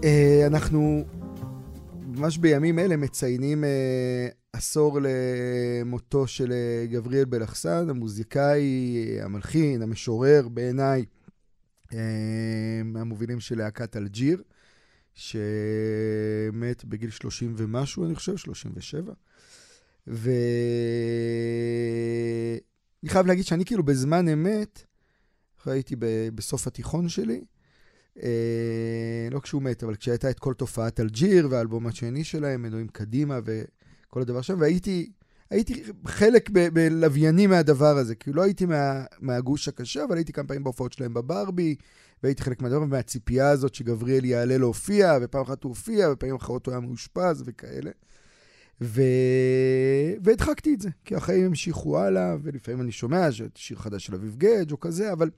אה, 0.03 0.43
אנחנו 0.47 1.03
ממש 2.07 2.37
בימים 2.37 2.79
אלה 2.79 2.97
מציינים 2.97 3.63
אה, 3.63 4.27
עשור 4.53 4.99
למותו 5.01 6.27
של 6.27 6.51
אה, 6.51 6.85
גבריאל 6.89 7.25
בלחסן, 7.25 7.89
המוזיקאי, 7.89 9.17
המלחין, 9.21 9.81
המשורר, 9.81 10.47
בעיניי, 10.47 11.05
מהמובילים 12.83 13.39
של 13.39 13.57
להקת 13.57 13.97
אלג'יר, 13.97 14.43
שמת 15.13 16.85
בגיל 16.85 17.09
30 17.09 17.53
ומשהו, 17.57 18.05
אני 18.05 18.15
חושב, 18.15 18.37
37. 18.37 19.13
ואני 20.07 20.17
חייב 23.07 23.25
להגיד 23.25 23.45
שאני 23.45 23.65
כאילו 23.65 23.83
בזמן 23.83 24.27
אמת, 24.27 24.83
הייתי 25.65 25.95
בסוף 26.35 26.67
התיכון 26.67 27.09
שלי, 27.09 27.43
אה, 28.23 29.27
לא 29.31 29.39
כשהוא 29.39 29.61
מת, 29.61 29.83
אבל 29.83 29.95
כשהייתה 29.95 30.29
את 30.29 30.39
כל 30.39 30.53
תופעת 30.53 30.99
אלג'יר 30.99 31.47
והאלבום 31.51 31.87
השני 31.87 32.23
שלהם, 32.23 32.61
מנועים 32.61 32.87
קדימה 32.87 33.39
וכל 34.13 34.21
הדבר 34.21 34.41
שם, 34.41 34.59
והייתי 34.59 35.11
הייתי 35.49 35.83
חלק 36.05 36.49
בלווייני 36.49 37.47
מהדבר 37.47 37.97
הזה, 37.97 38.15
כי 38.15 38.33
לא 38.33 38.41
הייתי 38.41 38.65
מה, 38.65 39.03
מהגוש 39.19 39.67
הקשה, 39.67 40.03
אבל 40.03 40.17
הייתי 40.17 40.33
כמה 40.33 40.47
פעמים 40.47 40.63
בהופעות 40.63 40.93
שלהם 40.93 41.13
בברבי, 41.13 41.75
והייתי 42.23 42.43
חלק 42.43 42.61
מהדבר, 42.61 42.79
מהציפייה 42.79 43.49
הזאת 43.49 43.75
שגבריאל 43.75 44.25
יעלה 44.25 44.57
להופיע, 44.57 45.17
ופעם 45.21 45.41
אחת 45.41 45.63
הוא 45.63 45.69
הופיע, 45.69 46.11
ופעמים 46.11 46.35
אחרות 46.35 46.65
הוא 46.65 46.71
היה 46.71 46.81
מאושפז 46.81 47.43
וכאלה. 47.45 47.91
ו... 48.81 49.01
והדחקתי 50.23 50.73
את 50.73 50.81
זה, 50.81 50.89
כי 51.05 51.15
החיים 51.15 51.45
המשיכו 51.45 51.99
הלאה, 51.99 52.35
ולפעמים 52.43 52.81
אני 52.81 52.91
שומע 52.91 53.27
שיר 53.55 53.77
חדש 53.77 54.05
של 54.05 54.15
אביב 54.15 54.35
גדג' 54.37 54.71
או 54.71 54.79
כזה, 54.79 55.11
אבל 55.11 55.29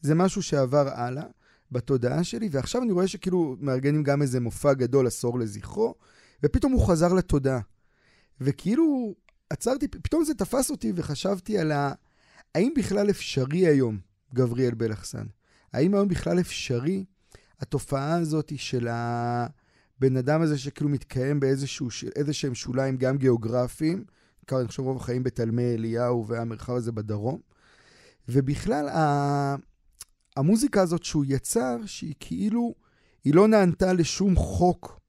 זה 0.00 0.14
משהו 0.14 0.42
שעבר 0.42 0.88
הלאה. 0.88 1.24
בתודעה 1.72 2.24
שלי, 2.24 2.48
ועכשיו 2.52 2.82
אני 2.82 2.92
רואה 2.92 3.08
שכאילו 3.08 3.56
מארגנים 3.60 4.02
גם 4.02 4.22
איזה 4.22 4.40
מופע 4.40 4.72
גדול 4.72 5.06
עשור 5.06 5.38
לזכרו, 5.38 5.94
ופתאום 6.42 6.72
הוא 6.72 6.88
חזר 6.88 7.12
לתודעה. 7.12 7.60
וכאילו, 8.40 9.14
עצרתי, 9.50 9.88
פתאום 9.88 10.24
זה 10.24 10.34
תפס 10.34 10.70
אותי 10.70 10.92
וחשבתי 10.94 11.58
על 11.58 11.72
ה... 11.72 11.92
האם 12.54 12.72
בכלל 12.76 13.10
אפשרי 13.10 13.66
היום, 13.66 13.98
גבריאל 14.34 14.74
בלחסן? 14.74 15.26
האם 15.72 15.94
היום 15.94 16.08
בכלל 16.08 16.40
אפשרי 16.40 17.04
התופעה 17.60 18.14
הזאת 18.14 18.52
של 18.56 18.88
הבן 18.90 20.16
אדם 20.16 20.42
הזה 20.42 20.58
שכאילו 20.58 20.90
מתקיים 20.90 21.40
באיזה 21.40 21.66
שהם 22.32 22.54
שוליים 22.54 22.96
גם 22.96 23.18
גיאוגרפיים, 23.18 24.04
בעיקר 24.38 24.60
אני 24.60 24.68
חושב 24.68 24.82
רוב 24.82 24.96
החיים 24.96 25.22
בתלמי 25.22 25.74
אליהו 25.74 26.26
והמרחב 26.26 26.72
הזה 26.72 26.92
בדרום, 26.92 27.40
ובכלל 28.28 28.88
ה... 28.88 29.56
המוזיקה 30.36 30.82
הזאת 30.82 31.04
שהוא 31.04 31.24
יצר, 31.28 31.76
שהיא 31.86 32.14
כאילו, 32.20 32.74
היא 33.24 33.34
לא 33.34 33.48
נענתה 33.48 33.92
לשום 33.92 34.36
חוק 34.36 35.00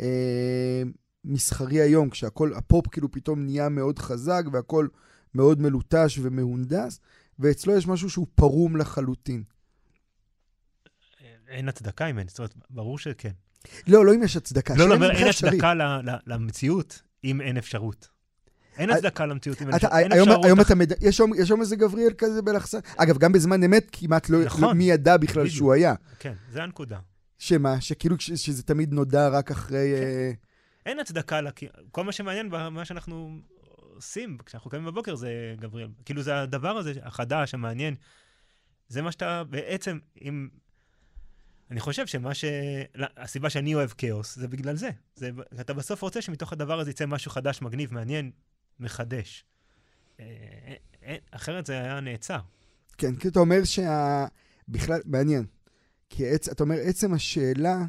אה, 0.00 0.82
מסחרי 1.24 1.80
היום, 1.80 2.10
כשהכול, 2.10 2.54
הפופ 2.54 2.88
כאילו 2.88 3.10
פתאום 3.10 3.44
נהיה 3.44 3.68
מאוד 3.68 3.98
חזק 3.98 4.42
והכל 4.52 4.88
מאוד 5.34 5.60
מלוטש 5.60 6.18
ומהונדס, 6.22 7.00
ואצלו 7.38 7.76
יש 7.76 7.86
משהו 7.86 8.10
שהוא 8.10 8.26
פרום 8.34 8.76
לחלוטין. 8.76 9.42
אין 11.48 11.68
הצדקה 11.68 12.06
אם 12.06 12.18
אין, 12.18 12.28
זאת 12.28 12.38
אומרת, 12.38 12.54
ברור 12.70 12.98
שכן. 12.98 13.30
לא, 13.86 14.06
לא 14.06 14.14
אם 14.14 14.22
יש 14.22 14.36
הצדקה. 14.36 14.74
לא, 14.76 14.88
לא, 14.88 15.10
אין 15.10 15.28
הצדקה 15.28 15.72
למציאות 16.26 17.02
אם 17.24 17.40
אין 17.40 17.56
אפשרות. 17.56 18.08
אין 18.76 18.90
אה, 18.90 18.96
הצדקה 18.96 19.26
למציאות 19.26 19.62
אם 19.62 19.66
אין 19.66 19.74
אפשרות. 19.74 20.44
היום 20.44 20.60
אתה 20.60 20.74
מדע... 20.74 20.94
יש 21.00 21.20
היום 21.50 21.60
איזה 21.60 21.76
גבריאל 21.76 22.12
כזה 22.18 22.42
בלחסן. 22.42 22.78
אגב, 22.96 23.18
גם 23.18 23.32
בזמן 23.32 23.62
אמת 23.62 23.88
כמעט 23.92 24.28
לא... 24.28 24.44
נכון. 24.44 24.76
מי 24.76 24.84
ידע 24.84 25.16
בכלל 25.16 25.48
שהוא 25.48 25.72
היה. 25.72 25.94
כן, 26.18 26.34
זה 26.52 26.62
הנקודה. 26.62 26.98
שמה? 27.38 27.80
שכאילו 27.80 28.16
שזה 28.18 28.62
תמיד 28.62 28.92
נודע 28.92 29.28
רק 29.28 29.50
אחרי... 29.50 29.92
כן. 30.00 30.32
אין 30.86 30.98
הצדקה, 30.98 31.40
כל 31.90 32.04
מה 32.04 32.12
שמעניין 32.12 32.50
במה 32.50 32.84
שאנחנו 32.84 33.40
עושים 33.94 34.38
כשאנחנו 34.46 34.70
קמים 34.70 34.84
בבוקר 34.84 35.14
זה 35.14 35.54
גבריאל. 35.60 35.88
כאילו 36.04 36.22
זה 36.22 36.40
הדבר 36.40 36.76
הזה 36.76 36.92
החדש, 37.02 37.54
המעניין. 37.54 37.94
זה 38.88 39.02
מה 39.02 39.12
שאתה 39.12 39.44
בעצם, 39.44 39.98
אם... 40.22 40.48
אני 41.70 41.80
חושב 41.80 42.06
שמה 42.06 42.34
ש... 42.34 42.44
הסיבה 43.16 43.50
שאני 43.50 43.74
אוהב 43.74 43.90
כאוס 43.90 44.36
זה 44.36 44.48
בגלל 44.48 44.76
זה. 44.76 44.90
זה. 45.14 45.30
אתה 45.60 45.74
בסוף 45.74 46.02
רוצה 46.02 46.22
שמתוך 46.22 46.52
הדבר 46.52 46.80
הזה 46.80 46.90
יצא 46.90 47.06
משהו 47.06 47.30
חדש, 47.30 47.62
מגניב, 47.62 47.94
מעניין, 47.94 48.30
מחדש. 48.80 49.44
אה, 50.20 50.24
אה, 50.66 50.74
אה, 51.04 51.16
אחרת 51.30 51.66
זה 51.66 51.80
היה 51.80 52.00
נעצר. 52.00 52.38
כן, 52.98 53.16
כי 53.16 53.28
אתה 53.28 53.40
אומר 53.40 53.64
שה... 53.64 54.26
בכלל, 54.68 55.00
מעניין. 55.04 55.46
כי 56.10 56.28
עצ... 56.28 56.48
אתה 56.48 56.62
אומר, 56.62 56.76
עצם 56.82 57.14
השאלה, 57.14 57.84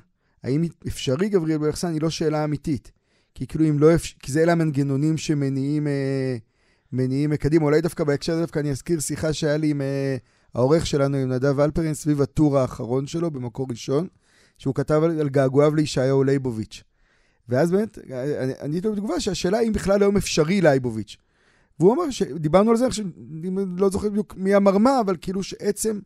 האם 0.46 0.64
אפשרי 0.88 1.30
גבריאל 1.30 1.58
ברכסן, 1.58 1.94
היא 1.94 2.02
לא 2.02 2.10
שאלה 2.10 2.44
אמיתית. 2.44 2.92
כי 3.36 3.48
כאילו 3.48 3.70
אם 3.70 3.80
לא 3.80 3.96
אפשר... 3.96 4.16
כי 4.20 4.32
זה 4.32 4.44
אלה 4.44 4.52
המנגנונים 4.52 5.18
שמניעים 5.18 5.88
אה, 5.88 6.38
מניעים 6.92 7.36
קדימה. 7.36 7.66
אולי 7.66 7.82
דווקא 7.82 8.04
בהקשר 8.04 8.34
הזה 8.34 8.42
דווקא 8.42 8.60
אני 8.60 8.72
אזכיר 8.72 9.00
שיחה 9.00 9.34
שהיה 9.34 9.58
לי 9.58 9.70
עם 9.70 9.82
אה, 9.82 10.18
העורך 10.54 10.86
שלנו, 10.86 11.18
עם 11.18 11.32
נדב 11.32 11.60
אלפרין, 11.60 11.94
סביב 11.94 12.22
הטור 12.22 12.60
האחרון 12.60 13.08
שלו, 13.08 13.32
במקור 13.32 13.68
ראשון, 13.70 14.08
שהוא 14.58 14.76
כתב 14.76 15.02
על, 15.04 15.20
על 15.20 15.30
געגועיו 15.30 15.76
לישעיהו 15.76 16.24
לייבוביץ'. 16.24 16.84
ואז 17.50 17.72
באמת, 17.72 17.98
אני 18.62 18.76
הייתי 18.76 18.90
בתגובה 18.90 19.20
שהשאלה 19.20 19.60
אם 19.60 19.74
בכלל 19.74 20.02
היום 20.02 20.18
אפשרי 20.18 20.62
לייבוביץ'. 20.62 21.18
והוא 21.80 21.94
אמר, 21.94 22.04
דיברנו 22.40 22.72
על 22.72 22.78
זה, 22.78 22.88
אני 23.32 23.50
לא 23.78 23.90
זוכר 23.90 24.10
בדיוק 24.10 24.36
מי 24.38 24.56
אמר 24.56 24.78
מה, 24.78 25.00
אבל 25.00 25.18
כאילו 25.22 25.44
שעצם 25.44 26.00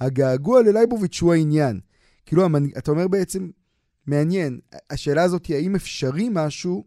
הגעגוע 0.00 0.62
ללייבוביץ' 0.62 1.20
הוא 1.20 1.32
העניין. 1.32 1.80
כאילו, 2.26 2.46
אתה 2.78 2.90
אומר 2.90 3.08
בעצם, 3.08 3.48
מעניין, 4.06 4.60
השאלה 4.90 5.22
הזאת 5.22 5.46
היא 5.46 5.56
האם 5.56 5.74
אפשרי 5.74 6.28
משהו, 6.32 6.84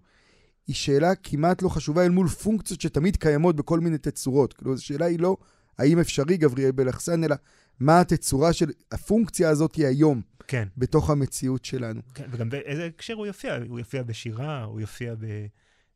היא 0.68 0.76
שאלה 0.76 1.16
כמעט 1.16 1.62
לא 1.62 1.70
חשובה 1.70 2.06
אל 2.06 2.10
מול 2.10 2.28
פונקציות 2.28 2.82
שתמיד 2.82 3.18
קיימות 3.18 3.56
בכל 3.56 3.80
מיני 3.80 3.98
תצורות. 3.98 4.54
כאילו, 4.54 4.74
השאלה 4.74 5.06
היא 5.06 5.20
לא 5.20 5.38
האם 5.78 6.00
אפשרי 6.00 6.38
גבריאל 6.38 6.72
בלחסן, 6.72 7.24
אלא 7.24 7.36
מה 7.80 8.00
התצורה 8.00 8.54
של 8.54 8.72
הפונקציה 8.92 9.50
הזאת 9.50 9.76
היום. 9.76 10.22
כן. 10.48 10.68
בתוך 10.78 11.10
המציאות 11.10 11.66
שלנו. 11.66 12.02
כן, 12.14 12.26
וגם 12.32 12.50
באיזה 12.50 12.86
הקשר 12.86 13.14
הוא 13.14 13.26
יופיע? 13.26 13.58
הוא 13.70 13.80
יופיע 13.80 14.04
בשירה, 14.04 14.64
הוא 14.64 14.82
יופיע 14.82 15.16
ב, 15.16 15.26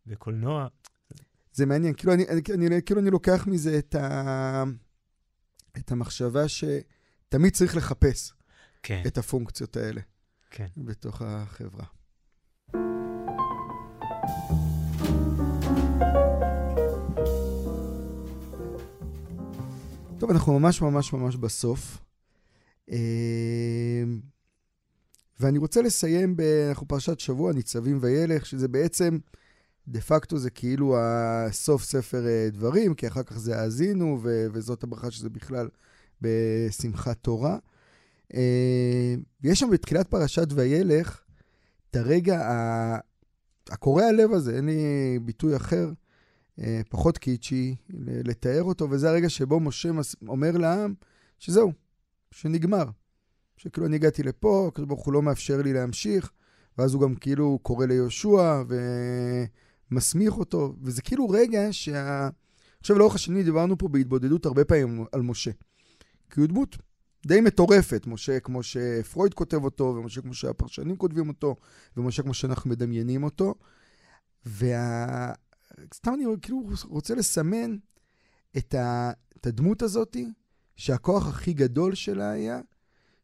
בקולנוע. 0.06 0.68
זה 1.54 1.66
מעניין, 1.66 1.94
כאילו 1.94 2.14
אני, 2.14 2.26
אני, 2.28 2.68
אני, 2.68 2.82
כאילו 2.86 3.02
אני 3.02 3.10
לוקח 3.10 3.48
מזה 3.48 3.78
את, 3.78 3.96
ה, 3.96 4.64
את 5.78 5.92
המחשבה 5.92 6.44
שתמיד 6.48 7.54
צריך 7.54 7.76
לחפש 7.76 8.34
כן. 8.84 9.04
את 9.08 9.18
הפונקציות 9.18 9.78
האלה 9.78 10.02
כן. 10.50 10.68
בתוך 10.78 11.22
החברה. 11.26 11.86
טוב, 20.20 20.32
אנחנו 20.32 20.60
ממש 20.60 20.82
ממש 20.82 21.14
ממש 21.14 21.36
בסוף. 21.36 21.98
אה, 22.92 24.04
ואני 25.40 25.58
רוצה 25.58 25.82
לסיים, 25.82 26.36
ב... 26.38 26.42
אנחנו 26.70 26.88
פרשת 26.88 27.20
שבוע, 27.20 27.54
ניצבים 27.54 28.00
וילך, 28.02 28.46
שזה 28.46 28.68
בעצם, 28.68 29.18
דה 29.88 30.02
פקטו 30.02 30.38
זה 30.38 30.50
כאילו 30.50 30.98
הסוף 31.00 31.84
ספר 31.84 32.28
אה, 32.28 32.50
דברים, 32.52 32.94
כי 32.94 33.08
אחר 33.08 33.24
כך 33.24 33.38
זה 33.38 33.60
האזינו, 33.60 34.20
ו... 34.24 34.48
וזאת 34.54 34.84
הברכה 34.84 35.12
שזה 35.12 35.30
בכלל 35.30 35.70
בשמחת 36.22 37.18
תורה. 37.22 37.58
אה, 38.36 39.16
ויש 39.42 39.60
שם 39.60 39.70
בתחילת 39.70 40.08
פרשת 40.08 40.48
וילך 40.52 41.22
את 41.90 41.96
הרגע 41.96 42.42
הקורע 43.70 44.04
הלב 44.04 44.34
הזה, 44.34 44.56
אין 44.56 44.66
לי 44.66 45.20
ביטוי 45.22 45.56
אחר, 45.56 45.92
אה, 46.60 46.82
פחות 46.90 47.18
קיצ'י, 47.18 47.76
לתאר 48.00 48.64
אותו, 48.64 48.90
וזה 48.90 49.10
הרגע 49.10 49.30
שבו 49.30 49.60
משה 49.60 49.90
אומר 50.28 50.58
לעם 50.58 50.94
שזהו, 51.40 51.72
שנגמר. 52.32 52.86
שכאילו 53.58 53.88
אני 53.88 53.96
הגעתי 53.96 54.24
לפה, 54.24 54.68
הקדוש 54.68 54.88
ברוך 54.88 55.06
הוא 55.06 55.14
לא 55.14 55.22
מאפשר 55.22 55.62
לי 55.62 55.74
להמשיך, 55.74 56.32
ואז 56.78 56.94
הוא 56.94 57.02
גם 57.02 57.16
כאילו 57.16 57.60
קורא 57.62 57.86
ליהושע 57.86 58.64
ומסמיך 59.92 60.38
אותו, 60.38 60.76
וזה 60.82 61.02
כאילו 61.02 61.30
רגע 61.30 61.68
שה... 61.72 62.30
עכשיו, 62.80 62.98
לאורך 62.98 63.16
השנים 63.16 63.44
דיברנו 63.44 63.78
פה 63.78 63.88
בהתבודדות 63.88 64.46
הרבה 64.46 64.66
פעמים 64.66 65.06
על 65.12 65.22
משה. 65.22 65.52
כי 66.30 66.40
הוא 66.40 66.48
דמות 66.48 66.78
די 67.26 67.42
מטורפת, 67.42 68.08
משה 68.08 68.40
כמו 68.40 68.64
שפרויד 68.64 69.34
כותב 69.34 69.64
אותו, 69.64 69.84
ומשה 69.84 70.22
כמו 70.22 70.34
שהפרשנים 70.34 70.96
כותבים 70.96 71.28
אותו, 71.28 71.56
ומשה 71.98 72.24
כמו 72.24 72.34
שאנחנו 72.34 72.70
מדמיינים 72.70 73.24
אותו. 73.24 73.56
וה... 74.46 75.34
סתם 75.94 76.14
אני 76.14 76.26
כאילו 76.42 76.70
רוצה 76.84 77.16
לסמן 77.16 77.78
את, 78.58 78.74
ה... 78.74 79.12
את 79.38 79.48
הדמות 79.48 79.82
הזאתי, 79.82 80.32
שהכוח 80.76 81.28
הכי 81.28 81.54
גדול 81.54 81.96
שלה 81.96 82.30
היה 82.30 82.62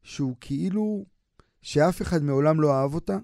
שהוא 0.03 0.35
כאילו, 0.41 1.05
שאף 1.61 2.01
אחד 2.01 2.23
מעולם 2.23 2.61
לא 2.61 2.73
אהב 2.73 2.93
אותה, 2.93 3.17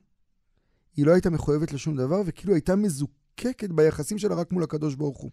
היא 0.96 1.06
לא 1.06 1.12
הייתה 1.12 1.30
מחויבת 1.30 1.74
לשום 1.74 1.96
דבר, 1.96 2.22
וכאילו 2.26 2.54
הייתה 2.54 2.76
מזוקקת 2.76 3.70
ביחסים 3.70 4.18
שלה 4.18 4.36
רק 4.36 4.52
מול 4.52 4.64
הקדוש 4.64 4.96
ברוך 4.96 5.18
הוא. 5.18 5.32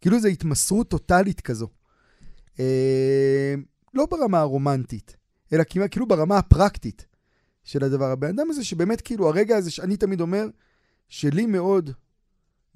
כאילו 0.00 0.20
זו 0.20 0.28
התמסרות 0.28 0.90
טוטאלית 0.90 1.40
כזו. 1.40 1.68
לא 3.94 4.06
ברמה 4.06 4.40
הרומנטית, 4.40 5.16
אלא 5.52 5.64
כמעט 5.70 5.90
כאילו 5.90 6.06
ברמה 6.06 6.38
הפרקטית 6.38 7.06
של 7.64 7.84
הדבר. 7.84 8.10
הבן 8.10 8.28
אדם 8.28 8.50
הזה 8.50 8.64
שבאמת 8.64 9.00
כאילו 9.00 9.28
הרגע 9.28 9.56
הזה 9.56 9.70
שאני 9.70 9.96
תמיד 9.96 10.20
אומר, 10.20 10.46
שלי 11.08 11.46
מאוד 11.46 11.90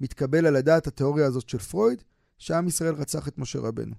מתקבל 0.01 0.45
על 0.45 0.55
הדעת 0.55 0.87
התיאוריה 0.87 1.25
הזאת 1.25 1.49
של 1.49 1.57
פרויד, 1.57 2.03
שעם 2.37 2.67
ישראל 2.67 2.95
רצח 2.95 3.27
את 3.27 3.37
משה 3.37 3.59
רבנו. 3.59 3.95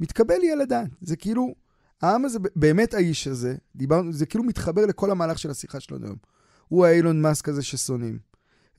מתקבל 0.00 0.36
לי 0.38 0.52
על 0.52 0.60
הדעת. 0.60 0.90
זה 1.00 1.16
כאילו, 1.16 1.54
העם 2.02 2.24
הזה, 2.24 2.38
באמת 2.56 2.94
האיש 2.94 3.26
הזה, 3.28 3.56
דיברנו, 3.76 4.12
זה 4.12 4.26
כאילו 4.26 4.44
מתחבר 4.44 4.86
לכל 4.86 5.10
המהלך 5.10 5.38
של 5.38 5.50
השיחה 5.50 5.80
שלנו 5.80 6.06
היום. 6.06 6.16
הוא 6.68 6.86
האילון 6.86 7.22
מאסק 7.22 7.48
הזה 7.48 7.62
ששונאים, 7.62 8.18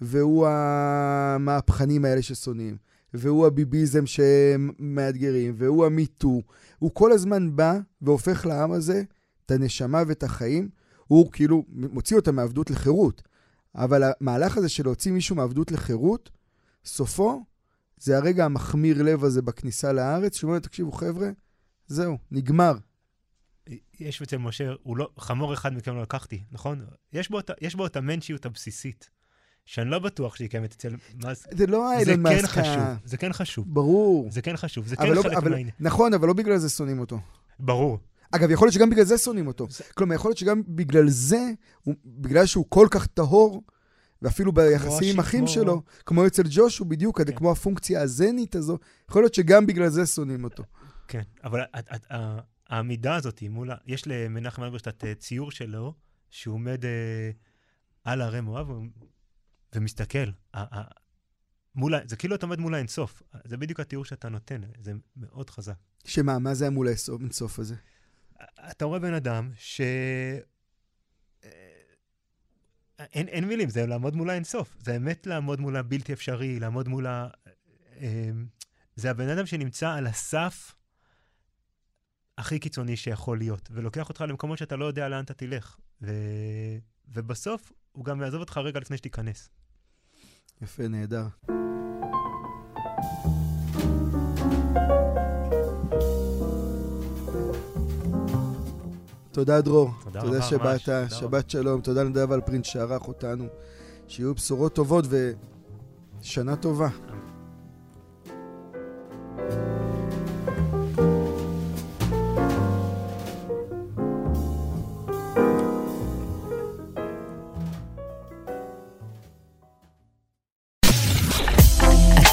והוא 0.02 0.48
המהפכנים 0.48 2.06
האלה 2.06 2.22
ששונאים, 2.22 2.78
והוא 3.14 3.48
הביביזם 3.48 4.06
שמאתגרים, 4.06 5.54
והוא 5.58 5.86
המיטו. 5.86 6.42
הוא 6.80 6.92
כל 6.94 7.12
הזמן 7.12 7.56
בא 7.56 7.78
והופך 8.02 8.46
לעם 8.46 8.72
הזה 8.72 9.04
את 9.46 9.52
הנשמה 9.52 10.04
ואת 10.08 10.24
החיים. 10.24 10.70
הוא 11.08 11.32
כאילו 11.32 11.66
מוציא 11.70 12.18
אותם 12.18 12.36
מעבדות 12.36 12.70
לחירות. 12.70 13.22
אבל 13.76 14.04
המהלך 14.04 14.58
הזה 14.58 14.70
של 14.70 14.84
להוציא 14.84 15.12
מישהו 15.12 15.36
מעבדות 15.36 15.72
לחירות, 15.72 16.30
סופו 16.86 17.44
זה 17.98 18.18
הרגע 18.18 18.46
המחמיר 18.46 19.04
לב 19.04 19.24
הזה 19.24 19.42
בכניסה 19.42 19.94
לארץ, 19.94 20.38
שאומר, 20.38 20.60
תקשיבו 20.60 20.92
חבר'ה, 20.92 21.30
זהו, 21.88 22.18
נגמר. 22.32 22.74
יש 24.00 24.22
אצל 24.22 24.38
משה, 24.38 24.72
הוא 24.84 24.98
לא, 24.98 25.10
חמור 25.20 25.54
אחד 25.54 25.74
מכם 25.74 25.96
לא 25.96 26.02
לקחתי, 26.02 26.44
נכון? 26.52 26.86
יש 27.14 27.30
בו, 27.30 27.40
יש 27.62 27.76
בו 27.76 27.86
את 27.86 27.96
המנשיות 27.96 28.46
הבסיסית, 28.46 29.10
שאני 29.66 29.90
לא 29.90 30.00
בטוח 30.00 30.36
שהיא 30.36 30.50
קיימת 30.50 30.74
אצל 30.74 30.96
מאסק. 31.24 31.58
זה 31.58 31.68
לא 31.68 31.92
האילון 31.92 32.22
מאסק. 32.22 32.42
זה 32.42 32.48
כן 32.48 32.48
חשוב, 32.48 32.84
זה 33.06 33.18
כן 33.18 33.34
חשוב. 33.34 33.74
ברור. 33.74 34.32
זה 34.32 34.42
כן 34.42 34.58
חשוב, 34.58 34.88
זה 34.88 34.96
כן 34.96 35.12
לא, 35.12 35.22
חלק 35.22 35.44
מהעניין. 35.44 35.70
נכון, 35.80 36.14
אבל 36.14 36.28
לא 36.28 36.34
בגלל 36.34 36.58
זה 36.58 36.70
שונאים 36.70 37.00
אותו. 37.00 37.20
ברור. 37.60 38.00
אגב, 38.32 38.52
יכול 38.52 38.66
להיות 38.66 38.74
שגם 38.74 38.90
בגלל 38.90 39.04
זה 39.04 39.18
שונאים 39.18 39.48
אותו. 39.48 39.68
כלומר, 39.94 40.16
יכול 40.16 40.30
להיות 40.30 40.38
שגם 40.38 40.62
בגלל 40.68 41.10
זה, 41.10 41.52
בגלל 42.06 42.46
שהוא 42.46 42.66
כל 42.70 42.88
כך 42.92 43.08
טהור, 43.08 43.64
ואפילו 44.22 44.52
ביחסים 44.52 45.14
עם 45.14 45.20
אחים 45.20 45.48
שלו, 45.48 45.82
כמו 46.06 46.28
אצל 46.28 46.44
ג'וש, 46.50 46.78
הוא 46.78 46.88
בדיוק, 46.88 47.22
כן. 47.22 47.36
כמו 47.36 47.52
הפונקציה 47.52 48.02
הזנית 48.02 48.56
הזו, 48.56 48.78
יכול 49.10 49.22
להיות 49.22 49.34
שגם 49.34 49.66
בגלל 49.66 49.90
זה 49.90 50.06
שונאים 50.06 50.44
אותו. 50.44 50.64
כן, 51.08 51.22
אבל 51.44 51.60
העמידה 52.70 53.16
הזאת 53.16 53.44
מול. 53.50 53.70
יש 53.88 54.08
למנחם 54.08 54.64
אלברשטט 54.64 55.06
ציור 55.20 55.52
שלו, 55.52 55.94
שהוא 56.30 56.56
עומד 56.56 56.86
אה, 56.86 57.32
על 58.04 58.22
הרי 58.22 58.42
מואב 58.42 58.68
ומסתכל. 59.76 60.30
מול, 61.76 61.94
זה 62.06 62.16
כאילו 62.16 62.36
אתה 62.36 62.46
עומד 62.46 62.60
מול 62.60 62.76
האינסוף. 62.76 63.24
זה 63.44 63.58
בדיוק 63.58 63.80
התיאור 63.80 64.06
שאתה 64.06 64.30
נותן, 64.30 64.62
זה 64.80 64.94
מאוד 65.16 65.50
חזק. 65.50 65.76
שמה, 66.06 66.40
מה 66.40 66.54
זה 66.54 66.68
המול 66.68 66.88
האינסוף 66.88 67.60
הזה? 67.60 67.76
אתה 68.72 68.86
רואה 68.86 69.00
בן 69.00 69.14
אדם 69.14 69.52
ש... 69.56 69.82
אין, 73.00 73.28
אין 73.28 73.48
מילים, 73.48 73.70
זה 73.70 73.86
לעמוד 73.86 74.16
מול 74.16 74.30
האינסוף. 74.30 74.78
זה 74.80 74.92
באמת 74.92 75.28
לעמוד 75.28 75.60
מול 75.60 75.78
הבלתי 75.78 76.14
אפשרי, 76.14 76.60
לעמוד 76.60 76.88
מול 76.88 77.08
ה... 77.08 77.28
אמ, 77.98 78.48
זה 78.96 79.12
הבן 79.12 79.30
אדם 79.30 79.46
שנמצא 79.46 79.94
על 79.94 80.08
הסף 80.08 80.76
הכי 82.38 82.60
קיצוני 82.60 82.98
שיכול 82.98 83.38
להיות, 83.38 83.70
ולוקח 83.72 84.10
אותך 84.10 84.26
למקומות 84.28 84.58
שאתה 84.58 84.76
לא 84.76 84.86
יודע 84.86 85.10
לאן 85.10 85.24
אתה 85.24 85.34
תלך. 85.34 85.78
ו... 86.02 86.12
ובסוף 87.08 87.72
הוא 87.92 88.06
גם 88.06 88.22
יעזוב 88.22 88.40
אותך 88.40 88.58
רגע 88.58 88.80
לפני 88.80 88.98
שתיכנס. 88.98 89.50
יפה, 90.62 90.88
נהדר. 90.88 91.28
תודה, 99.32 99.62
דרור. 99.62 99.90
תודה, 100.04 100.22
תודה 100.22 100.42
שבאת, 100.42 100.82
שבת 101.10 101.50
שלום. 101.50 101.82
תודה 101.82 102.04
לנדב 102.04 102.32
אלפרינט 102.32 102.66
שערך 102.66 103.08
אותנו. 103.08 103.46
שיהיו 104.08 104.34
בשורות 104.34 104.76
טובות 104.76 105.06
ושנה 106.22 106.56
טובה. 106.56 106.90